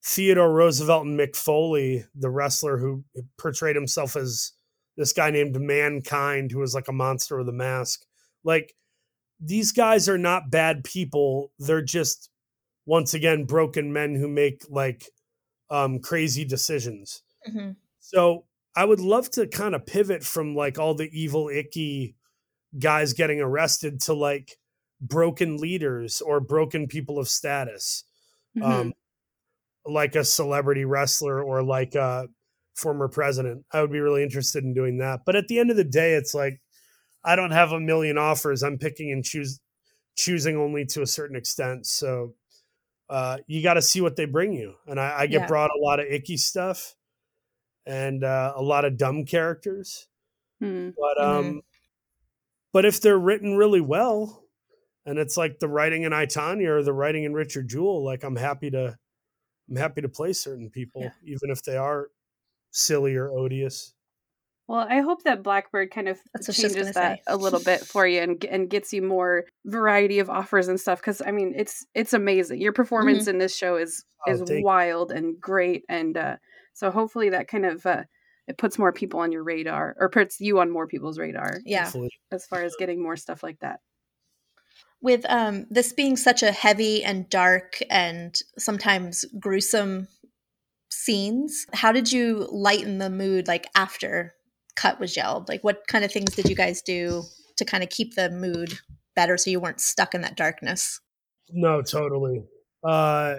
Theodore 0.04 0.54
Roosevelt 0.54 1.06
and 1.06 1.19
Mick 1.19 1.36
Foley, 1.36 2.06
the 2.13 2.30
wrestler 2.30 2.78
who 2.78 3.04
portrayed 3.38 3.76
himself 3.76 4.15
as 4.15 4.52
this 4.95 5.13
guy 5.13 5.32
named 5.32 5.60
Mankind, 5.60 6.52
who 6.52 6.60
was 6.60 6.76
like 6.76 6.88
a 6.88 6.93
monster 6.93 7.38
with 7.38 7.49
a 7.49 7.54
mask, 7.54 8.06
like 8.43 8.76
these 9.43 9.71
guys 9.71 10.08
are 10.08 10.17
not 10.17 10.49
bad 10.51 10.84
people. 10.84 11.51
They're 11.60 11.82
just 11.82 12.29
once 12.86 13.13
again 13.13 13.45
broken 13.45 13.93
men 13.93 14.15
who 14.15 14.27
make 14.27 14.63
like 14.69 15.10
um, 15.69 15.99
crazy 15.99 16.45
decisions. 16.45 17.23
Mhm. 17.47 17.75
So 17.99 18.45
I 18.75 18.86
would 18.86 18.99
love 18.99 19.29
to 19.32 19.47
kind 19.47 19.75
of 19.75 19.86
pivot 19.86 20.23
from 20.23 20.56
like 20.56 20.79
all 20.79 20.95
the 20.95 21.10
evil, 21.12 21.49
icky 21.49 22.15
guys 22.79 23.13
getting 23.13 23.41
arrested 23.41 24.01
to 24.01 24.13
like 24.13 24.58
broken 25.01 25.58
leaders 25.58 26.21
or 26.21 26.39
broken 26.39 26.88
people 26.88 27.19
of 27.19 27.29
status, 27.29 28.03
Mhm. 28.58 28.63
um, 28.63 28.93
like 29.86 30.15
a 30.15 30.23
celebrity 30.25 30.86
wrestler 30.86 31.43
or 31.43 31.63
like 31.63 31.95
a 31.95 32.27
former 32.75 33.08
president. 33.10 33.65
I 33.71 33.82
would 33.82 33.91
be 33.91 33.99
really 33.99 34.23
interested 34.23 34.63
in 34.63 34.73
doing 34.73 34.97
that. 34.99 35.21
But 35.25 35.36
at 35.36 35.47
the 35.49 35.60
end 35.60 35.71
of 35.71 35.77
the 35.77 35.84
day, 35.84 36.15
it's 36.15 36.34
like 36.34 36.62
I 37.23 37.36
don't 37.36 37.51
have 37.51 37.71
a 37.71 37.79
million 37.79 38.17
offers. 38.17 38.63
I'm 38.63 38.77
picking 38.77 39.12
and 39.12 39.23
choose 39.23 39.59
choosing 40.15 40.57
only 40.57 40.86
to 40.86 41.01
a 41.01 41.07
certain 41.07 41.36
extent. 41.36 41.86
So 41.86 42.36
uh, 43.09 43.38
you 43.47 43.63
got 43.63 43.75
to 43.75 43.81
see 43.81 44.01
what 44.01 44.15
they 44.15 44.25
bring 44.25 44.53
you. 44.53 44.75
And 44.88 44.99
I, 44.99 45.21
I 45.21 45.27
get 45.27 45.41
Yeah. 45.41 45.47
brought 45.47 45.71
a 45.71 45.79
lot 45.79 45.99
of 45.99 46.05
icky 46.07 46.38
stuff 46.38 46.95
and 47.86 48.23
uh, 48.23 48.53
a 48.55 48.62
lot 48.62 48.86
of 48.86 48.97
dumb 48.97 49.25
characters. 49.25 50.07
Hmm. 50.59 50.89
But 50.97 51.23
um, 51.23 51.62
but 52.71 52.86
if 52.86 53.01
they're 53.01 53.17
written 53.19 53.55
really 53.57 53.81
well, 53.81 54.43
and 55.05 55.17
it's 55.19 55.36
like 55.38 55.59
the 55.59 55.67
writing 55.67 56.03
in 56.03 56.13
I 56.13 56.25
Tonya 56.25 56.69
or 56.69 56.83
the 56.83 56.93
writing 56.93 57.23
in 57.23 57.33
Richard 57.33 57.67
Jewell, 57.67 58.04
like 58.04 58.23
I'm 58.23 58.35
happy 58.35 58.69
to 58.71 58.98
I'm 59.69 59.75
happy 59.75 60.02
to 60.02 60.10
play 60.10 60.33
certain 60.33 60.69
people, 60.69 61.02
Yeah. 61.02 61.12
even 61.23 61.50
if 61.50 61.63
they 61.63 61.77
are 61.77 62.10
silly 62.71 63.15
or 63.15 63.31
odious. 63.31 63.93
Well, 64.67 64.87
I 64.89 65.01
hope 65.01 65.23
that 65.23 65.43
Black 65.43 65.71
Bird 65.71 65.91
kind 65.91 66.07
of 66.07 66.19
That's 66.33 66.47
what 66.47 66.55
she 66.55 66.63
was 66.63 66.73
changes 66.73 66.93
that 66.95 67.17
say. 67.17 67.23
a 67.27 67.35
little 67.35 67.59
bit 67.59 67.81
for 67.81 68.07
you 68.07 68.21
and 68.21 68.43
and 68.45 68.69
gets 68.69 68.93
you 68.93 69.01
more 69.01 69.43
variety 69.65 70.19
of 70.19 70.29
offers 70.29 70.67
and 70.69 70.79
stuff. 70.79 70.99
Because 71.01 71.21
I 71.25 71.31
mean, 71.31 71.53
it's 71.55 71.85
it's 71.93 72.13
amazing. 72.13 72.61
Your 72.61 72.71
performance 72.73 73.27
in 73.27 73.37
this 73.39 73.55
show 73.55 73.75
is 73.77 74.03
Oh, 74.25 74.31
is 74.31 74.39
thank 74.39 74.59
you. 74.59 74.63
wild 74.65 75.11
and 75.11 75.37
great, 75.41 75.83
and 75.89 76.15
uh, 76.15 76.37
so 76.73 76.89
hopefully 76.91 77.29
that 77.31 77.49
kind 77.49 77.65
of 77.65 77.85
uh, 77.85 78.03
it 78.47 78.57
puts 78.57 78.79
more 78.79 78.93
people 78.93 79.19
on 79.19 79.33
your 79.33 79.43
radar 79.43 79.97
or 79.99 80.09
puts 80.09 80.39
you 80.39 80.59
on 80.59 80.71
more 80.71 80.87
people's 80.87 81.19
radar 81.19 81.59
Yeah. 81.65 81.83
Hopefully. 81.83 82.09
as 82.31 82.45
far 82.45 82.63
as 82.63 82.73
getting 82.79 83.03
more 83.03 83.17
stuff 83.17 83.43
like 83.43 83.59
that. 83.59 83.81
With 85.01 85.25
um, 85.27 85.65
this 85.69 85.91
being 85.91 86.15
such 86.15 86.41
a 86.41 86.53
heavy 86.53 87.03
and 87.03 87.29
dark 87.29 87.79
and 87.89 88.33
sometimes 88.57 89.25
gruesome 89.37 90.07
scenes, 90.89 91.65
how 91.73 91.91
did 91.91 92.11
you 92.13 92.47
lighten 92.49 92.99
the 92.99 93.09
mood 93.09 93.45
like 93.47 93.67
after 93.75 94.33
cut 94.76 95.00
was 95.00 95.15
yelled? 95.15 95.50
Like, 95.50 95.63
what 95.63 95.88
kind 95.88 96.04
of 96.04 96.12
things 96.12 96.36
did 96.36 96.50
you 96.50 96.56
guys 96.56 96.82
do 96.82 97.24
to 97.58 97.65
kind 97.65 97.84
of 97.84 97.90
keep 97.90 98.15
the 98.15 98.30
mood 98.30 98.80
better 99.15 99.38
so 99.38 99.50
you 99.50 99.60
weren't 99.60 99.82
stuck 99.82 100.13
in 100.13 100.21
that 100.21 100.36
darkness? 100.36 101.00
No, 101.52 101.82
totally. 101.82 102.44
Uh, 102.84 103.36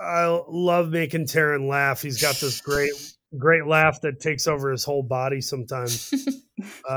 I 0.00 0.40
love 0.48 0.90
making 0.90 1.26
Taron 1.26 1.68
laugh. 1.68 2.02
He's 2.02 2.20
got 2.20 2.36
this 2.36 2.60
great, 2.60 2.92
great 3.38 3.66
laugh 3.66 4.00
that 4.02 4.20
takes 4.20 4.46
over 4.46 4.70
his 4.70 4.84
whole 4.84 5.02
body 5.02 5.40
sometimes. 5.40 6.12
uh, 6.88 6.96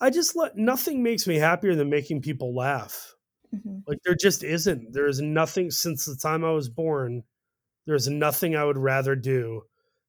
I 0.00 0.10
just 0.10 0.36
let 0.36 0.56
nothing 0.56 1.02
makes 1.02 1.26
me 1.26 1.36
happier 1.36 1.74
than 1.74 1.90
making 1.90 2.22
people 2.22 2.54
laugh. 2.54 3.14
Mhm. 3.54 3.82
Like 3.86 3.98
there 4.04 4.14
just 4.14 4.42
isn't. 4.42 4.92
There 4.92 5.06
is 5.06 5.20
nothing 5.20 5.70
since 5.70 6.04
the 6.04 6.16
time 6.16 6.44
I 6.44 6.50
was 6.50 6.68
born. 6.68 7.22
There's 7.86 8.08
nothing 8.08 8.56
I 8.56 8.64
would 8.64 8.78
rather 8.78 9.14
do 9.14 9.62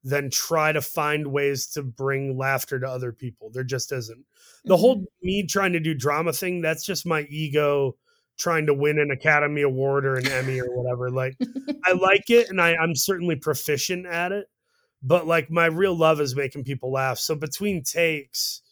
than 0.04 0.30
try 0.30 0.72
to 0.72 0.80
find 0.80 1.26
ways 1.26 1.66
to 1.66 1.82
bring 1.82 2.38
laughter 2.38 2.78
to 2.78 2.88
other 2.88 3.12
people. 3.12 3.50
There 3.50 3.64
just 3.64 3.92
isn't. 3.92 4.24
The 4.64 4.76
whole 4.76 4.96
mm-hmm. 4.96 5.04
me 5.22 5.46
trying 5.46 5.72
to 5.72 5.80
do 5.80 5.94
drama 5.94 6.32
thing, 6.32 6.60
that's 6.60 6.84
just 6.84 7.06
my 7.06 7.22
ego 7.22 7.96
trying 8.38 8.66
to 8.66 8.74
win 8.74 8.98
an 8.98 9.10
Academy 9.10 9.62
Award 9.62 10.06
or 10.06 10.14
an 10.14 10.28
Emmy 10.28 10.60
or 10.60 10.70
whatever. 10.70 11.10
Like 11.10 11.36
I 11.84 11.92
like 12.00 12.30
it 12.30 12.48
and 12.48 12.60
I, 12.60 12.76
I'm 12.76 12.94
certainly 12.94 13.36
proficient 13.36 14.06
at 14.06 14.32
it. 14.32 14.48
But 15.02 15.26
like 15.26 15.50
my 15.50 15.66
real 15.66 15.96
love 15.96 16.20
is 16.20 16.34
making 16.34 16.64
people 16.64 16.92
laugh. 16.92 17.18
So 17.18 17.34
between 17.34 17.82
takes, 17.82 18.62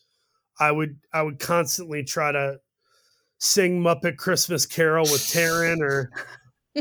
I 0.59 0.73
would 0.73 0.97
I 1.13 1.23
would 1.23 1.39
constantly 1.39 2.03
try 2.03 2.33
to 2.33 2.61
sing 3.39 3.83
Muppet 3.83 4.17
Christmas 4.17 4.67
Carol 4.67 5.05
with 5.05 5.21
Taron 5.21 5.81
or 5.81 6.11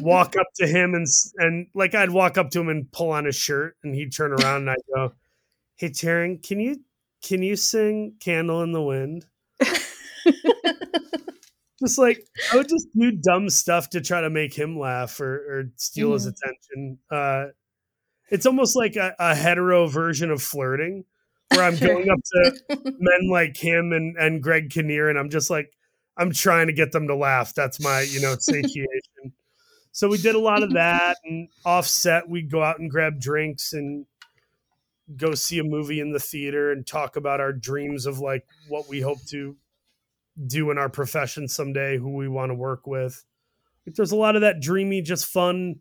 walk 0.02 0.36
up 0.38 0.48
to 0.58 0.68
him 0.68 0.93
and 0.93 1.08
and 1.38 1.68
like 1.74 1.96
I'd 1.96 2.10
walk 2.12 2.38
up 2.38 2.50
to 2.52 2.60
him 2.62 2.70
and 2.70 2.91
pull 2.91 3.12
on 3.12 3.26
his 3.26 3.36
shirt 3.36 3.76
and 3.84 3.96
he'd 3.96 4.14
turn 4.16 4.32
around 4.32 4.62
and 4.62 4.70
I'd 4.72 4.78
go, 4.96 5.14
"Hey 5.78 5.89
Taron, 5.89 6.41
can 6.46 6.60
you 6.60 6.82
can 7.24 7.41
you 7.43 7.56
sing 7.56 8.16
Candle 8.20 8.62
in 8.64 8.72
the 8.72 8.82
Wind?" 8.84 9.26
Just 11.80 11.98
like 11.98 12.26
I 12.54 12.56
would 12.56 12.70
just 12.70 12.88
do 12.98 13.12
dumb 13.12 13.50
stuff 13.50 13.89
to 13.89 14.00
try 14.02 14.22
to 14.22 14.30
make 14.30 14.54
him 14.54 14.80
laugh 14.80 15.20
or, 15.20 15.36
or 15.36 15.64
steal 15.76 16.14
his 16.14 16.26
Mhm. 16.26 16.30
attention. 16.32 17.00
Uh, 17.12 17.46
it's 18.32 18.46
almost 18.46 18.76
like 18.78 18.96
a, 18.96 19.14
a 19.20 19.36
hetero 19.36 19.88
version 19.88 20.32
of 20.32 20.41
flirting, 20.41 21.06
where 21.50 21.64
I'm 21.64 21.78
going 21.78 22.10
up 22.10 22.20
to 22.34 22.54
men 23.00 23.30
like 23.30 23.58
him 23.58 23.91
and 23.93 24.18
and 24.18 24.41
Greg 24.41 24.70
Kinnear, 24.70 25.10
and 25.10 25.20
I'm 25.20 25.30
just 25.30 25.50
like 25.50 25.72
I'm 26.18 26.32
trying 26.32 26.68
to 26.68 26.74
get 26.74 26.93
them 26.93 27.08
to 27.10 27.16
laugh. 27.16 27.54
That's 27.54 27.80
my 27.82 28.02
you 28.02 28.22
know 28.22 28.36
satiation. 28.39 29.34
So 29.96 30.10
we 30.10 30.18
did 30.18 30.36
a 30.36 30.39
lot 30.39 30.62
of 30.62 30.74
that, 30.74 31.20
and 31.24 31.48
offset 31.64 32.28
we'd 32.28 32.52
go 32.52 32.62
out 32.62 32.80
and 32.80 32.91
grab 32.91 33.18
drinks 33.18 33.72
and 33.72 34.06
go 35.16 35.34
see 35.36 35.58
a 35.58 35.64
movie 35.64 36.02
in 36.02 36.12
the 36.12 36.20
theater 36.20 36.74
and 36.74 36.86
talk 36.86 37.16
about 37.16 37.39
our 37.39 37.54
dreams 37.54 38.06
of 38.06 38.20
like 38.20 38.46
what 38.68 38.89
we 38.89 39.00
hope 39.00 39.24
to 39.28 39.56
do 40.48 40.70
in 40.70 40.78
our 40.78 40.89
profession 40.89 41.48
someday, 41.48 41.98
who 41.98 42.14
we 42.14 42.28
want 42.28 42.50
to 42.50 42.56
work 42.56 42.86
with. 42.86 43.24
Like, 43.88 43.96
there's 43.96 44.12
a 44.12 44.18
lot 44.18 44.36
of 44.36 44.41
that 44.41 44.60
dreamy, 44.60 45.02
just 45.02 45.28
fun 45.28 45.76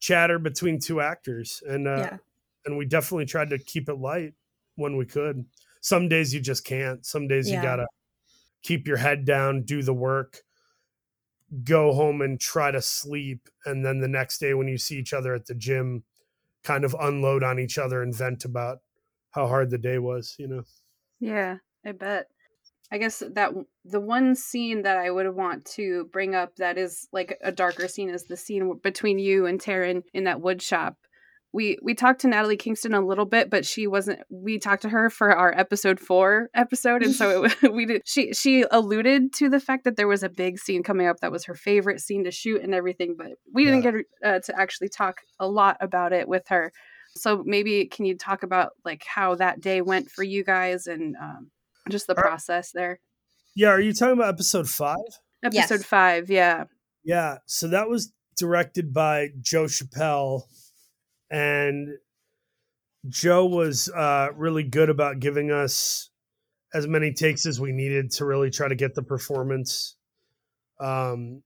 chatter 0.00 0.40
between 0.40 0.80
two 0.80 1.00
actors, 1.00 1.62
and 1.64 1.86
uh, 1.86 1.96
yeah. 1.98 2.16
and 2.66 2.76
we 2.76 2.86
definitely 2.86 3.26
tried 3.26 3.50
to 3.50 3.58
keep 3.58 3.88
it 3.88 3.98
light 3.98 4.34
when 4.74 4.96
we 4.96 5.06
could. 5.06 5.44
Some 5.80 6.08
days 6.08 6.34
you 6.34 6.40
just 6.40 6.64
can't. 6.64 7.06
Some 7.06 7.28
days 7.28 7.48
you 7.48 7.62
gotta 7.62 7.86
keep 8.64 8.88
your 8.88 8.96
head 8.96 9.24
down, 9.24 9.62
do 9.62 9.80
the 9.80 9.94
work, 9.94 10.42
go 11.62 11.92
home 11.92 12.20
and 12.20 12.40
try 12.40 12.70
to 12.70 12.82
sleep, 12.82 13.48
and 13.64 13.84
then 13.84 14.00
the 14.00 14.08
next 14.08 14.38
day 14.38 14.54
when 14.54 14.68
you 14.68 14.78
see 14.78 14.96
each 14.98 15.12
other 15.12 15.34
at 15.34 15.46
the 15.46 15.54
gym, 15.54 16.04
kind 16.62 16.84
of 16.84 16.96
unload 16.98 17.42
on 17.42 17.58
each 17.58 17.78
other 17.78 18.02
and 18.02 18.14
vent 18.14 18.44
about 18.44 18.78
how 19.30 19.46
hard 19.46 19.70
the 19.70 19.78
day 19.78 19.98
was. 19.98 20.34
You 20.38 20.48
know. 20.48 20.62
Yeah, 21.20 21.58
I 21.84 21.92
bet. 21.92 22.26
I 22.90 22.98
guess 22.98 23.22
that 23.32 23.52
the 23.84 24.00
one 24.00 24.34
scene 24.34 24.82
that 24.82 24.98
I 24.98 25.10
would 25.10 25.28
want 25.34 25.64
to 25.72 26.04
bring 26.12 26.34
up 26.34 26.56
that 26.56 26.78
is 26.78 27.08
like 27.12 27.38
a 27.42 27.50
darker 27.50 27.88
scene 27.88 28.10
is 28.10 28.24
the 28.24 28.36
scene 28.36 28.78
between 28.82 29.18
you 29.18 29.46
and 29.46 29.60
Taron 29.60 30.02
in 30.12 30.24
that 30.24 30.40
wood 30.40 30.62
shop. 30.62 30.96
We 31.54 31.78
we 31.82 31.94
talked 31.94 32.20
to 32.22 32.28
Natalie 32.28 32.56
Kingston 32.56 32.94
a 32.94 33.00
little 33.00 33.24
bit, 33.24 33.48
but 33.48 33.64
she 33.64 33.86
wasn't. 33.86 34.20
We 34.28 34.58
talked 34.58 34.82
to 34.82 34.88
her 34.88 35.08
for 35.08 35.34
our 35.34 35.56
episode 35.56 36.00
four 36.00 36.50
episode, 36.52 37.02
and 37.04 37.14
so 37.14 37.44
it, 37.62 37.72
we 37.72 37.86
did. 37.86 38.02
She 38.04 38.32
she 38.34 38.64
alluded 38.70 39.32
to 39.34 39.48
the 39.48 39.60
fact 39.60 39.84
that 39.84 39.96
there 39.96 40.08
was 40.08 40.22
a 40.22 40.28
big 40.28 40.58
scene 40.58 40.82
coming 40.82 41.06
up 41.06 41.20
that 41.20 41.30
was 41.30 41.44
her 41.44 41.54
favorite 41.54 42.00
scene 42.00 42.24
to 42.24 42.30
shoot 42.30 42.60
and 42.62 42.74
everything, 42.74 43.14
but 43.16 43.28
we 43.52 43.64
didn't 43.64 43.82
get 43.82 43.94
uh, 44.24 44.40
to 44.40 44.60
actually 44.60 44.88
talk 44.88 45.20
a 45.38 45.46
lot 45.46 45.76
about 45.80 46.12
it 46.12 46.28
with 46.28 46.48
her. 46.48 46.72
So 47.16 47.44
maybe 47.46 47.86
can 47.86 48.04
you 48.04 48.16
talk 48.16 48.42
about 48.42 48.72
like 48.84 49.04
how 49.06 49.36
that 49.36 49.60
day 49.60 49.80
went 49.80 50.10
for 50.10 50.24
you 50.24 50.42
guys 50.42 50.88
and 50.88 51.14
um, 51.16 51.52
just 51.88 52.08
the 52.08 52.16
All 52.16 52.22
right. 52.22 52.30
process 52.30 52.72
there? 52.72 52.98
Yeah. 53.54 53.68
Are 53.68 53.80
you 53.80 53.92
talking 53.92 54.14
about 54.14 54.34
episode 54.34 54.68
five? 54.68 54.98
Episode 55.44 55.74
Yes. 55.74 55.84
five, 55.84 56.30
yeah. 56.30 56.64
Yeah, 57.04 57.38
so 57.46 57.68
that 57.68 57.88
was 57.88 58.12
directed 58.36 58.92
by 58.92 59.28
Joe 59.40 59.64
Chappelle, 59.64 60.44
and 61.34 61.98
Joe 63.08 63.46
was 63.46 63.88
uh, 63.88 64.28
really 64.36 64.62
good 64.62 64.88
about 64.88 65.18
giving 65.18 65.50
us 65.50 66.10
as 66.72 66.86
many 66.86 67.12
takes 67.12 67.44
as 67.44 67.60
we 67.60 67.72
needed 67.72 68.12
to 68.12 68.24
really 68.24 68.50
try 68.50 68.68
to 68.68 68.76
get 68.76 68.94
the 68.94 69.02
performance. 69.02 69.96
Um, 70.78 71.42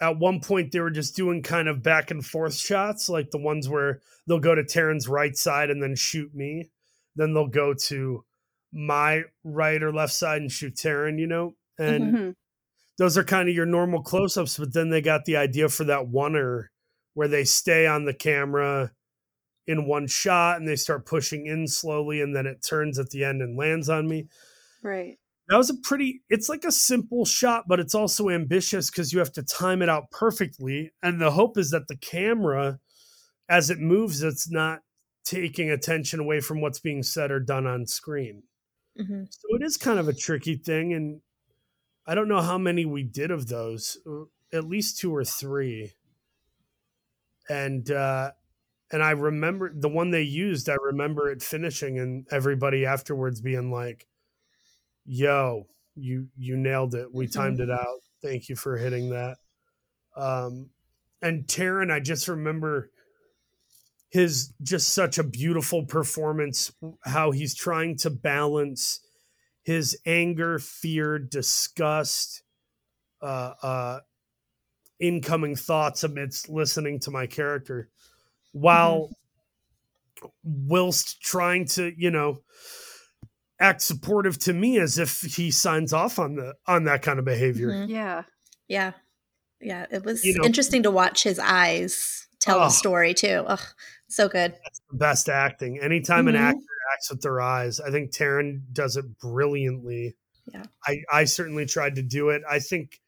at 0.00 0.18
one 0.18 0.40
point, 0.40 0.72
they 0.72 0.80
were 0.80 0.90
just 0.90 1.14
doing 1.14 1.44
kind 1.44 1.68
of 1.68 1.84
back 1.84 2.10
and 2.10 2.26
forth 2.26 2.54
shots, 2.54 3.08
like 3.08 3.30
the 3.30 3.38
ones 3.38 3.68
where 3.68 4.00
they'll 4.26 4.40
go 4.40 4.56
to 4.56 4.64
Taron's 4.64 5.06
right 5.06 5.36
side 5.36 5.70
and 5.70 5.80
then 5.80 5.94
shoot 5.94 6.34
me. 6.34 6.70
Then 7.14 7.32
they'll 7.32 7.46
go 7.46 7.74
to 7.74 8.24
my 8.72 9.22
right 9.44 9.80
or 9.80 9.92
left 9.92 10.14
side 10.14 10.40
and 10.40 10.50
shoot 10.50 10.74
Taron, 10.74 11.18
you 11.20 11.28
know? 11.28 11.54
And 11.78 12.14
Mhm. 12.14 12.34
those 12.98 13.16
are 13.16 13.24
kind 13.24 13.48
of 13.48 13.54
your 13.54 13.66
normal 13.66 14.02
close-ups 14.02 14.58
but 14.58 14.72
then 14.72 14.90
they 14.90 15.00
got 15.00 15.26
the 15.26 15.36
idea 15.36 15.68
for 15.68 15.84
that 15.84 16.06
oneer 16.06 16.70
where 17.14 17.28
they 17.28 17.44
stay 17.44 17.86
on 17.86 18.04
the 18.04 18.14
camera 18.14 18.92
in 19.66 19.86
one 19.86 20.06
shot 20.06 20.58
and 20.58 20.68
they 20.68 20.76
start 20.76 21.06
pushing 21.06 21.46
in 21.46 21.66
slowly 21.68 22.20
and 22.20 22.34
then 22.34 22.46
it 22.46 22.64
turns 22.64 22.98
at 22.98 23.10
the 23.10 23.24
end 23.24 23.42
and 23.42 23.56
lands 23.56 23.88
on 23.88 24.08
me 24.08 24.28
Right. 24.82 25.18
that 25.48 25.56
was 25.56 25.70
a 25.70 25.74
pretty 25.74 26.22
it's 26.28 26.48
like 26.48 26.64
a 26.64 26.72
simple 26.72 27.24
shot 27.24 27.64
but 27.68 27.80
it's 27.80 27.94
also 27.94 28.28
ambitious 28.30 28.90
because 28.90 29.12
you 29.12 29.18
have 29.18 29.32
to 29.32 29.42
time 29.42 29.82
it 29.82 29.88
out 29.88 30.10
perfectly 30.10 30.92
and 31.02 31.20
the 31.20 31.32
hope 31.32 31.58
is 31.58 31.70
that 31.70 31.88
the 31.88 31.96
camera 31.96 32.78
as 33.48 33.70
it 33.70 33.78
moves 33.78 34.22
it's 34.22 34.50
not 34.50 34.80
taking 35.24 35.70
attention 35.70 36.20
away 36.20 36.40
from 36.40 36.60
what's 36.60 36.80
being 36.80 37.02
said 37.02 37.30
or 37.30 37.40
done 37.40 37.66
on 37.66 37.86
screen 37.86 38.42
hmm 38.96 39.24
so 39.30 39.48
it 39.56 39.62
is 39.62 39.76
kind 39.76 39.98
of 39.98 40.08
a 40.08 40.12
tricky 40.12 40.56
thing, 40.56 40.92
and 40.92 41.20
I 42.06 42.14
don't 42.14 42.28
know 42.28 42.42
how 42.42 42.58
many 42.58 42.84
we 42.84 43.02
did 43.04 43.30
of 43.30 43.48
those. 43.48 43.98
uh, 44.06 44.24
At 44.52 44.64
least 44.68 44.98
two 44.98 45.14
or 45.14 45.24
three. 45.24 45.92
And 47.50 47.90
uh, 47.90 48.32
and 48.92 49.02
I 49.02 49.12
remember 49.12 49.72
the 49.74 49.88
one 49.90 50.10
they 50.10 50.22
used. 50.22 50.70
I 50.70 50.76
remember 50.82 51.30
it 51.30 51.42
finishing, 51.42 51.98
and 51.98 52.26
everybody 52.30 52.86
afterwards 52.86 53.40
being 53.42 53.72
like, 53.72 54.06
"Yo, 55.04 55.68
you 55.96 56.28
you 56.36 56.56
nailed 56.56 56.94
it. 56.94 57.12
We 57.12 57.26
Mhm. 57.26 57.32
timed 57.34 57.60
it 57.60 57.70
out. 57.70 58.00
Thank 58.22 58.48
you 58.48 58.56
for 58.56 58.78
hitting 58.78 59.10
that." 59.10 59.38
Um, 60.16 60.70
and 61.22 61.46
Taron, 61.46 61.90
I 61.92 62.00
just 62.00 62.28
remember 62.28 62.90
his 64.10 64.52
just 64.62 64.88
such 64.94 65.18
a 65.18 65.24
beautiful 65.24 65.84
performance 65.86 66.72
how 67.04 67.30
he's 67.30 67.54
trying 67.54 67.96
to 67.96 68.10
balance 68.10 69.00
his 69.62 69.96
anger 70.06 70.58
fear 70.58 71.18
disgust 71.18 72.42
uh 73.22 73.54
uh 73.62 74.00
incoming 75.00 75.56
thoughts 75.56 76.04
amidst 76.04 76.48
listening 76.48 77.00
to 77.00 77.10
my 77.10 77.26
character 77.26 77.88
while 78.52 79.10
whilst 80.44 81.20
trying 81.22 81.64
to 81.64 81.92
you 81.96 82.10
know 82.10 82.40
act 83.58 83.80
supportive 83.82 84.38
to 84.38 84.52
me 84.52 84.78
as 84.78 84.98
if 84.98 85.20
he 85.22 85.50
signs 85.50 85.92
off 85.92 86.18
on 86.18 86.34
the 86.36 86.54
on 86.66 86.84
that 86.84 87.02
kind 87.02 87.18
of 87.18 87.24
behavior 87.24 87.68
Mhm. 87.68 87.88
Yeah. 87.88 88.22
Yeah. 88.68 88.92
Yeah. 89.60 89.86
It 89.90 90.04
was 90.04 90.24
You 90.24 90.34
know- 90.38 90.44
interesting 90.44 90.82
to 90.84 90.90
watch 90.90 91.22
his 91.22 91.38
eyes 91.38 92.26
tell 92.40 92.58
Oh. 92.58 92.64
the 92.64 92.70
story 92.70 93.12
too. 93.14 93.44
Ugh, 93.46 93.60
so 94.08 94.28
good. 94.28 94.54
best 94.92 95.28
acting. 95.28 95.78
Anytime 95.80 96.26
an 96.28 96.34
Mhm. 96.34 96.40
actor 96.40 96.66
acts 96.94 97.10
with 97.10 97.20
their 97.22 97.40
eyes, 97.40 97.78
I 97.80 97.90
think 97.90 98.10
Taron 98.12 98.62
does 98.72 98.96
it 98.96 99.18
brilliantly. 99.20 100.16
Yeah. 100.52 100.64
I, 100.84 101.02
I 101.12 101.24
certainly 101.26 101.64
tried 101.66 101.94
to 101.96 102.02
do 102.02 102.30
it. 102.30 102.42
I 102.48 102.58
think 102.58 103.00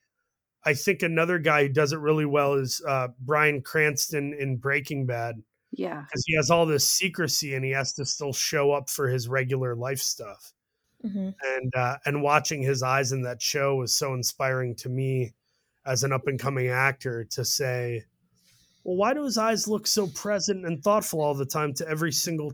I 0.64 0.74
think 0.74 1.02
another 1.02 1.38
guy 1.38 1.64
who 1.64 1.68
does 1.68 1.92
it 1.92 1.98
really 1.98 2.26
well 2.26 2.54
is 2.54 2.80
uh, 2.86 3.08
Bryan 3.18 3.62
Cranston 3.62 4.32
in 4.38 4.58
Breaking 4.58 5.06
Bad 5.06 5.42
Yeah. 5.72 6.02
because 6.02 6.24
he 6.26 6.36
has 6.36 6.50
all 6.50 6.66
this 6.66 6.88
secrecy 6.88 7.54
and 7.54 7.64
he 7.64 7.72
has 7.72 7.92
to 7.94 8.04
still 8.04 8.32
show 8.32 8.72
up 8.72 8.88
for 8.88 9.08
his 9.08 9.28
regular 9.28 9.74
life 9.74 9.98
stuff. 10.00 10.52
hmm 11.02 11.30
And 11.42 11.74
uh, 11.74 11.96
and 12.06 12.22
watching 12.22 12.62
his 12.62 12.82
eyes 12.82 13.10
in 13.12 13.22
that 13.22 13.42
show 13.42 13.76
was 13.76 13.92
so 13.94 14.14
inspiring 14.14 14.76
to 14.76 14.88
me 14.88 15.32
as 15.84 16.04
an 16.04 16.12
up 16.12 16.28
and 16.28 16.38
coming 16.38 16.68
actor 16.68 17.24
to 17.24 17.44
say, 17.44 18.04
well, 18.84 18.96
why 18.96 19.14
do 19.14 19.24
his 19.24 19.38
eyes 19.38 19.66
look 19.66 19.86
so 19.88 20.06
present 20.06 20.64
and 20.64 20.82
thoughtful 20.82 21.20
all 21.20 21.34
the 21.34 21.44
time 21.46 21.74
to 21.74 21.88
every 21.88 22.12
single 22.12 22.52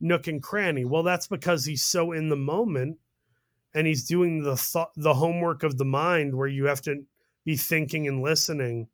nook 0.00 0.28
and 0.28 0.40
cranny? 0.42 0.84
Well, 0.84 1.02
that's 1.02 1.26
because 1.26 1.64
he's 1.64 1.84
so 1.84 2.12
in 2.12 2.28
the 2.28 2.36
moment 2.36 2.98
and 3.74 3.86
he's 3.86 4.04
doing 4.04 4.42
the 4.42 4.56
thought, 4.56 4.92
the 4.96 5.14
homework 5.14 5.62
of 5.64 5.78
the 5.78 5.84
mind 5.84 6.36
where 6.36 6.48
you 6.48 6.66
have 6.66 6.82
to 6.82 7.04
be 7.44 7.56
thinking 7.56 8.08
and 8.08 8.22
listening. 8.22 8.88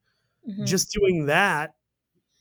hmm 0.47 0.79
Just 0.79 0.93
doing 0.93 1.27
that 1.27 1.75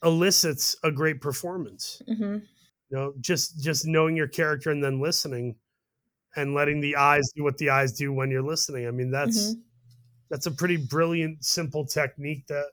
elicits 0.04 0.76
a 0.84 0.92
great 0.92 1.22
performance. 1.22 2.04
hmm 2.08 2.48
You 2.90 2.98
know, 2.98 3.14
just 3.22 3.62
just 3.64 3.88
knowing 3.88 4.16
your 4.18 4.28
character 4.30 4.72
and 4.72 4.84
then 4.84 5.02
listening 5.02 5.58
and 6.36 6.54
letting 6.54 6.82
the 6.82 6.96
eyes 6.96 7.30
do 7.36 7.44
what 7.44 7.58
the 7.58 7.70
eyes 7.70 7.94
do 7.94 8.14
when 8.14 8.32
you're 8.32 8.44
listening. 8.44 8.88
I 8.88 8.92
mean, 8.92 9.12
that's 9.12 9.58
that's 10.30 10.46
a 10.48 10.52
pretty 10.52 10.78
brilliant, 10.78 11.46
simple 11.46 11.86
technique 11.86 12.48
that 12.48 12.72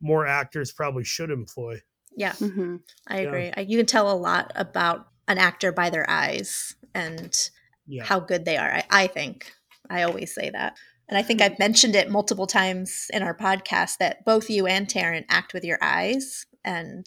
more 0.00 0.26
actors 0.26 0.72
probably 0.72 1.04
should 1.04 1.30
employ. 1.30 1.80
Yeah, 2.16 2.32
Mhm. 2.34 2.82
I 3.06 3.18
Yeah. 3.18 3.28
agree. 3.28 3.52
I 3.56 3.60
You 3.62 3.78
can 3.78 3.86
tell 3.86 4.10
a 4.10 4.14
lot 4.16 4.52
about 4.54 5.08
an 5.28 5.38
actor 5.38 5.72
by 5.72 5.90
their 5.90 6.08
eyes 6.08 6.74
and 6.94 7.50
Yeah. 7.86 8.06
how 8.06 8.20
good 8.20 8.44
they 8.44 8.56
are. 8.56 8.70
I, 8.70 8.86
I 8.90 9.06
think. 9.06 9.52
I 9.88 10.02
always 10.02 10.34
say 10.34 10.50
that. 10.50 10.76
And 11.08 11.18
I 11.18 11.22
think 11.22 11.40
I've 11.42 11.58
mentioned 11.58 11.94
it 11.94 12.10
multiple 12.10 12.46
times 12.46 13.10
in 13.12 13.22
our 13.22 13.36
podcast 13.36 13.98
that 13.98 14.24
both 14.24 14.48
you 14.48 14.66
and 14.66 14.86
Taron 14.86 15.24
act 15.28 15.52
with 15.52 15.64
your 15.64 15.78
eyes. 15.82 16.46
And 16.64 17.06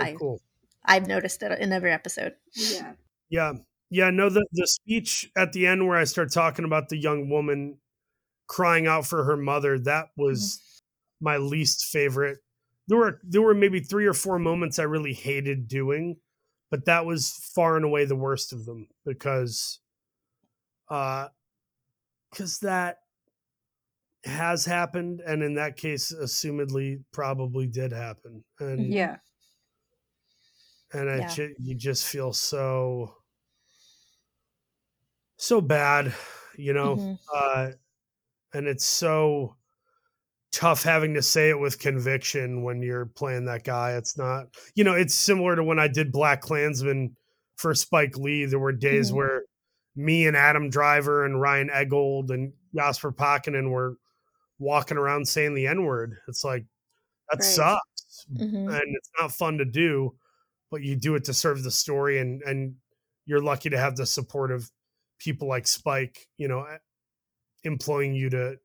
Oh, 0.00 0.04
I, 0.04 0.12
cool. 0.12 0.40
I've 0.84 1.06
noticed 1.06 1.42
it 1.42 1.58
in 1.58 1.72
every 1.72 1.92
episode. 1.92 2.34
Yeah. 2.54 2.92
Yeah. 3.30 3.52
Yeah. 3.90 4.10
No, 4.10 4.28
the, 4.28 4.46
the 4.52 4.66
speech 4.66 5.30
at 5.36 5.52
the 5.52 5.66
end 5.66 5.86
where 5.86 5.96
I 5.96 6.04
start 6.04 6.32
talking 6.32 6.64
about 6.64 6.88
the 6.88 6.98
young 6.98 7.30
woman 7.30 7.78
crying 8.46 8.86
out 8.86 9.06
for 9.06 9.24
her 9.24 9.36
mother, 9.36 9.78
that 9.80 10.08
was 10.16 10.60
my 11.20 11.36
least 11.36 11.86
favorite. 11.86 12.38
There 12.88 12.98
were 12.98 13.20
there 13.24 13.42
were 13.42 13.54
maybe 13.54 13.80
three 13.80 14.06
or 14.06 14.14
four 14.14 14.38
moments 14.38 14.78
I 14.78 14.84
really 14.84 15.12
hated 15.12 15.66
doing, 15.66 16.16
but 16.70 16.84
that 16.84 17.04
was 17.04 17.30
far 17.54 17.76
and 17.76 17.84
away 17.84 18.04
the 18.04 18.14
worst 18.14 18.52
of 18.52 18.64
them 18.64 18.86
because 19.04 19.80
uh 20.88 21.28
because 22.30 22.60
that 22.60 22.98
has 24.26 24.64
happened 24.64 25.20
and 25.26 25.42
in 25.42 25.54
that 25.54 25.76
case 25.76 26.12
assumedly 26.12 27.02
probably 27.12 27.66
did 27.66 27.92
happen. 27.92 28.44
And 28.60 28.92
Yeah. 28.92 29.16
and 30.92 31.08
it 31.08 31.18
Yeah. 31.20 31.28
ju- 31.28 31.54
you 31.58 31.74
just 31.74 32.06
feel 32.06 32.32
so 32.32 33.14
so 35.36 35.60
bad 35.60 36.14
you 36.56 36.72
know 36.72 36.96
Mhm. 36.96 37.18
uh 37.34 37.72
and 38.54 38.66
it's 38.66 38.84
so 38.86 39.56
tough 40.52 40.82
having 40.82 41.12
to 41.14 41.22
say 41.22 41.50
it 41.50 41.58
with 41.58 41.78
conviction 41.78 42.62
when 42.62 42.80
you're 42.82 43.06
playing 43.06 43.44
that 43.44 43.64
guy 43.64 43.96
it's 43.96 44.16
not 44.16 44.46
you 44.74 44.84
know 44.84 44.94
it's 44.94 45.14
similar 45.14 45.54
to 45.56 45.62
when 45.62 45.78
i 45.78 45.88
did 45.88 46.12
BlacKkKlansman 46.12 47.14
for 47.56 47.74
spike 47.74 48.16
lee 48.16 48.44
there 48.46 48.58
were 48.58 48.72
days 48.72 49.10
Mhm. 49.10 49.14
where 49.16 49.44
me 49.94 50.26
and 50.26 50.36
adam 50.36 50.70
driver 50.70 51.24
and 51.24 51.40
ryan 51.40 51.68
eggold 51.68 52.30
and 52.30 52.52
jasper 52.74 53.12
Pääkkönen 53.12 53.70
were 53.70 53.96
walking 54.58 54.96
around 54.96 55.26
saying 55.28 55.54
the 55.54 55.66
n-word 55.66 56.16
it's 56.28 56.44
like 56.44 56.64
that 57.30 57.36
Right. 57.40 57.44
sucks 57.44 58.26
Mhm. 58.34 58.68
and 58.72 58.96
it's 58.96 59.10
not 59.20 59.32
fun 59.32 59.58
to 59.58 59.64
do 59.64 60.14
but 60.70 60.82
you 60.82 60.96
do 60.96 61.14
it 61.14 61.24
to 61.24 61.34
serve 61.34 61.62
the 61.62 61.70
story 61.70 62.18
and 62.18 62.42
and 62.42 62.74
you're 63.26 63.42
lucky 63.42 63.68
to 63.70 63.78
have 63.78 63.96
the 63.96 64.06
support 64.06 64.50
of 64.52 64.70
people 65.18 65.48
like 65.48 65.66
spike 65.66 66.28
you 66.36 66.48
know 66.48 66.66
employing 67.64 68.14
you 68.14 68.30
to 68.30 68.56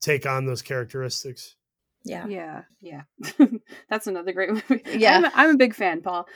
take 0.00 0.26
on 0.26 0.46
those 0.46 0.62
characteristics 0.62 1.56
Yeah. 2.04 2.26
Yeah. 2.26 2.62
Yeah. 2.80 3.02
That's 3.90 4.06
another 4.06 4.32
great 4.32 4.50
movie. 4.70 4.82
Yeah. 4.96 5.18
I'm, 5.24 5.32
I'm 5.34 5.54
a 5.54 5.58
big 5.58 5.74
fan, 5.74 6.00
Paul. 6.00 6.26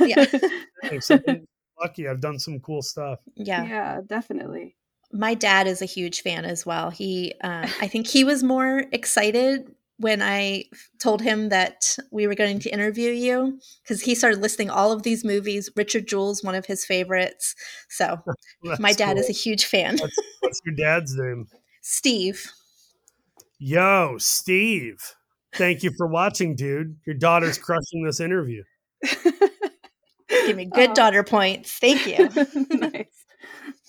Yeah. 0.00 0.24
Thanks. 0.82 1.08
I've 1.10 1.24
been 1.24 1.46
lucky 1.80 2.06
i've 2.08 2.20
done 2.20 2.38
some 2.38 2.60
cool 2.60 2.82
stuff 2.82 3.18
Yeah. 3.34 3.64
yeah, 3.64 4.00
definitely. 4.06 4.76
My 5.12 5.34
dad 5.34 5.66
is 5.66 5.82
a 5.82 5.86
huge 5.86 6.22
fan 6.22 6.44
as 6.44 6.64
well. 6.66 6.90
He, 6.90 7.34
um, 7.42 7.64
I 7.80 7.88
think 7.88 8.06
he 8.06 8.24
was 8.24 8.42
more 8.42 8.84
excited 8.92 9.74
when 9.98 10.20
I 10.22 10.64
told 10.98 11.20
him 11.22 11.50
that 11.50 11.96
we 12.10 12.26
were 12.26 12.34
going 12.34 12.58
to 12.60 12.70
interview 12.70 13.10
you 13.12 13.60
because 13.82 14.02
he 14.02 14.14
started 14.14 14.40
listing 14.40 14.68
all 14.70 14.90
of 14.90 15.02
these 15.04 15.24
movies. 15.24 15.70
Richard 15.76 16.08
Jewell's 16.08 16.42
one 16.42 16.54
of 16.54 16.66
his 16.66 16.84
favorites. 16.84 17.54
So 17.88 18.18
my 18.62 18.76
That's 18.80 18.96
dad 18.96 19.18
is 19.18 19.28
a 19.28 19.32
huge 19.32 19.64
fan. 19.66 19.98
what's 20.40 20.60
your 20.64 20.74
dad's 20.74 21.14
name 21.16 21.46
Steve. 21.82 22.50
yo 23.58 24.16
steve 24.18 24.98
thank 25.54 25.82
you 25.82 25.90
for 25.96 26.06
watching 26.06 26.54
dude 26.56 26.96
your 27.06 27.14
daughter's 27.14 27.58
crushing 27.58 28.04
this 28.04 28.18
interview 28.20 28.62
Give 30.28 30.56
me 30.56 30.64
good 30.64 30.90
Oh. 30.90 30.94
daughter 30.94 31.22
points. 31.22 31.70
Thank 31.78 32.06
you. 32.06 32.28
nice. 32.70 33.11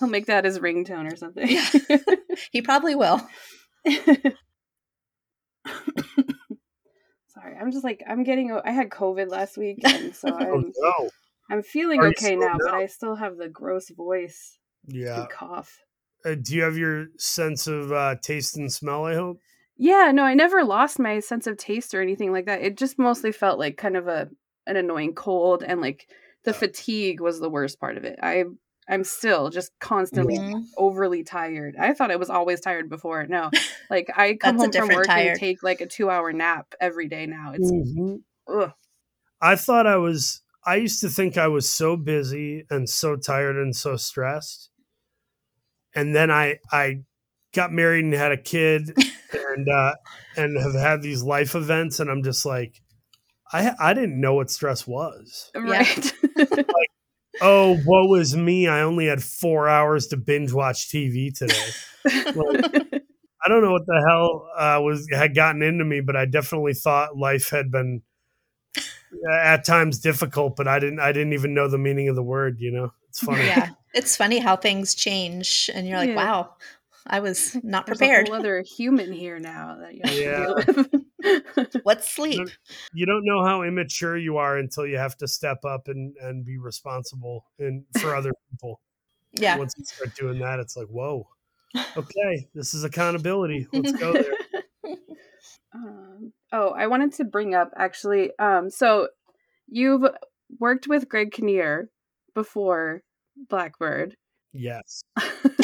He'll 0.04 0.12
make 0.12 0.26
that 0.26 0.44
his 0.44 0.60
ringtone 0.60 1.10
or 1.10 1.16
something. 1.16 1.48
Yeah. 1.48 1.66
he 2.52 2.62
probably 2.62 2.94
will. 2.94 3.22
Sorry, 7.28 7.56
I'm 7.58 7.72
just 7.72 7.86
like 7.86 8.04
I'm 8.06 8.24
getting. 8.24 8.52
I 8.66 8.72
had 8.72 8.90
COVID 8.90 9.30
last 9.30 9.58
week, 9.58 9.80
and 9.86 10.14
so 10.14 10.28
oh 10.30 10.36
I'm 10.36 10.74
no 10.78 11.10
I'm 11.50 11.64
feeling 11.64 12.02
Are 12.02 12.08
okay 12.08 12.36
still 12.36 12.40
now, 12.40 12.58
but? 12.60 12.74
I 12.74 12.88
still 12.88 13.16
have 13.16 13.38
the 13.38 13.48
gross 13.48 13.90
voice 13.90 14.58
yeah 14.88 15.22
and 15.22 15.30
cough. 15.30 15.80
uh, 16.26 16.36
do 16.36 16.54
you 16.54 16.64
have 16.64 16.78
your 16.78 17.08
sense 17.18 17.68
of 17.68 17.94
uh, 17.94 18.16
taste 18.22 18.58
and 18.58 18.70
smell 18.70 19.06
i 19.06 19.14
hope 19.14 19.40
Yeah, 19.78 20.12
no, 20.14 20.24
I 20.24 20.34
never 20.34 20.66
lost 20.66 21.00
my 21.00 21.22
sense 21.22 21.48
of 21.48 21.56
taste 21.58 21.94
or 21.94 22.02
anything 22.02 22.34
like 22.34 22.48
that. 22.48 22.62
It 22.62 22.76
just 22.78 23.00
mostly 23.00 23.32
felt 23.32 23.58
like 23.60 23.78
kind 23.78 23.96
of 23.96 24.08
a 24.10 24.30
an 24.68 24.76
annoying 24.76 25.16
cold, 25.16 25.64
and 25.64 25.80
like 25.80 26.08
the 26.44 26.54
fatigue 26.54 27.22
was 27.22 27.40
the 27.40 27.50
worst 27.50 27.80
part 27.80 27.96
of 27.98 28.04
it. 28.04 28.20
I 28.22 28.44
I'm 28.88 29.04
still 29.04 29.50
just 29.50 29.72
constantly 29.80 30.40
overly 30.78 31.24
tired. 31.24 31.76
I 31.80 31.94
thought 31.94 32.12
I 32.12 32.18
was 32.18 32.30
always 32.30 32.60
tired 32.60 32.90
before. 32.90 33.26
No, 33.28 33.50
like 33.90 34.10
I 34.16 34.36
come 34.36 34.58
home 34.58 34.72
from 34.72 34.90
work 34.90 35.08
tired. 35.08 35.32
and 35.32 35.40
take 35.40 35.64
like 35.64 35.82
a 35.82 35.88
two 35.88 36.10
hour 36.10 36.34
nap 36.34 36.74
every 36.82 37.08
day 37.08 37.26
now. 37.26 37.54
It's 37.56 37.72
Mhm. 37.72 38.74
I 39.42 39.56
thought 39.56 39.88
I 39.88 39.98
was 39.98 40.42
I 40.66 40.76
used 40.76 41.02
to 41.02 41.10
think 41.10 41.38
I 41.38 41.48
was 41.48 41.68
so 41.70 41.98
busy 41.98 42.66
and 42.70 42.90
so 42.90 43.16
tired 43.16 43.58
and 43.58 43.76
so 43.76 43.96
stressed. 43.96 44.70
And 45.96 46.16
then 46.16 46.32
I 46.32 46.60
I 46.72 47.04
got 47.54 47.72
married 47.72 48.04
and 48.06 48.14
had 48.14 48.32
a 48.32 48.38
kid 48.38 48.98
and 49.34 49.70
uh 49.70 49.94
and 50.36 50.58
have 50.58 50.74
had 50.74 51.02
these 51.02 51.24
life 51.24 51.56
events 51.56 52.00
and 52.00 52.10
I'm 52.10 52.24
just 52.24 52.46
like 52.46 52.82
I 53.52 53.74
I 53.80 53.94
didn't 53.94 54.20
know 54.20 54.34
what 54.34 54.50
stress 54.50 54.88
was. 54.88 55.52
right. 55.56 56.14
Oh, 57.42 57.78
woe 57.86 58.16
is 58.16 58.36
me. 58.36 58.68
I 58.68 58.82
only 58.82 59.08
had 59.08 59.24
4 59.24 59.68
hours 59.68 60.08
to 60.08 60.18
binge 60.18 60.54
watch 60.54 60.90
TV 60.90 61.36
today. 61.36 61.56
I 63.46 63.50
don't 63.50 63.62
know 63.62 63.72
what 63.72 63.86
the 63.86 64.06
hell 64.08 64.48
uh, 64.58 64.82
was 64.82 65.08
had 65.12 65.36
gotten 65.36 65.62
into 65.62 65.84
me, 65.84 66.02
but 66.02 66.16
I 66.16 66.26
definitely 66.26 66.74
thought 66.74 67.18
life 67.18 67.50
had 67.50 67.72
been 67.72 68.02
uh, 68.78 69.36
at 69.42 69.66
times 69.66 70.00
difficult. 70.00 70.56
But 70.56 70.68
I 70.68 70.80
didn't. 70.80 71.00
I 71.00 71.12
didn't 71.12 71.34
even 71.34 71.54
know 71.54 71.68
the 71.68 71.78
meaning 71.78 72.08
of 72.08 72.16
the 72.16 72.24
word. 72.24 72.58
You 72.60 72.72
know, 72.72 72.94
it's 73.10 73.20
funny. 73.24 73.46
Yeah. 73.46 73.70
It's 73.94 74.16
funny 74.16 74.40
how 74.40 74.56
things 74.56 74.96
change 74.96 75.70
and 75.74 75.88
you're 75.88 75.98
like, 75.98 76.10
Yeah. 76.10 76.16
wow, 76.16 76.56
I 77.06 77.20
was 77.20 77.56
not 77.64 77.86
There's 77.86 78.00
prepared. 78.00 78.28
a 78.28 78.32
whole 78.32 78.40
other 78.40 78.62
human 78.64 79.12
here 79.12 79.38
now 79.40 79.78
that 79.82 79.94
you 79.94 80.02
have 80.04 80.14
Yeah. 80.16 80.38
to 80.38 80.74
deal 80.74 80.86
with. 80.94 81.02
What's 81.84 82.10
sleep? 82.10 82.48
You 82.94 83.06
don't 83.06 83.24
know 83.24 83.46
how 83.46 83.64
immature 83.64 84.18
you 84.18 84.38
are 84.38 84.58
until 84.58 84.86
you 84.86 84.98
have 84.98 85.18
to 85.18 85.28
step 85.28 85.66
up 85.66 85.88
and 85.88 86.16
and 86.22 86.46
be 86.46 86.58
responsible 86.58 87.46
and 87.60 87.86
for 88.00 88.16
other 88.16 88.32
people. 88.50 88.82
Yeah. 89.40 89.58
Once 89.58 89.74
you 89.78 89.86
start 89.86 90.16
doing 90.16 90.40
that, 90.40 90.60
it's 90.60 90.78
like, 90.78 90.88
whoa, 90.88 91.28
okay, 91.98 92.48
this 92.54 92.74
is 92.74 92.84
accountability. 92.84 93.68
Let's 93.72 93.92
go 93.94 94.14
there. 94.14 94.34
Um, 95.76 96.34
oh, 96.52 96.70
I 96.70 96.88
wanted 96.88 97.14
to 97.14 97.24
bring 97.24 97.56
up 97.56 97.72
actually. 97.76 98.32
Um, 98.38 98.70
so 98.70 99.08
you've 99.68 100.04
worked 100.60 100.88
with 100.88 101.10
Greg 101.10 101.32
Kinnear 101.32 101.90
before 102.36 103.02
Black 103.50 103.80
Bird. 103.80 104.16
Yes. 104.52 105.02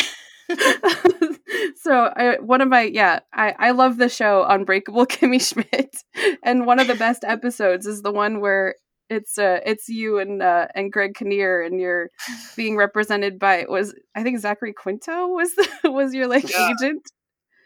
so 1.82 2.12
I, 2.16 2.38
one 2.40 2.62
of 2.62 2.68
my 2.68 2.84
yeah, 2.84 3.20
I 3.34 3.56
I 3.58 3.72
love 3.72 3.98
the 3.98 4.10
show 4.10 4.44
Unbreakable 4.48 5.06
Kimmy 5.08 5.42
Schmidt, 5.42 5.96
and 6.44 6.66
one 6.66 6.80
of 6.80 6.88
the 6.88 6.96
best 6.96 7.24
episodes 7.24 7.86
is 7.86 8.02
the 8.02 8.12
one 8.12 8.40
where 8.42 8.76
it's 9.10 9.38
uh 9.38 9.60
it's 9.66 9.90
you 9.90 10.20
and 10.20 10.42
uh 10.44 10.68
and 10.76 10.92
Greg 10.92 11.16
Kinnear 11.16 11.62
and 11.62 11.80
you're 11.80 12.10
being 12.56 12.76
represented 12.78 13.40
by 13.40 13.66
was 13.68 13.96
I 14.16 14.24
think 14.24 14.40
Zachary 14.40 14.74
Quinto 14.74 15.28
was 15.28 15.56
the, 15.56 15.68
was 15.92 16.14
your 16.14 16.28
like 16.28 16.50
Yeah. 16.50 16.70
agent. 16.72 17.02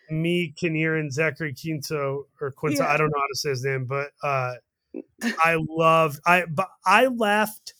me, 0.09 0.53
Kinnear, 0.55 0.95
and 0.95 1.11
Zachary 1.11 1.53
Quinto 1.53 2.27
or 2.39 2.51
Quinto. 2.51 2.83
Yeah. 2.83 2.93
I 2.93 2.97
don't 2.97 3.09
know 3.09 3.19
how 3.19 3.27
to 3.27 3.35
say 3.35 3.49
his 3.49 3.63
name, 3.65 3.85
but 3.85 4.11
uh, 4.23 4.53
I 5.43 5.57
loved. 5.67 6.19
I 6.25 6.45
but 6.45 6.67
I 6.85 7.07
laughed 7.07 7.73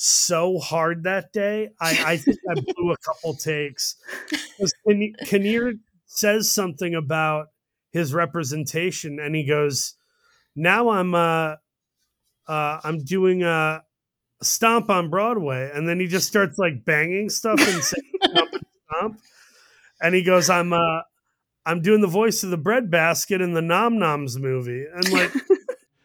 so 0.00 0.58
hard 0.58 1.02
that 1.02 1.32
day. 1.32 1.70
I, 1.80 2.12
I 2.12 2.16
think 2.18 2.38
I 2.48 2.54
blew 2.54 2.92
a 2.92 2.96
couple 2.98 3.34
takes. 3.34 3.96
Kinnear 5.24 5.74
says 6.06 6.50
something 6.50 6.94
about 6.94 7.48
his 7.90 8.14
representation, 8.14 9.18
and 9.18 9.34
he 9.34 9.44
goes, 9.44 9.94
"Now 10.54 10.90
I'm 10.90 11.14
uh, 11.14 11.56
uh, 12.46 12.80
I'm 12.84 13.04
doing 13.04 13.42
a 13.42 13.82
stomp 14.40 14.88
on 14.88 15.10
Broadway," 15.10 15.70
and 15.74 15.88
then 15.88 15.98
he 15.98 16.06
just 16.06 16.28
starts 16.28 16.58
like 16.58 16.84
banging 16.84 17.28
stuff 17.28 17.58
and 17.60 17.82
saying 17.82 18.12
stomp 18.22 18.52
and 18.52 18.66
stomp, 18.88 19.20
and 20.00 20.14
he 20.14 20.22
goes, 20.22 20.48
"I'm 20.48 20.72
uh." 20.72 21.02
I'm 21.66 21.82
doing 21.82 22.00
the 22.00 22.06
voice 22.06 22.42
of 22.44 22.48
the 22.48 22.56
breadbasket 22.56 23.42
in 23.42 23.52
the 23.52 23.60
Nom 23.60 23.98
Noms 23.98 24.38
movie. 24.38 24.86
And 24.90 25.10
like, 25.10 25.30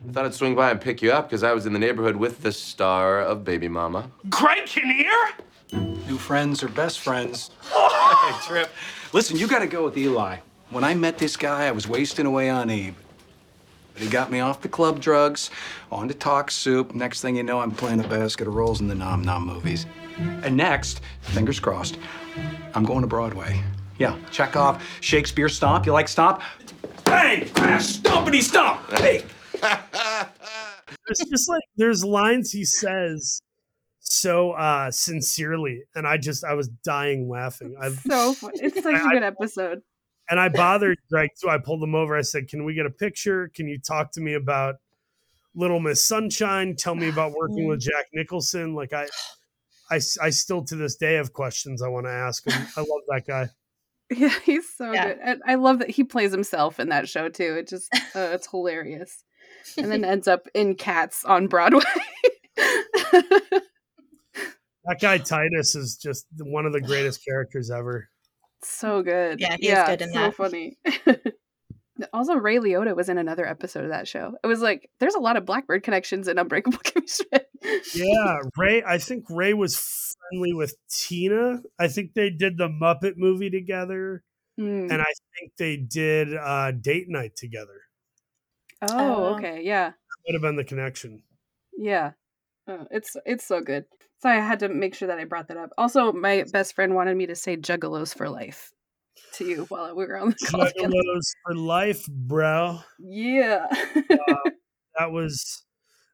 I 0.08 0.12
thought 0.12 0.26
I'd 0.26 0.34
swing 0.34 0.54
by 0.54 0.72
and 0.72 0.82
pick 0.82 1.02
you 1.02 1.12
up 1.12 1.30
because 1.30 1.44
I 1.44 1.54
was 1.54 1.66
in 1.66 1.74
the 1.74 1.80
neighborhood 1.80 2.16
with 2.16 2.42
the 2.42 2.52
star 2.52 3.22
of 3.22 3.46
Baby 3.46 3.70
Mama. 3.70 4.12
Greg 4.30 4.66
Kinnear? 4.66 5.12
New 5.72 6.18
friends 6.18 6.62
or 6.62 6.68
best 6.68 7.00
friends. 7.00 7.52
hey, 7.64 8.34
Trip. 8.46 8.70
Listen, 9.14 9.38
you 9.38 9.48
got 9.48 9.60
to 9.60 9.68
go 9.68 9.86
with 9.86 9.98
Eli. 9.98 10.38
When 10.72 10.84
I 10.84 10.94
met 10.94 11.18
this 11.18 11.38
guy, 11.38 11.68
I 11.68 11.72
was 11.72 11.88
wasting 11.88 12.26
away 12.26 12.50
on 12.50 12.70
Eve. 12.70 12.96
But 13.94 14.04
he 14.04 14.10
got 14.10 14.30
me 14.32 14.40
off 14.40 14.62
the 14.62 14.68
club 14.68 15.00
drugs, 15.00 15.52
on 15.92 16.08
to 16.08 16.14
talk 16.14 16.52
soup. 16.52 16.94
Next 16.94 17.22
thing 17.22 17.36
you 17.36 17.44
know, 17.44 17.60
I'm 17.60 17.72
playing 17.72 18.00
a 18.00 18.08
basket 18.08 18.48
of 18.48 18.56
roles 18.56 18.82
in 18.82 18.88
the 18.88 18.96
Nom 18.96 19.22
Nom 19.22 19.46
movies. 19.46 19.86
And 20.18 20.58
next, 20.58 21.02
fingers 21.22 21.60
crossed, 21.60 21.98
I'm 22.74 22.84
going 22.84 23.02
to 23.02 23.08
Broadway. 23.08 23.64
Yeah, 24.00 24.18
Chekhov, 24.32 24.84
Shakespeare 25.02 25.48
stomp. 25.50 25.86
You 25.86 25.94
like 25.94 26.08
stomp? 26.08 26.42
Bang! 27.06 27.50
Ah, 27.56 27.78
stompity 27.80 28.42
stomp! 28.42 28.82
Hey! 29.00 29.24
There's 31.08 31.30
just 31.30 31.50
like 31.50 31.62
there's 31.76 32.04
lines 32.04 32.52
he 32.52 32.66
says 32.66 33.42
so 34.00 34.52
uh 34.52 34.92
sincerely, 34.92 35.84
and 35.96 36.06
I 36.08 36.18
just 36.18 36.44
I 36.44 36.54
was 36.54 36.68
dying 36.84 37.30
laughing. 37.30 37.76
I 37.82 37.90
So 37.90 38.34
fun. 38.34 38.52
It's 38.56 38.82
such 38.84 38.94
a 38.96 39.04
I- 39.04 39.14
good 39.14 39.24
episode. 39.24 39.82
and 40.30 40.40
I 40.40 40.50
bothered 40.50 40.98
Greg 41.10 41.30
too. 41.42 41.50
I 41.50 41.58
pulled 41.58 41.84
him 41.84 41.96
over. 41.96 42.16
I 42.18 42.22
said, 42.22 42.48
"Can 42.48 42.64
we 42.66 42.74
get 42.74 42.86
a 42.86 42.90
picture? 42.92 43.50
Can 43.54 43.68
you 43.68 43.80
talk 43.80 44.12
to 44.14 44.22
me 44.22 44.34
about 44.36 44.76
Little 45.56 45.80
Miss 45.80 46.04
Sunshine? 46.04 46.76
Tell 46.76 46.96
me 46.96 47.10
about 47.10 47.32
working 47.34 47.68
with 47.68 47.80
Jack 47.82 48.06
Nicholson." 48.14 48.74
Like 48.76 48.94
I, 48.94 49.08
I, 49.92 49.96
I 50.22 50.30
still 50.30 50.64
to 50.66 50.76
this 50.76 50.96
day 50.96 51.14
have 51.16 51.34
questions 51.34 51.82
I 51.82 51.88
want 51.90 52.06
to 52.06 52.12
ask 52.12 52.46
him. 52.50 52.68
I 52.78 52.82
love 52.82 53.02
that 53.10 53.24
guy. 53.28 53.50
Yeah, 54.16 54.34
he's 54.44 54.70
so 54.76 54.92
Yeah. 54.92 55.08
good. 55.08 55.20
And 55.24 55.42
I 55.48 55.56
love 55.56 55.80
that 55.80 55.90
he 55.90 56.04
plays 56.04 56.32
himself 56.32 56.80
in 56.80 56.90
that 56.90 57.10
show 57.10 57.30
too. 57.30 57.56
It 57.58 57.68
just 57.68 57.92
uh, 58.16 58.30
it's 58.34 58.46
hilarious. 58.48 59.24
And 59.78 59.92
then 59.92 60.04
ends 60.04 60.28
up 60.28 60.48
in 60.54 60.76
Cats 60.76 61.24
on 61.26 61.48
Broadway. 61.48 61.82
That 64.86 65.00
guy 65.00 65.18
Titus 65.18 65.76
is 65.76 65.96
just 65.96 66.26
one 66.38 66.66
of 66.66 66.74
the 66.74 66.82
greatest 66.82 67.24
characters 67.26 67.72
ever. 67.72 68.10
so 68.64 69.02
good. 69.02 69.40
Yeah, 69.40 69.56
he 69.58 69.70
is 69.70 69.80
good 69.88 70.02
in 70.02 70.10
so 70.12 70.20
that. 70.20 70.36
funny. 70.36 70.78
also, 72.14 72.36
Ray 72.36 72.58
Liotta 72.58 72.94
was 72.94 73.08
in 73.08 73.18
another 73.18 73.46
episode 73.48 73.86
of 73.86 73.92
that 73.92 74.10
show. 74.10 74.36
It 74.44 74.48
was 74.48 74.60
like 74.60 74.90
there's 75.00 75.16
a 75.16 75.20
lot 75.22 75.38
of 75.38 75.46
Black 75.46 75.68
Bird 75.68 75.84
connections 75.84 76.28
in 76.28 76.38
Unbreakable 76.38 76.80
Kimmy 76.84 77.10
Schmidt. 77.10 77.48
Yeah, 77.96 78.40
Ray. 78.58 78.84
I 78.84 78.98
think 78.98 79.24
Ray 79.30 79.54
was 79.54 79.78
friendly 80.30 80.52
with 80.54 80.76
Tina. 80.90 81.62
I 81.80 81.88
think 81.88 82.14
they 82.14 82.30
did 82.30 82.58
the 82.58 82.68
Muppet 82.68 83.14
movie 83.16 83.50
together, 83.50 84.22
Mm. 84.60 84.92
and 84.92 85.02
I 85.02 85.12
think 85.40 85.54
they 85.58 85.78
did 85.78 86.36
uh, 86.36 86.72
Date 86.72 87.08
Night 87.10 87.36
together. 87.38 87.82
Oh, 88.92 89.16
Oh. 89.16 89.36
okay, 89.36 89.62
yeah. 89.64 89.90
That 89.90 89.96
would 90.28 90.34
have 90.36 90.42
been 90.42 90.56
the 90.56 90.64
connection. 90.64 91.24
Yeah. 91.78 92.12
Oh, 92.68 92.86
it's 92.92 93.16
it's 93.26 93.46
so 93.46 93.62
good. 93.62 93.86
So 94.22 94.30
I 94.30 94.36
had 94.36 94.60
to 94.60 94.70
make 94.70 94.96
sure 94.96 95.08
that 95.10 95.20
I 95.20 95.26
brought 95.26 95.50
that 95.50 95.58
up. 95.58 95.72
Also, 95.78 96.14
my 96.14 96.46
best 96.54 96.76
friend 96.76 96.96
wanted 96.96 97.18
me 97.18 97.26
to 97.28 97.36
say 97.36 97.58
juggalos 97.58 98.16
for 98.16 98.30
life 98.30 98.72
to 99.34 99.46
you 99.46 99.66
while 99.66 99.94
we 99.96 100.06
were 100.06 100.18
on 100.18 100.30
the 100.30 100.36
call. 100.48 100.66
together. 100.66 100.88
Juggalos 100.90 101.32
for 101.46 101.56
life, 101.56 102.06
bro. 102.08 102.80
Yeah. 103.00 103.68
That 105.00 105.12
was 105.12 105.64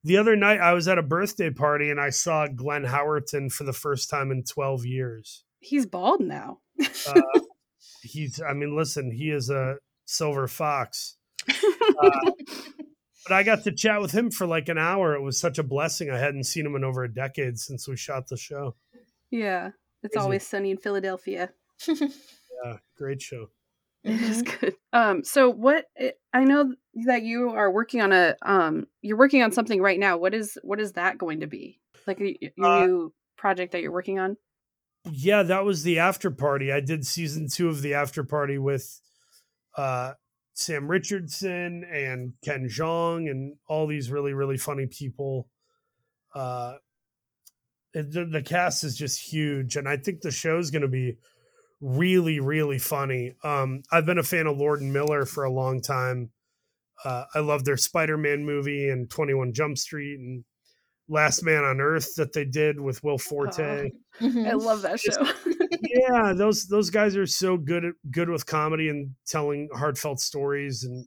the 0.06 0.16
other 0.18 0.38
night. 0.38 0.62
I 0.62 0.72
was 0.74 0.88
at 0.88 0.98
a 0.98 1.04
birthday 1.04 1.50
party 1.50 1.90
and 1.92 2.00
I 2.00 2.12
saw 2.12 2.48
Glenn 2.48 2.86
Howerton 2.86 3.52
for 3.52 3.66
the 3.66 3.74
first 3.74 4.10
time 4.10 4.32
in 4.32 4.44
12 4.44 4.86
years. 4.86 5.44
He's 5.60 5.86
bald 5.86 6.22
now. 6.22 6.60
Uh, 7.06 7.22
he's, 8.04 8.42
I 8.42 8.54
mean, 8.54 8.78
listen, 8.78 9.12
he 9.12 9.32
is 9.32 9.50
a 9.50 9.76
silver 10.06 10.48
fox. 10.48 11.18
Uh, 12.02 12.32
but 13.28 13.34
I 13.34 13.44
got 13.44 13.64
to 13.64 13.72
chat 13.72 14.02
with 14.02 14.12
him 14.12 14.32
for 14.32 14.48
like 14.48 14.70
an 14.70 14.78
hour. 14.78 15.14
It 15.16 15.22
was 15.22 15.40
such 15.40 15.58
a 15.60 15.64
blessing. 15.64 16.10
I 16.10 16.18
hadn't 16.18 16.46
seen 16.46 16.66
him 16.66 16.76
in 16.76 16.84
over 16.84 17.04
a 17.04 17.14
decade 17.14 17.60
since 17.60 17.88
we 17.88 17.96
shot 17.98 18.28
the 18.28 18.38
show. 18.38 18.76
Yeah. 19.32 19.72
It's 20.04 20.14
Crazy. 20.14 20.24
always 20.24 20.48
sunny 20.48 20.72
in 20.72 20.78
Philadelphia. 20.78 21.52
Yeah, 22.66 22.76
great 22.98 23.22
show. 23.22 23.48
It 24.04 24.22
is 24.22 24.42
good. 24.42 24.76
Um 24.92 25.24
so 25.24 25.50
what 25.50 25.86
I 26.34 26.44
know 26.44 26.74
that 27.06 27.24
you 27.24 27.52
are 27.52 27.72
working 27.72 28.02
on 28.02 28.12
a 28.12 28.36
um 28.42 28.86
you're 29.02 29.18
working 29.18 29.44
on 29.44 29.54
something 29.54 29.82
right 29.82 29.98
now. 29.98 30.18
What 30.18 30.34
is 30.34 30.58
what 30.62 30.82
is 30.82 30.92
that 30.94 31.18
going 31.18 31.40
to 31.40 31.48
be? 31.48 31.80
Like 32.06 32.20
a, 32.20 32.38
your 32.58 32.68
Uh, 32.68 32.86
new 32.86 33.14
project 33.38 33.72
that 33.72 33.82
you're 33.82 33.94
working 33.94 34.20
on? 34.20 34.36
Yeah, 35.10 35.44
that 35.44 35.64
was 35.64 35.84
the 35.84 36.00
after 36.00 36.32
party. 36.32 36.70
I 36.70 36.82
did 36.82 37.06
season 37.06 37.48
two 37.48 37.70
of 37.70 37.82
the 37.82 37.94
after 37.94 38.26
party 38.26 38.58
with 38.58 39.00
uh, 39.78 40.16
Sam 40.60 40.90
Richardson 40.90 41.86
and 41.86 42.34
Ken 42.44 42.68
Jeong 42.68 43.32
and 43.32 43.56
all 43.68 43.88
these 43.88 44.12
really, 44.12 44.34
really 44.34 44.58
funny 44.58 44.88
people. 44.88 45.48
Uh, 46.36 46.74
the, 47.94 48.28
the 48.30 48.44
cast 48.44 48.84
is 48.84 48.98
just 48.98 49.22
huge, 49.22 49.78
and 49.78 49.88
I 49.88 49.96
think 49.96 50.20
the 50.20 50.32
show's 50.32 50.70
going 50.70 50.82
to 50.82 50.90
be 50.90 51.18
really, 51.80 52.42
really 52.42 52.78
funny. 52.78 53.36
Um, 53.42 53.84
I've 53.90 54.06
been 54.06 54.18
a 54.18 54.24
fan 54.24 54.48
of 54.48 54.58
Lord 54.58 54.82
and 54.82 54.92
Miller 54.92 55.26
for 55.26 55.46
a 55.46 55.52
long 55.52 55.82
time. 55.82 56.30
Uh, 57.06 57.24
I 57.34 57.40
love 57.40 57.64
their 57.64 57.78
Spider-Man 57.78 58.46
movie 58.46 58.90
and 58.90 59.10
Twenty 59.10 59.34
One 59.34 59.54
Jump 59.54 59.78
Street 59.78 60.20
and 60.20 60.44
Last 61.08 61.42
Man 61.42 61.64
on 61.64 61.80
Earth 61.80 62.16
that 62.16 62.34
they 62.34 62.44
did 62.44 62.80
with 62.80 63.02
Will 63.02 63.18
Forte 63.18 63.92
I 64.22 64.54
love 64.54 64.82
that 64.82 65.00
show. 65.00 65.26
Yeah, 65.82 66.34
those 66.34 66.68
those 66.68 66.90
guys 66.90 67.16
are 67.16 67.26
so 67.28 67.58
good 67.58 67.86
at 67.86 67.94
good 68.12 68.30
with 68.30 68.46
comedy 68.46 68.90
and 68.90 69.12
telling 69.28 69.70
heartfelt 69.74 70.20
stories 70.20 70.84
and 70.84 71.06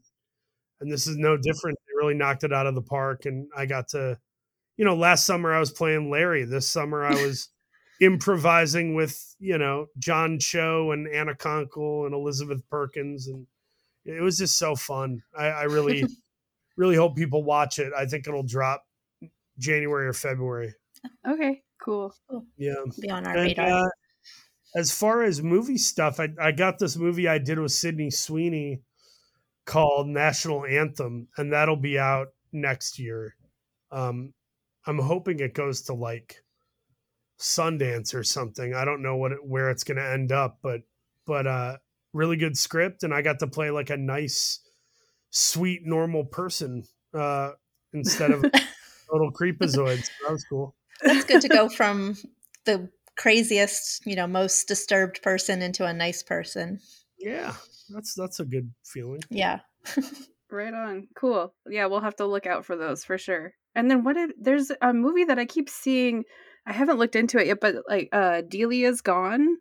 and 0.81 0.91
this 0.93 1.07
is 1.07 1.17
no 1.17 1.37
different. 1.37 1.79
They 1.87 1.93
really 1.97 2.15
knocked 2.15 2.45
it 2.45 2.53
out 2.53 2.67
of 2.67 2.75
the 2.75 2.83
park 2.83 3.25
and 3.25 3.49
I 3.57 3.67
got 3.67 3.89
to 3.89 4.19
you 4.77 4.85
know, 4.85 4.97
last 4.97 5.27
summer 5.27 5.53
I 5.53 5.61
was 5.61 5.71
playing 5.71 6.11
Larry. 6.11 6.45
This 6.45 6.69
summer 6.69 7.05
I 7.05 7.13
was 7.15 7.49
improvising 8.01 8.95
with, 8.95 9.37
you 9.39 9.59
know, 9.59 9.87
John 9.99 10.39
Cho 10.39 10.91
and 10.93 11.07
Anna 11.07 11.35
Konkle 11.35 12.07
and 12.07 12.15
Elizabeth 12.15 12.63
Perkins 12.71 13.29
and 13.29 13.47
it 14.05 14.23
was 14.23 14.39
just 14.39 14.59
so 14.59 14.75
fun. 14.75 15.23
I, 15.39 15.47
I 15.47 15.63
really 15.65 16.05
really 16.77 16.97
hope 16.97 17.17
people 17.17 17.45
watch 17.45 17.79
it. 17.79 17.93
I 17.97 18.07
think 18.07 18.27
it'll 18.27 18.43
drop 18.43 18.83
January 19.59 20.07
or 20.09 20.13
February. 20.13 20.75
okay, 21.29 21.63
cool. 21.81 22.15
Yeah. 22.57 22.75
Be 23.01 23.11
on 23.11 23.27
our 23.27 23.37
And, 23.37 23.43
radar. 23.59 23.69
uh, 23.87 23.89
as 24.75 24.93
far 24.93 25.23
as 25.23 25.43
movie 25.43 25.79
stuff, 25.79 26.19
I, 26.19 26.29
I 26.41 26.53
got 26.53 26.79
this 26.79 26.97
movie 26.97 27.29
I 27.29 27.39
did 27.39 27.59
with 27.59 27.73
Sydney 27.73 28.11
Sweeney 28.11 28.83
called 29.67 30.09
National 30.09 30.65
Anthem, 30.65 31.29
and 31.37 31.53
that'll 31.53 31.77
be 31.77 31.99
out 31.99 32.29
next 32.53 32.99
year. 32.99 33.37
Um, 33.91 34.33
I'm 34.87 34.99
hoping 34.99 35.41
it 35.41 35.55
goes 35.55 35.83
to 35.83 35.95
like 35.95 36.43
Sundance 37.39 38.15
or 38.15 38.25
something. 38.25 38.75
I 38.75 38.85
don't 38.85 39.03
know 39.03 39.17
what 39.17 39.33
it, 39.33 39.39
where 39.45 39.71
it's 39.71 39.85
going 39.85 39.99
to 39.99 40.11
end 40.11 40.33
up, 40.33 40.59
but 40.63 40.81
but 41.27 41.47
uh, 41.47 41.77
really 42.13 42.37
good 42.37 42.57
script, 42.57 43.03
and 43.03 43.13
I 43.15 43.23
got 43.23 43.39
to 43.41 43.47
play 43.47 43.71
like 43.71 43.91
a 43.91 43.97
nice, 43.97 44.61
sweet, 45.31 45.83
normal 45.85 46.25
person 46.25 46.85
uh, 47.15 47.51
instead 47.93 48.31
of 48.31 48.43
total 49.11 49.33
creepazoid. 49.33 50.03
So 50.05 50.13
that 50.25 50.33
was 50.33 50.45
cool. 50.49 50.75
That's 51.03 51.25
good 51.25 51.43
to 51.43 51.49
go 51.49 51.69
from 51.69 52.17
the 52.65 52.89
craziest, 53.17 54.07
you 54.07 54.17
know, 54.17 54.27
most 54.27 54.69
disturbed 54.69 55.23
person 55.23 55.63
into 55.63 55.85
a 55.85 55.93
nice 55.93 56.23
person. 56.23 56.81
Yeah, 57.19 57.55
that's 57.91 58.15
that's 58.15 58.41
a 58.41 58.45
good 58.45 58.71
feeling. 58.85 59.23
Yeah. 59.31 59.61
Right 60.53 60.75
on. 60.75 61.09
Cool. 61.17 61.55
Yeah, 61.67 61.87
we'll 61.87 62.03
have 62.03 62.17
to 62.17 62.27
look 62.27 62.47
out 62.47 62.67
for 62.67 62.77
those 62.77 63.07
for 63.07 63.17
sure. 63.17 63.55
And 63.75 63.91
then 63.91 64.05
what 64.05 64.17
did 64.17 64.33
there's 64.39 64.71
a 64.83 64.93
movie 64.93 65.25
that 65.25 65.39
I 65.39 65.47
keep 65.47 65.71
seeing 65.71 66.25
I 66.67 66.75
haven't 66.75 66.99
looked 66.99 67.17
into 67.17 67.39
it 67.39 67.47
yet, 67.47 67.59
but 67.59 67.77
like 67.89 68.11
uh 68.13 68.43
Delia's 68.43 69.01
Gone. 69.01 69.57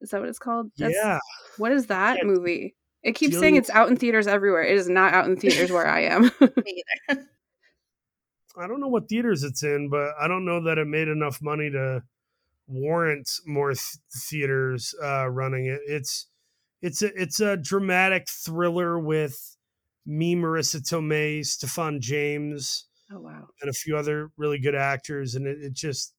Is 0.00 0.08
that 0.10 0.20
what 0.20 0.30
it's 0.30 0.38
called? 0.38 0.70
Yeah. 0.76 1.18
What 1.58 1.72
is 1.72 1.88
that 1.88 2.18
Yeah, 2.18 2.24
movie? 2.24 2.74
It 3.02 3.16
keeps 3.16 3.38
saying 3.38 3.56
it's 3.56 3.68
out 3.68 3.90
in 3.90 3.96
theaters 3.96 4.26
everywhere. 4.26 4.62
It 4.62 4.78
is 4.78 4.88
not 4.88 5.12
out 5.12 5.26
in 5.26 5.36
theaters 5.40 5.70
where 5.70 5.86
I 5.86 6.04
am. 6.04 6.22
Me 6.22 6.82
either. 7.10 7.22
I 8.58 8.66
don't 8.66 8.80
know 8.80 8.88
what 8.88 9.10
theaters 9.10 9.44
it's 9.44 9.62
in, 9.62 9.90
but 9.90 10.12
I 10.18 10.26
don't 10.26 10.46
know 10.46 10.64
that 10.64 10.78
it 10.78 10.86
made 10.86 11.08
enough 11.08 11.40
money 11.42 11.70
to 11.70 12.02
warrant 12.68 13.28
more 13.46 13.70
th- 13.70 13.98
theaters 14.12 14.94
uh, 15.02 15.28
running 15.28 15.66
it. 15.66 15.80
It's 15.86 16.26
it's 16.82 17.02
a 17.02 17.10
it's 17.20 17.40
a 17.40 17.56
dramatic 17.56 18.28
thriller 18.28 18.98
with 18.98 19.56
me, 20.06 20.36
Marisa 20.36 20.80
Tomei, 20.80 21.44
Stephan 21.44 22.00
James, 22.00 22.86
oh 23.12 23.20
wow. 23.20 23.48
and 23.60 23.70
a 23.70 23.74
few 23.74 23.96
other 23.96 24.30
really 24.36 24.58
good 24.58 24.74
actors, 24.74 25.34
and 25.34 25.46
it, 25.46 25.58
it 25.60 25.72
just 25.74 26.14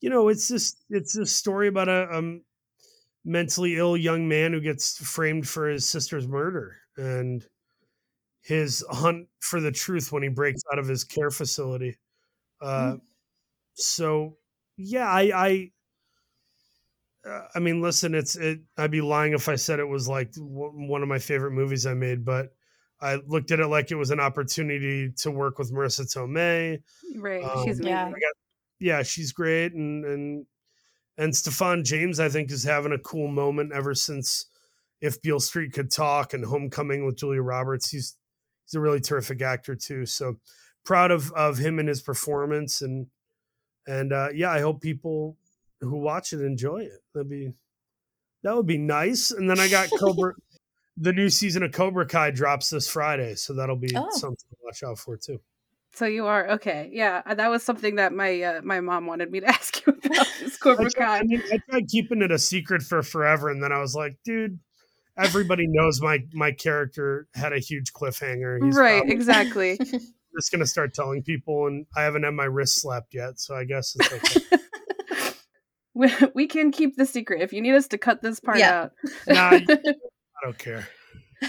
you 0.00 0.10
know 0.10 0.28
it's 0.28 0.48
just 0.48 0.84
it's 0.90 1.16
a 1.16 1.26
story 1.26 1.68
about 1.68 1.88
a 1.88 2.08
um, 2.16 2.42
mentally 3.24 3.76
ill 3.76 3.96
young 3.96 4.28
man 4.28 4.52
who 4.52 4.60
gets 4.60 4.96
framed 4.98 5.48
for 5.48 5.68
his 5.68 5.88
sister's 5.88 6.26
murder 6.28 6.76
and 6.96 7.46
his 8.42 8.84
hunt 8.90 9.28
for 9.40 9.60
the 9.60 9.72
truth 9.72 10.10
when 10.12 10.22
he 10.22 10.28
breaks 10.28 10.62
out 10.72 10.78
of 10.78 10.88
his 10.88 11.04
care 11.04 11.30
facility. 11.30 11.96
Uh, 12.62 12.96
So, 13.74 14.36
yeah, 14.78 15.08
I, 15.08 15.30
I, 15.34 15.70
uh, 17.28 17.48
I 17.54 17.58
mean, 17.58 17.82
listen, 17.82 18.14
it's 18.14 18.36
it. 18.36 18.60
I'd 18.76 18.90
be 18.90 19.00
lying 19.00 19.32
if 19.32 19.48
I 19.48 19.56
said 19.56 19.80
it 19.80 19.88
was 19.88 20.08
like 20.08 20.32
w- 20.32 20.88
one 20.88 21.02
of 21.02 21.08
my 21.08 21.18
favorite 21.18 21.50
movies 21.50 21.84
I 21.84 21.94
made, 21.94 22.24
but 22.24 22.54
I 23.00 23.16
looked 23.26 23.50
at 23.50 23.60
it 23.60 23.66
like 23.66 23.90
it 23.90 23.96
was 23.96 24.10
an 24.10 24.20
opportunity 24.20 25.12
to 25.18 25.30
work 25.30 25.58
with 25.58 25.72
Marisa 25.72 26.02
Tomei. 26.02 26.78
Right. 27.16 27.44
Um, 27.44 27.64
She's. 27.66 27.80
Yeah. 27.80 28.08
Got, 28.08 28.16
yeah, 28.80 29.02
she's 29.02 29.32
great, 29.32 29.74
and 29.74 30.04
and 30.04 30.46
and 31.16 31.34
Stephan 31.36 31.84
James, 31.84 32.20
I 32.20 32.28
think, 32.28 32.52
is 32.52 32.62
having 32.62 32.92
a 32.92 32.98
cool 32.98 33.28
moment 33.28 33.72
ever 33.72 33.94
since 33.94 34.46
if 35.00 35.20
Beale 35.20 35.40
Street 35.40 35.72
could 35.72 35.90
talk 35.90 36.32
and 36.32 36.44
Homecoming 36.44 37.04
with 37.04 37.16
Julia 37.16 37.42
Roberts. 37.42 37.90
He's 37.90 38.16
he's 38.64 38.74
a 38.74 38.80
really 38.80 39.00
terrific 39.00 39.42
actor 39.42 39.74
too. 39.74 40.06
So 40.06 40.38
proud 40.84 41.10
of 41.10 41.32
of 41.32 41.58
him 41.58 41.80
and 41.80 41.88
his 41.88 42.00
performance 42.00 42.80
and 42.80 43.08
and 43.88 44.12
uh, 44.12 44.28
yeah, 44.34 44.50
I 44.50 44.60
hope 44.60 44.80
people 44.80 45.36
who 45.80 45.96
watch 45.96 46.32
it 46.32 46.40
enjoy 46.42 46.82
it. 46.82 47.00
That'd 47.14 47.28
be 47.30 47.52
that 48.44 48.54
would 48.54 48.66
be 48.66 48.78
nice. 48.78 49.30
And 49.32 49.48
then 49.50 49.58
I 49.58 49.68
got 49.68 49.88
Cobra. 49.98 50.34
the 50.96 51.12
new 51.12 51.30
season 51.30 51.62
of 51.62 51.72
Cobra 51.72 52.06
Kai 52.06 52.30
drops 52.30 52.70
this 52.70 52.88
Friday, 52.88 53.34
so 53.34 53.54
that'll 53.54 53.76
be 53.76 53.90
Oh. 53.96 54.08
something 54.10 54.36
to 54.50 54.56
watch 54.62 54.82
out 54.82 54.98
for 54.98 55.16
too. 55.16 55.40
So 55.94 56.06
you 56.06 56.26
are 56.26 56.50
okay. 56.50 56.90
Yeah, 56.92 57.22
uh, 57.24 57.34
that 57.34 57.48
was 57.48 57.62
something 57.62 57.96
that 57.96 58.12
my 58.12 58.40
uh, 58.42 58.60
my 58.62 58.80
mom 58.80 59.06
wanted 59.06 59.30
me 59.32 59.40
to 59.40 59.46
ask 59.58 59.84
you 59.86 59.92
about. 60.04 60.26
This 60.40 60.56
Cobra 60.58 60.84
I 60.86 60.88
tried, 60.90 61.04
Kai. 61.06 61.18
I, 61.18 61.22
mean, 61.22 61.42
I 61.52 61.58
tried 61.70 61.88
keeping 61.88 62.22
it 62.22 62.30
a 62.30 62.38
secret 62.38 62.82
for 62.82 63.02
forever, 63.02 63.48
and 63.48 63.62
then 63.62 63.72
I 63.72 63.80
was 63.80 63.94
like, 63.94 64.16
dude, 64.24 64.58
everybody 65.16 65.66
knows 65.66 66.00
my 66.02 66.18
my 66.32 66.52
character 66.52 67.26
had 67.34 67.52
a 67.52 67.58
huge 67.58 67.92
cliffhanger. 67.92 68.62
He's 68.64 68.76
Right, 68.76 68.98
probably 68.98 69.14
exactly. 69.14 69.80
Just 70.38 70.52
gonna 70.52 70.66
start 70.66 70.94
telling 70.94 71.22
people, 71.22 71.66
and 71.66 71.84
I 71.96 72.02
haven't 72.02 72.22
had 72.22 72.32
my 72.34 72.44
wrist 72.44 72.80
slapped 72.80 73.12
yet, 73.12 73.40
so 73.40 73.56
I 73.56 73.64
guess 73.64 73.96
it's 73.98 74.12
okay. 74.12 74.40
we, 75.94 76.12
we 76.34 76.46
can 76.46 76.70
keep 76.70 76.96
the 76.96 77.04
secret 77.06 77.42
if 77.42 77.52
you 77.52 77.60
need 77.60 77.74
us 77.74 77.88
to 77.88 77.98
cut 77.98 78.22
this 78.22 78.38
part 78.38 78.58
Yeah. 78.58 78.82
out. 78.82 78.92
nah, 79.26 79.50
I 79.76 80.44
don't 80.44 80.58
care. 80.58 80.86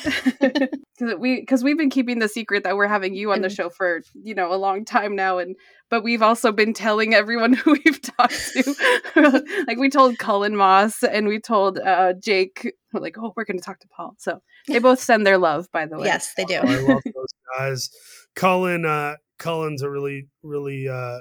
Cause 0.99 1.13
we 1.17 1.39
because 1.39 1.63
we've 1.63 1.77
been 1.77 1.89
keeping 1.89 2.19
the 2.19 2.27
secret 2.27 2.63
that 2.63 2.75
we're 2.75 2.87
having 2.87 3.15
you 3.15 3.31
on 3.31 3.41
the 3.41 3.49
show 3.49 3.69
for 3.69 4.01
you 4.13 4.35
know 4.35 4.53
a 4.53 4.57
long 4.57 4.85
time 4.85 5.15
now 5.15 5.39
and 5.39 5.55
but 5.89 6.03
we've 6.03 6.21
also 6.21 6.51
been 6.51 6.73
telling 6.75 7.15
everyone 7.15 7.53
who 7.53 7.71
we've 7.85 7.99
talked 8.01 8.51
to 8.53 9.43
like 9.67 9.79
we 9.79 9.89
told 9.89 10.19
Cullen 10.19 10.55
Moss 10.55 11.01
and 11.03 11.27
we 11.27 11.39
told 11.39 11.79
uh 11.79 12.13
Jake 12.21 12.71
we're 12.93 12.99
like 12.99 13.17
oh 13.17 13.33
we're 13.35 13.45
gonna 13.45 13.61
talk 13.61 13.79
to 13.79 13.87
Paul 13.87 14.13
so 14.19 14.41
they 14.67 14.77
both 14.77 14.99
send 14.99 15.25
their 15.25 15.37
love 15.39 15.67
by 15.71 15.87
the 15.87 15.97
way 15.97 16.05
Yes, 16.05 16.33
they 16.35 16.45
do. 16.45 16.55
I 16.55 16.77
love 16.77 17.01
those 17.05 17.33
guys. 17.57 17.89
Cullen, 18.35 18.85
uh, 18.85 19.15
Cullen's 19.37 19.81
a 19.81 19.89
really, 19.89 20.27
really, 20.43 20.87
uh, 20.87 21.19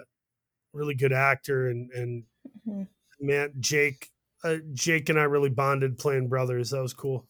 really 0.73 0.95
good 0.95 1.13
actor, 1.13 1.69
and 1.69 1.91
and 1.93 2.25
Mhm. 2.67 2.89
man, 3.21 3.53
Jake, 3.61 4.11
uh, 4.45 4.57
Jake 4.73 5.09
and 5.09 5.19
I 5.19 5.25
really 5.25 5.51
bonded 5.51 5.99
playing 5.99 6.29
brothers. 6.29 6.71
That 6.71 6.83
was 6.83 6.95
cool. 6.95 7.27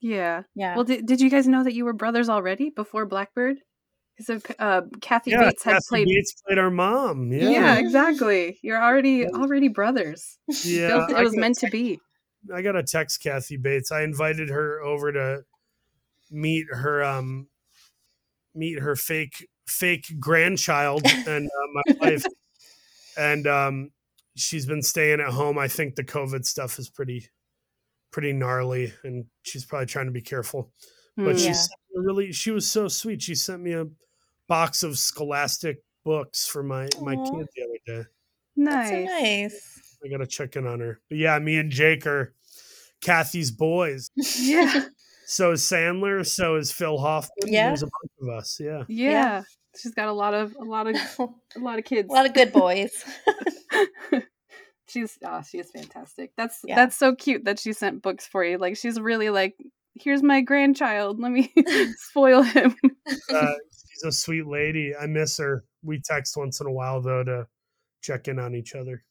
yeah 0.00 0.42
Yeah. 0.56 0.74
well 0.74 0.84
did, 0.84 1.06
did 1.06 1.20
you 1.20 1.30
guys 1.30 1.46
know 1.46 1.62
that 1.62 1.74
you 1.74 1.84
were 1.84 1.92
brothers 1.92 2.28
already 2.28 2.70
before 2.70 3.06
Black 3.06 3.32
Bird 3.34 3.58
because 4.16 4.42
uh, 4.58 4.82
Kathy 5.00 5.30
yeah, 5.30 5.40
Bates 5.44 5.62
had 5.62 5.74
Kathy 5.74 5.84
played 5.88 6.06
Bates 6.08 6.34
played 6.44 6.58
our 6.58 6.70
mom. 6.70 7.30
yeah. 7.32 7.50
Yeah, 7.50 7.78
exactly 7.78 8.58
you're 8.62 8.82
already 8.82 9.26
already 9.28 9.68
brothers 9.68 10.38
yeah. 10.64 10.88
It 10.88 10.96
was 10.96 11.32
gotta 11.32 11.38
meant 11.40 11.58
to 11.58 11.70
be 11.70 12.00
I 12.52 12.62
got 12.62 12.74
a 12.74 12.82
text 12.82 13.22
Kathy 13.22 13.56
Bates. 13.56 13.92
I 13.92 14.02
invited 14.02 14.48
her 14.48 14.80
over 14.82 15.12
to 15.12 15.44
meet 16.32 16.66
her, 16.72 17.04
um, 17.04 17.46
meet 18.54 18.78
her 18.80 18.96
fake 18.96 19.48
fake 19.66 20.06
grandchild 20.20 21.02
and 21.26 21.46
uh, 21.46 21.66
my 21.74 21.94
wife, 22.00 22.24
and 23.16 23.46
um, 23.46 23.90
she's 24.36 24.66
been 24.66 24.82
staying 24.82 25.20
at 25.20 25.28
home. 25.30 25.58
I 25.58 25.68
think 25.68 25.94
the 25.94 26.04
COVID 26.04 26.44
stuff 26.44 26.78
is 26.78 26.88
pretty 26.90 27.28
pretty 28.10 28.32
gnarly, 28.32 28.92
and 29.04 29.24
she's 29.42 29.64
probably 29.64 29.86
trying 29.86 30.06
to 30.06 30.12
be 30.12 30.20
careful. 30.22 30.70
But 31.16 31.36
Mm. 31.36 31.38
she 31.38 31.46
Yeah. 31.48 31.62
really, 31.94 32.32
she 32.32 32.50
was 32.50 32.68
so 32.70 32.88
sweet. 32.88 33.22
She 33.22 33.34
sent 33.34 33.62
me 33.62 33.72
a 33.72 33.86
box 34.48 34.82
of 34.82 34.98
Scholastic 34.98 35.82
books 36.04 36.46
for 36.46 36.62
my 36.62 36.88
my 37.00 37.14
Aw. 37.14 37.30
kid 37.30 37.46
the 37.56 37.62
other 37.62 38.02
day. 38.02 38.08
nice 38.56 38.88
so 38.90 39.04
nice. 39.04 39.96
I 40.04 40.08
gotta 40.08 40.26
check 40.26 40.56
in 40.56 40.66
on 40.66 40.80
her. 40.80 41.00
But 41.08 41.18
yeah, 41.18 41.38
me 41.38 41.56
and 41.58 41.70
Jake 41.70 42.06
are 42.06 42.34
Kathy's 43.00 43.50
boys. 43.50 44.10
yeah 44.40 44.86
So 45.26 45.52
is 45.52 45.62
Sandler. 45.62 46.26
So 46.26 46.56
is 46.56 46.72
Phil 46.72 46.98
Hoffman. 46.98 47.52
Yeah. 47.52 47.68
There's 47.68 47.82
a 47.82 47.86
bunch 47.86 48.12
of 48.20 48.28
us. 48.38 48.58
Yeah. 48.60 48.82
Yeah. 48.88 49.42
She's 49.80 49.94
got 49.94 50.08
a 50.08 50.12
lot 50.12 50.34
of 50.34 50.54
a 50.60 50.64
lot 50.64 50.86
of 50.86 50.96
a 51.56 51.58
lot 51.58 51.78
of 51.78 51.84
kids. 51.84 52.08
A 52.10 52.12
lot 52.12 52.26
of 52.26 52.34
good 52.34 52.52
boys. 52.52 52.92
she's 54.88 55.18
oh, 55.24 55.42
she 55.42 55.58
is 55.58 55.70
fantastic. 55.70 56.32
That's 56.36 56.60
Yeah. 56.64 56.74
that's 56.76 56.96
so 56.96 57.14
cute 57.14 57.44
that 57.44 57.58
she 57.58 57.72
sent 57.72 58.02
books 58.02 58.26
for 58.26 58.44
you. 58.44 58.58
Like 58.58 58.76
she's 58.76 59.00
really 59.00 59.30
like, 59.30 59.56
here's 59.94 60.22
my 60.22 60.40
grandchild. 60.42 61.20
Let 61.20 61.32
me 61.32 61.52
spoil 61.96 62.42
him. 62.42 62.76
Uh, 63.32 63.54
she's 63.70 64.04
a 64.04 64.12
sweet 64.12 64.46
lady. 64.46 64.92
I 65.00 65.06
miss 65.06 65.38
her. 65.38 65.64
We 65.82 66.00
text 66.04 66.36
once 66.36 66.60
in 66.60 66.66
a 66.66 66.72
while 66.72 67.00
though 67.00 67.24
to 67.24 67.46
check 68.02 68.28
in 68.28 68.38
on 68.38 68.54
each 68.54 68.74
other. 68.74 69.04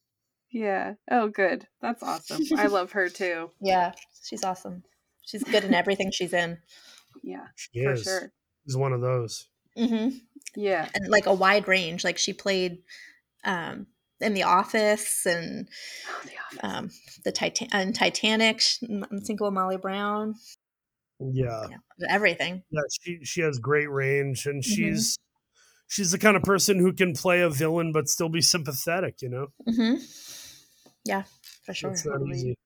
yeah. 0.52 0.94
Oh 1.10 1.28
good. 1.28 1.66
That's 1.80 2.02
awesome. 2.02 2.42
I 2.56 2.66
love 2.66 2.92
her 2.92 3.08
too. 3.08 3.50
Yeah, 3.60 3.92
she's 4.22 4.44
awesome. 4.44 4.84
She's 5.22 5.44
good 5.44 5.64
in 5.64 5.74
everything 5.74 6.10
she's 6.10 6.32
in. 6.32 6.58
Yeah. 7.22 7.46
She 7.56 7.82
For 7.84 7.92
is. 7.92 8.02
sure. 8.02 8.32
She's 8.66 8.76
one 8.76 8.92
of 8.92 9.00
those. 9.00 9.48
hmm 9.76 10.08
Yeah. 10.56 10.88
And 10.94 11.08
like 11.08 11.26
a 11.26 11.34
wide 11.34 11.68
range. 11.68 12.04
Like 12.04 12.18
she 12.18 12.32
played 12.32 12.78
um, 13.44 13.86
in 14.20 14.34
The 14.34 14.42
Office 14.44 15.24
and 15.26 15.68
Oh, 16.08 16.22
the 16.24 16.30
office. 16.38 16.58
um, 16.62 16.90
the 17.24 17.32
Titan- 17.32 17.68
and 17.72 17.94
Titanic. 17.94 18.60
sh- 18.60 18.78
I'm 18.82 19.24
single 19.24 19.46
with 19.48 19.54
Molly 19.54 19.76
Brown. 19.76 20.34
Yeah. 21.20 21.66
Yeah, 21.70 21.76
everything. 22.10 22.62
Yeah. 22.70 22.80
She 23.00 23.20
she 23.24 23.40
has 23.42 23.58
great 23.58 23.88
range, 23.90 24.46
and 24.46 24.62
Mhm. 24.62 24.66
she's 24.66 25.18
she's 25.86 26.10
the 26.10 26.18
kind 26.18 26.36
of 26.36 26.42
person 26.42 26.78
who 26.80 26.92
can 26.92 27.14
play 27.14 27.40
a 27.42 27.48
villain 27.50 27.92
but 27.92 28.08
still 28.08 28.28
be 28.28 28.40
sympathetic. 28.40 29.22
You 29.22 29.28
know, 29.28 29.46
hmm 29.64 29.94
Yeah, 31.04 31.22
for 31.64 31.74
sure. 31.74 31.92
it's 31.92 32.04
not 32.04 32.20
easy. 32.32 32.56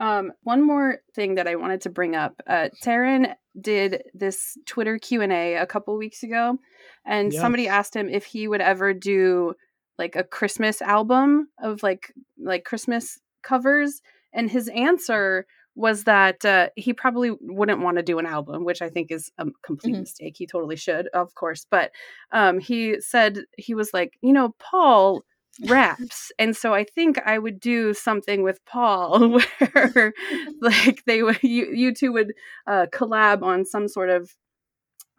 Um, 0.00 0.32
one 0.42 0.62
more 0.62 0.98
thing 1.14 1.36
that 1.36 1.46
I 1.46 1.54
wanted 1.56 1.80
to 1.82 1.90
bring 1.90 2.16
up. 2.16 2.40
Uh, 2.46 2.68
Taron 2.82 3.34
did 3.60 4.02
this 4.12 4.58
Twitter 4.66 4.98
Q 4.98 5.22
and 5.22 5.32
A 5.32 5.54
a 5.56 5.66
couple 5.66 5.96
weeks 5.96 6.22
ago, 6.22 6.58
and 7.04 7.32
Yeah. 7.32 7.40
somebody 7.40 7.68
asked 7.68 7.94
him 7.94 8.08
if 8.08 8.24
he 8.24 8.48
would 8.48 8.60
ever 8.60 8.92
do 8.92 9.54
like 9.98 10.16
a 10.16 10.24
Christmas 10.24 10.82
album 10.82 11.48
of 11.62 11.82
like 11.82 12.12
like 12.38 12.64
Christmas 12.64 13.18
covers, 13.42 14.02
and 14.32 14.50
his 14.50 14.68
answer 14.68 15.46
was 15.76 16.04
that 16.04 16.44
uh, 16.44 16.68
he 16.76 16.92
probably 16.92 17.32
wouldn't 17.40 17.80
want 17.80 17.96
to 17.96 18.02
do 18.02 18.18
an 18.18 18.26
album, 18.26 18.64
which 18.64 18.80
I 18.82 18.88
think 18.88 19.10
is 19.10 19.30
a 19.38 19.46
complete 19.64 19.92
Mhm. 19.92 20.00
mistake. 20.00 20.34
He 20.36 20.46
totally 20.46 20.76
should, 20.76 21.08
of 21.08 21.34
course, 21.34 21.66
but 21.70 21.90
um, 22.32 22.58
he 22.60 23.00
said 23.00 23.40
he 23.58 23.74
was 23.74 23.92
like, 23.92 24.18
you 24.22 24.32
know, 24.32 24.54
Paul 24.58 25.24
raps 25.62 26.32
and 26.38 26.56
so 26.56 26.74
i 26.74 26.82
think 26.82 27.18
i 27.24 27.38
would 27.38 27.60
do 27.60 27.94
something 27.94 28.42
with 28.42 28.64
paul 28.64 29.38
where 29.72 30.12
like 30.60 31.02
they 31.06 31.22
would 31.22 31.42
you, 31.42 31.66
you 31.72 31.94
two 31.94 32.12
would 32.12 32.32
uh 32.66 32.86
collab 32.92 33.42
on 33.42 33.64
some 33.64 33.86
sort 33.86 34.10
of 34.10 34.32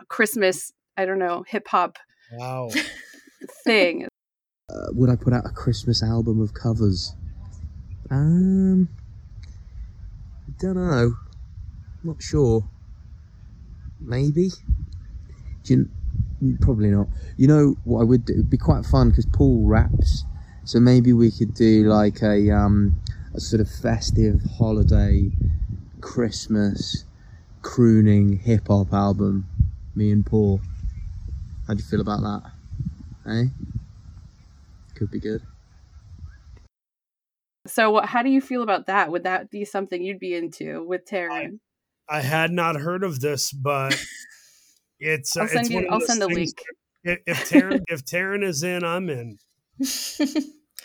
christmas 0.10 0.74
i 0.98 1.06
don't 1.06 1.20
know 1.20 1.44
hip-hop 1.48 1.98
Wow. 2.32 2.70
thing 3.64 4.08
uh, 4.70 4.88
would 4.94 5.10
I 5.12 5.16
put 5.16 5.32
out 5.32 5.46
a 5.46 5.52
Christmas 5.52 6.02
album 6.02 6.42
of 6.42 6.56
covers? 6.56 7.16
Um, 8.10 8.90
don't 10.60 10.76
know. 10.76 11.14
Not 12.04 12.22
sure. 12.22 12.68
Maybe. 14.00 14.50
Do 15.64 15.74
you, 15.74 15.90
probably 16.54 16.90
not. 16.90 17.08
You 17.38 17.48
know 17.48 17.76
what 17.84 18.02
I 18.02 18.04
would 18.04 18.26
do? 18.26 18.34
It'd 18.34 18.50
be 18.50 18.58
quite 18.58 18.86
fun 18.86 19.10
because 19.10 19.26
Paul 19.26 19.66
raps, 19.66 20.24
so 20.64 20.80
maybe 20.80 21.14
we 21.14 21.32
could 21.32 21.54
do 21.54 21.86
like 21.86 22.22
a 22.22 22.52
um 22.52 23.02
a 23.34 23.40
sort 23.40 23.62
of 23.62 23.70
festive 23.70 24.42
holiday, 24.58 25.32
Christmas, 26.02 27.06
crooning 27.62 28.40
hip 28.40 28.68
hop 28.68 28.94
album. 28.94 29.48
Me 29.96 30.12
and 30.12 30.26
Paul. 30.26 30.62
How 31.68 31.74
do 31.74 31.82
you 31.82 31.90
feel 31.90 32.02
about 32.02 32.22
that? 32.22 32.52
Eh? 33.32 33.46
Could 34.96 35.12
be 35.12 35.20
good. 35.20 35.42
so 37.68 37.90
what, 37.90 38.06
how 38.06 38.22
do 38.22 38.30
you 38.30 38.40
feel 38.40 38.62
about 38.62 38.86
that 38.86 39.12
would 39.12 39.24
that 39.24 39.50
be 39.50 39.66
something 39.66 40.04
you'd 40.04 40.20
be 40.20 40.36
into 40.36 40.86
with 40.88 41.04
taron 41.04 41.60
I 42.08 42.22
had 42.22 42.52
not 42.52 42.76
heard 42.76 43.04
of 43.04 43.20
this, 43.20 43.52
but 43.52 44.00
it's 45.00 45.36
uh, 45.38 45.42
I'll 45.42 45.48
send 45.48 45.60
it's 45.62 45.70
you- 45.70 45.88
I'll 45.90 46.02
send 46.02 46.22
a 46.24 46.28
things- 46.28 46.38
link. 46.38 46.62
If, 47.04 47.20
if 47.28 47.50
Taron 47.52 47.82
if 47.88 48.06
Taron 48.06 48.44
is 48.44 48.64
in, 48.64 48.84
I'm 48.84 49.10
in. 49.10 49.38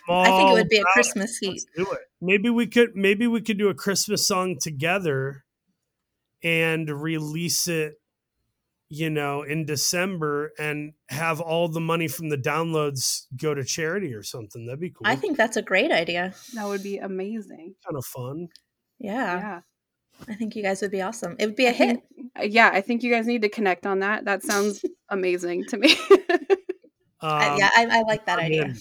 I 0.08 0.24
think 0.24 0.50
it 0.50 0.52
would 0.52 0.68
be 0.68 0.78
a 0.78 0.80
about 0.80 0.90
it. 0.90 0.92
Christmas 0.94 1.38
heat. 1.38 1.48
Let's 1.50 1.66
do 1.76 1.92
it. 1.92 2.00
Maybe 2.20 2.50
we 2.50 2.66
could 2.66 2.96
maybe 2.96 3.26
we 3.26 3.40
could 3.40 3.58
do 3.58 3.68
a 3.68 3.74
Christmas 3.74 4.26
song 4.26 4.56
together 4.60 5.44
and 6.42 6.88
release 6.90 7.68
it, 7.68 7.94
you 8.88 9.10
know, 9.10 9.42
in 9.42 9.66
December 9.66 10.52
and 10.58 10.94
have 11.10 11.40
all 11.40 11.68
the 11.68 11.80
money 11.80 12.08
from 12.08 12.28
the 12.30 12.36
downloads 12.38 13.26
go 13.36 13.54
to 13.54 13.62
charity 13.62 14.14
or 14.14 14.22
something. 14.22 14.66
That'd 14.66 14.80
be 14.80 14.90
cool. 14.90 15.02
I 15.06 15.16
think 15.16 15.36
that's 15.36 15.56
a 15.56 15.62
great 15.62 15.92
idea. 15.92 16.34
that 16.54 16.66
would 16.66 16.82
be 16.82 16.98
amazing 16.98 17.74
kind 17.86 17.96
of 17.96 18.04
fun. 18.06 18.48
Yeah, 18.98 19.36
yeah 19.38 19.60
I 20.28 20.34
think 20.34 20.54
you 20.56 20.62
guys 20.62 20.80
would 20.82 20.90
be 20.90 21.02
awesome. 21.02 21.36
It 21.38 21.46
would 21.46 21.56
be 21.56 21.66
a 21.66 21.70
I 21.70 21.72
hit. 21.72 21.88
think- 21.88 22.02
uh, 22.38 22.42
yeah 22.44 22.70
i 22.72 22.80
think 22.80 23.02
you 23.02 23.10
guys 23.12 23.26
need 23.26 23.42
to 23.42 23.48
connect 23.48 23.84
on 23.86 23.98
that 24.00 24.24
that 24.26 24.40
sounds 24.44 24.84
amazing 25.08 25.64
to 25.64 25.76
me 25.76 25.96
I, 27.20 27.48
Um, 27.48 27.58
yeah, 27.58 27.68
I, 27.76 27.86
I 27.90 28.02
like 28.02 28.24
that 28.26 28.38
I'm 28.38 28.44
idea. 28.46 28.62
in. 28.66 28.76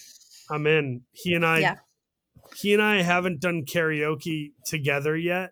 I'm 0.50 0.68
in. 0.68 1.02
He 1.12 1.34
and 1.34 1.46
I 1.46 1.60
Yeah. 1.60 1.76
he 2.56 2.74
and 2.74 2.82
I 2.82 3.02
haven't 3.02 3.42
done 3.42 3.66
karaoke 3.66 4.54
together 4.66 5.18
yet, 5.18 5.52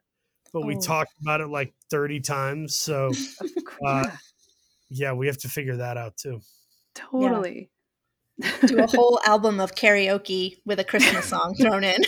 but 0.54 0.66
we 0.66 0.76
Oh. 0.78 0.80
talked 0.80 1.12
about 1.22 1.42
it 1.42 1.48
like 1.50 1.74
30 1.92 2.22
times. 2.22 2.76
So, 2.78 3.12
uh, 3.86 4.04
Yeah, 4.06 4.18
yeah, 4.90 5.14
we 5.14 5.28
have 5.28 5.38
to 5.40 5.50
figure 5.50 5.76
that 5.78 5.98
out 5.98 6.16
too. 6.18 6.40
totally. 6.96 7.70
Do 8.68 8.78
a 8.80 8.88
whole 8.88 9.20
album 9.26 9.60
of 9.60 9.74
karaoke 9.76 10.58
with 10.66 10.80
a 10.80 10.84
Christmas 10.86 11.26
song 11.26 11.56
thrown 11.56 11.84
in. 11.84 12.02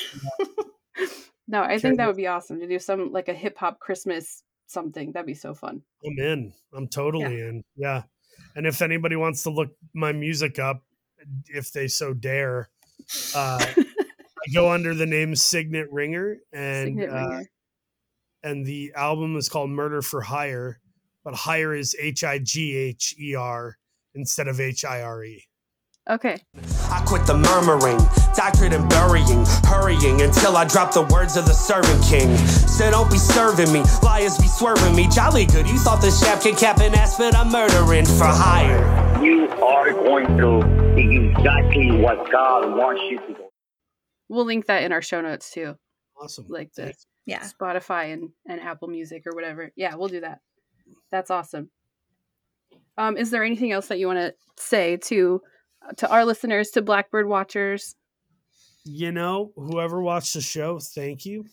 No, 1.49 1.63
I 1.63 1.79
think 1.79 1.97
that 1.97 2.05
would 2.05 2.15
be 2.15 2.27
awesome 2.27 2.59
to 2.59 2.67
do 2.67 2.77
some 2.77 3.11
like 3.11 3.27
a 3.27 3.33
hip 3.33 3.57
hop 3.57 3.79
Christmas 3.79 4.43
something. 4.67 5.11
That'd 5.11 5.25
be 5.25 5.33
so 5.33 5.55
fun. 5.55 5.81
I'm 6.05 6.19
in. 6.19 6.53
I'm 6.75 6.87
totally 6.87 7.41
in. 7.41 7.63
Yeah. 7.75 8.03
And 8.55 8.67
if 8.67 8.83
anybody 8.83 9.15
wants 9.15 9.41
to 9.43 9.49
look 9.49 9.71
my 9.95 10.11
music 10.11 10.59
up, 10.59 10.83
if 11.47 11.71
they 11.71 11.87
so 11.87 12.13
dare, 12.13 12.69
uh, 13.35 13.65
I 13.77 14.53
go 14.53 14.71
under 14.71 14.93
the 14.93 15.07
name 15.07 15.35
Signet 15.35 15.91
Ringer, 15.91 16.37
and 16.53 16.87
Signet 16.89 17.09
uh, 17.09 17.27
Ringer. 17.29 17.49
and 18.43 18.65
the 18.65 18.93
album 18.95 19.35
is 19.35 19.49
called 19.49 19.71
Murder 19.71 20.03
for 20.03 20.21
Hire, 20.21 20.79
but 21.23 21.33
hire 21.33 21.73
is 21.73 21.95
H 21.99 22.23
I 22.23 22.37
G 22.37 22.75
H 22.75 23.15
E 23.19 23.33
R 23.33 23.77
instead 24.13 24.47
of 24.47 24.59
H 24.59 24.85
I 24.85 25.01
R 25.01 25.23
E. 25.23 25.45
Okay. 26.09 26.41
I 26.89 27.03
quit 27.05 27.27
the 27.27 27.37
murmuring, 27.37 27.97
doctorate 28.35 28.73
and 28.73 28.89
burying, 28.89 29.45
hurrying 29.65 30.21
until 30.23 30.57
I 30.57 30.65
drop 30.65 30.91
the 30.91 31.03
words 31.03 31.37
of 31.37 31.45
the 31.45 31.53
servant 31.53 32.03
king. 32.03 32.35
Said, 32.47 32.91
don't 32.91 33.11
be 33.11 33.17
serving 33.19 33.71
me, 33.71 33.83
liars 34.01 34.37
be 34.39 34.47
swerving 34.47 34.95
me. 34.95 35.07
Jolly 35.07 35.45
good, 35.45 35.67
you 35.67 35.77
thought 35.77 36.01
the 36.01 36.09
chap 36.09 36.41
could 36.41 36.57
cap 36.57 36.79
an 36.79 36.95
ass, 36.95 37.17
but 37.19 37.35
I'm 37.35 37.51
murdering 37.51 38.05
for 38.05 38.25
hire. 38.25 39.23
You 39.23 39.49
are 39.49 39.91
going 39.91 40.25
to 40.37 40.93
do 40.95 40.99
exactly 40.99 41.91
what 41.91 42.31
God 42.31 42.75
wants 42.75 43.01
you 43.09 43.19
to 43.19 43.27
do. 43.27 43.49
We'll 44.29 44.45
link 44.45 44.65
that 44.65 44.83
in 44.83 44.91
our 44.91 45.03
show 45.03 45.21
notes 45.21 45.51
too. 45.51 45.75
Awesome. 46.19 46.47
Like 46.49 46.73
the 46.73 46.93
Yeah. 47.27 47.43
Spotify 47.43 48.13
and, 48.13 48.29
and 48.47 48.59
Apple 48.59 48.87
Music 48.87 49.23
or 49.27 49.35
whatever. 49.35 49.71
Yeah, 49.75 49.93
we'll 49.95 50.07
do 50.07 50.21
that. 50.21 50.39
That's 51.11 51.29
awesome. 51.29 51.69
Um, 52.97 53.15
is 53.15 53.29
there 53.29 53.43
anything 53.43 53.71
else 53.71 53.87
that 53.87 53.99
you 53.99 54.07
want 54.07 54.19
to 54.19 54.33
say 54.57 54.97
to 54.97 55.41
to 55.97 56.09
our 56.09 56.25
listeners, 56.25 56.71
to 56.71 56.81
Black 56.81 57.11
Bird 57.11 57.27
watchers? 57.27 57.95
You 58.85 59.11
know, 59.11 59.51
whoever 59.55 60.01
watched 60.01 60.33
the 60.33 60.41
show, 60.41 60.79
thank 60.79 61.25
you. 61.25 61.45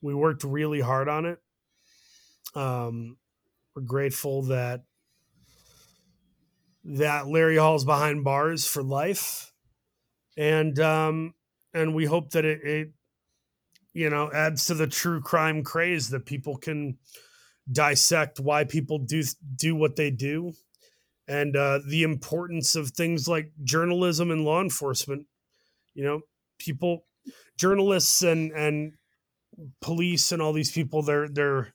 We 0.00 0.14
worked 0.14 0.44
really 0.44 0.80
hard 0.80 1.08
on 1.08 1.26
it. 1.26 1.38
Um, 2.54 3.16
we're 3.74 3.82
grateful 3.82 4.42
that 4.42 4.82
that 6.84 7.28
Larry 7.28 7.56
Hall's 7.56 7.84
behind 7.84 8.24
bars 8.24 8.66
for 8.66 8.82
life, 8.82 9.52
and 10.36 10.78
um, 10.80 11.34
and 11.72 11.94
we 11.94 12.04
hope 12.04 12.30
that 12.30 12.44
it, 12.44 12.60
it 12.64 12.88
you 13.94 14.10
know 14.10 14.30
adds 14.32 14.66
to 14.66 14.74
the 14.74 14.86
true 14.88 15.20
crime 15.20 15.62
craze 15.62 16.10
that 16.10 16.26
people 16.26 16.56
can 16.56 16.98
dissect 17.70 18.40
why 18.40 18.64
people 18.64 18.98
do 18.98 19.22
do 19.56 19.76
what 19.76 19.96
they 19.96 20.10
do 20.10 20.52
and 21.28 21.56
uh, 21.56 21.80
the 21.86 22.02
importance 22.02 22.74
of 22.74 22.90
things 22.90 23.28
like 23.28 23.50
journalism 23.62 24.30
and 24.30 24.44
law 24.44 24.60
enforcement. 24.60 25.26
You 25.94 26.04
know 26.04 26.20
people 26.58 27.04
journalists 27.56 28.22
and 28.22 28.52
and 28.52 28.94
police 29.80 30.32
and 30.32 30.40
all 30.40 30.52
these 30.52 30.72
people 30.72 31.02
they're 31.02 31.28
they're 31.28 31.74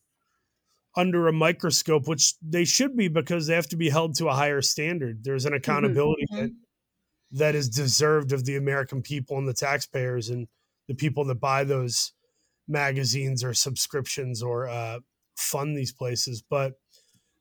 under 0.96 1.28
a 1.28 1.34
microscope 1.34 2.08
which 2.08 2.34
they 2.42 2.66
should 2.66 2.98
be 2.98 3.08
because 3.08 3.46
they 3.46 3.54
have 3.54 3.68
to 3.68 3.78
be 3.78 3.90
held 3.90 4.16
to 4.16 4.28
a 4.28 4.34
higher 4.34 4.62
standard. 4.62 5.24
There's 5.24 5.46
an 5.46 5.54
accountability 5.54 6.26
that 6.32 6.52
that 7.32 7.56
is 7.56 7.70
deserved 7.70 8.32
of 8.32 8.46
the 8.46 8.56
american 8.56 9.02
people 9.02 9.38
and 9.38 9.48
the 9.48 9.54
taxpayers 9.54 10.30
and 10.30 10.48
the 10.88 10.96
people 10.96 11.26
that 11.26 11.40
buy 11.40 11.64
those 11.64 12.14
magazines 12.68 13.44
or 13.44 13.54
subscriptions 13.54 14.42
or 14.42 14.68
uh, 14.68 15.00
fund 15.36 15.78
these 15.78 15.94
places. 15.94 16.44
But 16.48 16.74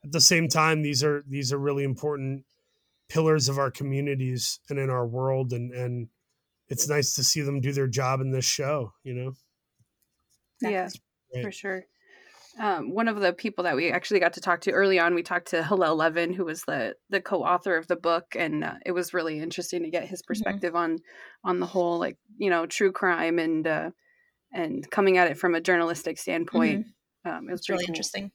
at 0.06 0.12
the 0.12 0.20
same 0.20 0.48
time 0.48 0.82
these 0.82 1.02
are 1.04 1.24
these 1.28 1.52
are 1.52 1.58
really 1.58 1.84
important 1.84 2.44
pillars 3.08 3.48
of 3.48 3.58
our 3.58 3.70
communities 3.70 4.60
and 4.70 4.78
in 4.78 4.90
our 4.90 5.06
world 5.06 5.52
and 5.52 5.72
and 5.72 6.08
it's 6.68 6.88
nice 6.88 7.14
to 7.14 7.22
see 7.22 7.40
them 7.42 7.60
do 7.60 7.72
their 7.72 7.86
job 7.86 8.20
in 8.20 8.30
this 8.30 8.44
show 8.44 8.92
you 9.04 9.14
know 9.14 9.32
Yeah, 10.60 11.42
for 11.42 11.52
sure. 11.52 11.84
Um, 12.58 12.94
one 12.94 13.06
of 13.08 13.20
the 13.20 13.34
people 13.34 13.64
that 13.64 13.76
we 13.76 13.90
actually 13.90 14.20
got 14.20 14.32
to 14.34 14.40
talk 14.40 14.62
to 14.62 14.70
early 14.70 14.98
on, 14.98 15.14
we 15.14 15.22
talked 15.22 15.48
to 15.48 15.62
Hillel 15.62 15.96
Levin, 15.96 16.32
who 16.32 16.46
was 16.46 16.62
the 16.62 16.94
the 17.10 17.20
co-author 17.20 17.76
of 17.76 17.86
the 17.86 17.96
book, 17.96 18.34
and 18.34 18.64
uh, 18.64 18.74
it 18.86 18.92
was 18.92 19.12
really 19.12 19.38
interesting 19.38 19.82
to 19.82 19.90
get 19.90 20.08
his 20.08 20.22
perspective 20.22 20.74
on 20.74 20.98
on 21.44 21.60
the 21.60 21.66
whole, 21.66 21.98
like 21.98 22.16
you 22.38 22.48
know, 22.48 22.64
true 22.64 22.92
crime 22.92 23.38
and 23.38 23.66
uh, 23.66 23.90
and 24.52 24.90
coming 24.90 25.18
at 25.18 25.30
it 25.30 25.36
from 25.36 25.54
a 25.54 25.60
journalistic 25.60 26.18
standpoint. 26.18 26.86
Um, 27.26 27.48
it 27.48 27.52
was 27.52 27.68
really 27.68 27.84
cool. 27.84 27.90
interesting. 27.90 28.30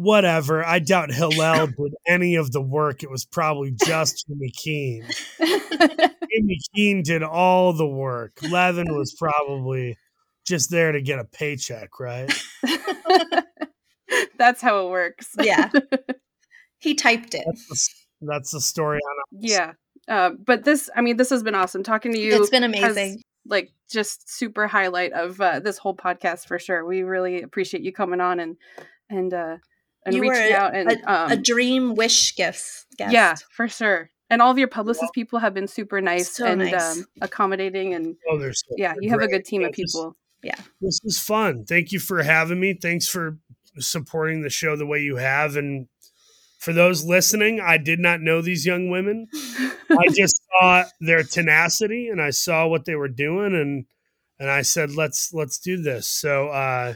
Whatever 0.00 0.64
i 0.64 0.78
doubt 0.78 1.10
hillel 1.10 1.66
did 1.66 1.94
any 2.06 2.34
of 2.34 2.52
the 2.52 2.60
work 2.60 3.02
it 3.02 3.10
was 3.10 3.24
probably 3.24 3.72
just 3.84 4.26
jimmy 4.26 4.50
keene 4.50 5.04
jimmy 5.38 6.58
keene 6.74 7.02
did 7.02 7.22
all 7.22 7.72
the 7.72 7.86
work 7.86 8.32
levin 8.50 8.94
was 8.96 9.14
probably 9.18 9.96
just 10.46 10.70
there 10.70 10.92
to 10.92 11.02
get 11.02 11.18
a 11.18 11.24
paycheck 11.24 12.00
right 12.00 12.32
That's 14.40 14.62
how 14.62 14.86
it 14.86 14.90
works. 14.90 15.34
Yeah. 15.38 15.68
he 16.78 16.94
typed 16.94 17.34
it. 17.34 17.44
that's 17.44 17.66
the, 17.68 18.26
that's 18.26 18.50
the 18.52 18.60
story 18.60 18.98
on 18.98 19.38
Yeah. 19.38 19.72
Uh, 20.08 20.30
but 20.44 20.64
this, 20.64 20.88
I 20.96 21.02
mean, 21.02 21.18
this 21.18 21.28
has 21.28 21.42
been 21.42 21.54
awesome. 21.54 21.82
Talking 21.82 22.12
to 22.12 22.18
you, 22.18 22.40
It's 22.40 22.48
been 22.48 22.62
has, 22.62 22.96
amazing. 22.96 23.20
like, 23.46 23.70
just 23.90 24.30
super 24.34 24.66
highlight 24.66 25.12
of 25.12 25.38
uh, 25.42 25.60
this 25.60 25.76
whole 25.76 25.94
podcast 25.94 26.46
for 26.46 26.58
sure. 26.58 26.86
We 26.86 27.02
really 27.02 27.42
appreciate 27.42 27.82
you 27.82 27.92
coming 27.92 28.20
on 28.20 28.40
and 28.40 28.56
and 29.10 29.34
uh, 29.34 29.56
and 30.06 30.14
you 30.14 30.22
were 30.22 30.30
reaching 30.32 30.52
a, 30.52 30.56
out 30.56 30.74
and 30.74 30.90
a, 30.92 31.12
um, 31.12 31.30
a 31.32 31.36
dream 31.36 31.94
wish 31.94 32.34
gift. 32.36 32.86
guest. 32.96 33.12
yeah, 33.12 33.34
for 33.50 33.68
sure. 33.68 34.10
And 34.30 34.40
all 34.40 34.50
of 34.52 34.58
your 34.58 34.68
publicist 34.68 35.12
people 35.12 35.40
have 35.40 35.54
been 35.54 35.66
super 35.66 36.00
nice 36.00 36.30
So 36.36 36.46
and 36.46 36.60
nice. 36.60 36.98
Um, 36.98 37.04
accommodating, 37.20 37.94
and 37.94 38.16
Oh, 38.28 38.38
they're 38.38 38.52
so- 38.52 38.74
yeah, 38.76 38.92
they're 38.94 39.02
you 39.02 39.10
have 39.10 39.20
a 39.22 39.28
good 39.28 39.44
team 39.44 39.62
of 39.64 39.70
Yeah, 39.76 39.82
just- 39.84 39.94
people. 39.96 40.16
Yeah. 40.42 40.56
this 40.80 41.00
was 41.04 41.18
fun. 41.18 41.64
Thank 41.66 41.92
you 41.92 41.98
for 42.00 42.22
having 42.22 42.60
me. 42.60 42.72
Thanks 42.80 43.08
for 43.08 43.38
supporting 43.78 44.42
the 44.42 44.48
show 44.50 44.74
the 44.76 44.86
way 44.86 45.00
you 45.00 45.16
have. 45.16 45.56
And 45.56 45.88
for 46.58 46.72
those 46.72 47.04
listening, 47.04 47.60
I 47.60 47.76
did 47.76 47.98
not 47.98 48.20
know 48.20 48.40
these 48.40 48.64
young 48.64 48.88
women. 48.88 49.26
I 49.90 50.06
just 50.14 50.40
saw 50.50 50.84
their 51.00 51.22
tenacity 51.24 52.08
and 52.08 52.22
I 52.22 52.30
saw 52.30 52.66
what 52.66 52.84
they 52.84 52.94
were 52.94 53.08
doing 53.08 53.54
and 53.54 53.84
and 54.38 54.50
I 54.50 54.62
said, 54.62 54.92
let's 54.94 55.34
let's 55.34 55.58
do 55.58 55.82
this. 55.82 56.06
So 56.06 56.48
uh, 56.48 56.94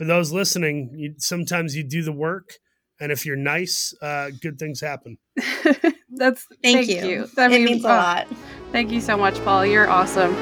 for 0.00 0.06
those 0.06 0.32
listening, 0.32 0.94
you, 0.94 1.14
sometimes 1.18 1.76
you 1.76 1.84
do 1.84 2.02
the 2.02 2.10
work, 2.10 2.54
and 2.98 3.12
if 3.12 3.26
you're 3.26 3.36
nice, 3.36 3.92
uh, 4.00 4.30
good 4.40 4.58
things 4.58 4.80
happen. 4.80 5.18
That's 6.08 6.46
Thank 6.62 6.86
thank, 6.86 6.88
you. 6.88 7.06
you. 7.06 7.28
I 7.36 7.44
It 7.44 7.48
mean, 7.50 7.64
means 7.66 7.84
a 7.84 7.88
uh, 7.90 7.96
lot. 7.96 8.28
Thank 8.72 8.92
you 8.92 9.02
so 9.02 9.18
much, 9.18 9.34
Paul. 9.44 9.66
You're 9.66 9.90
awesome. 9.90 10.34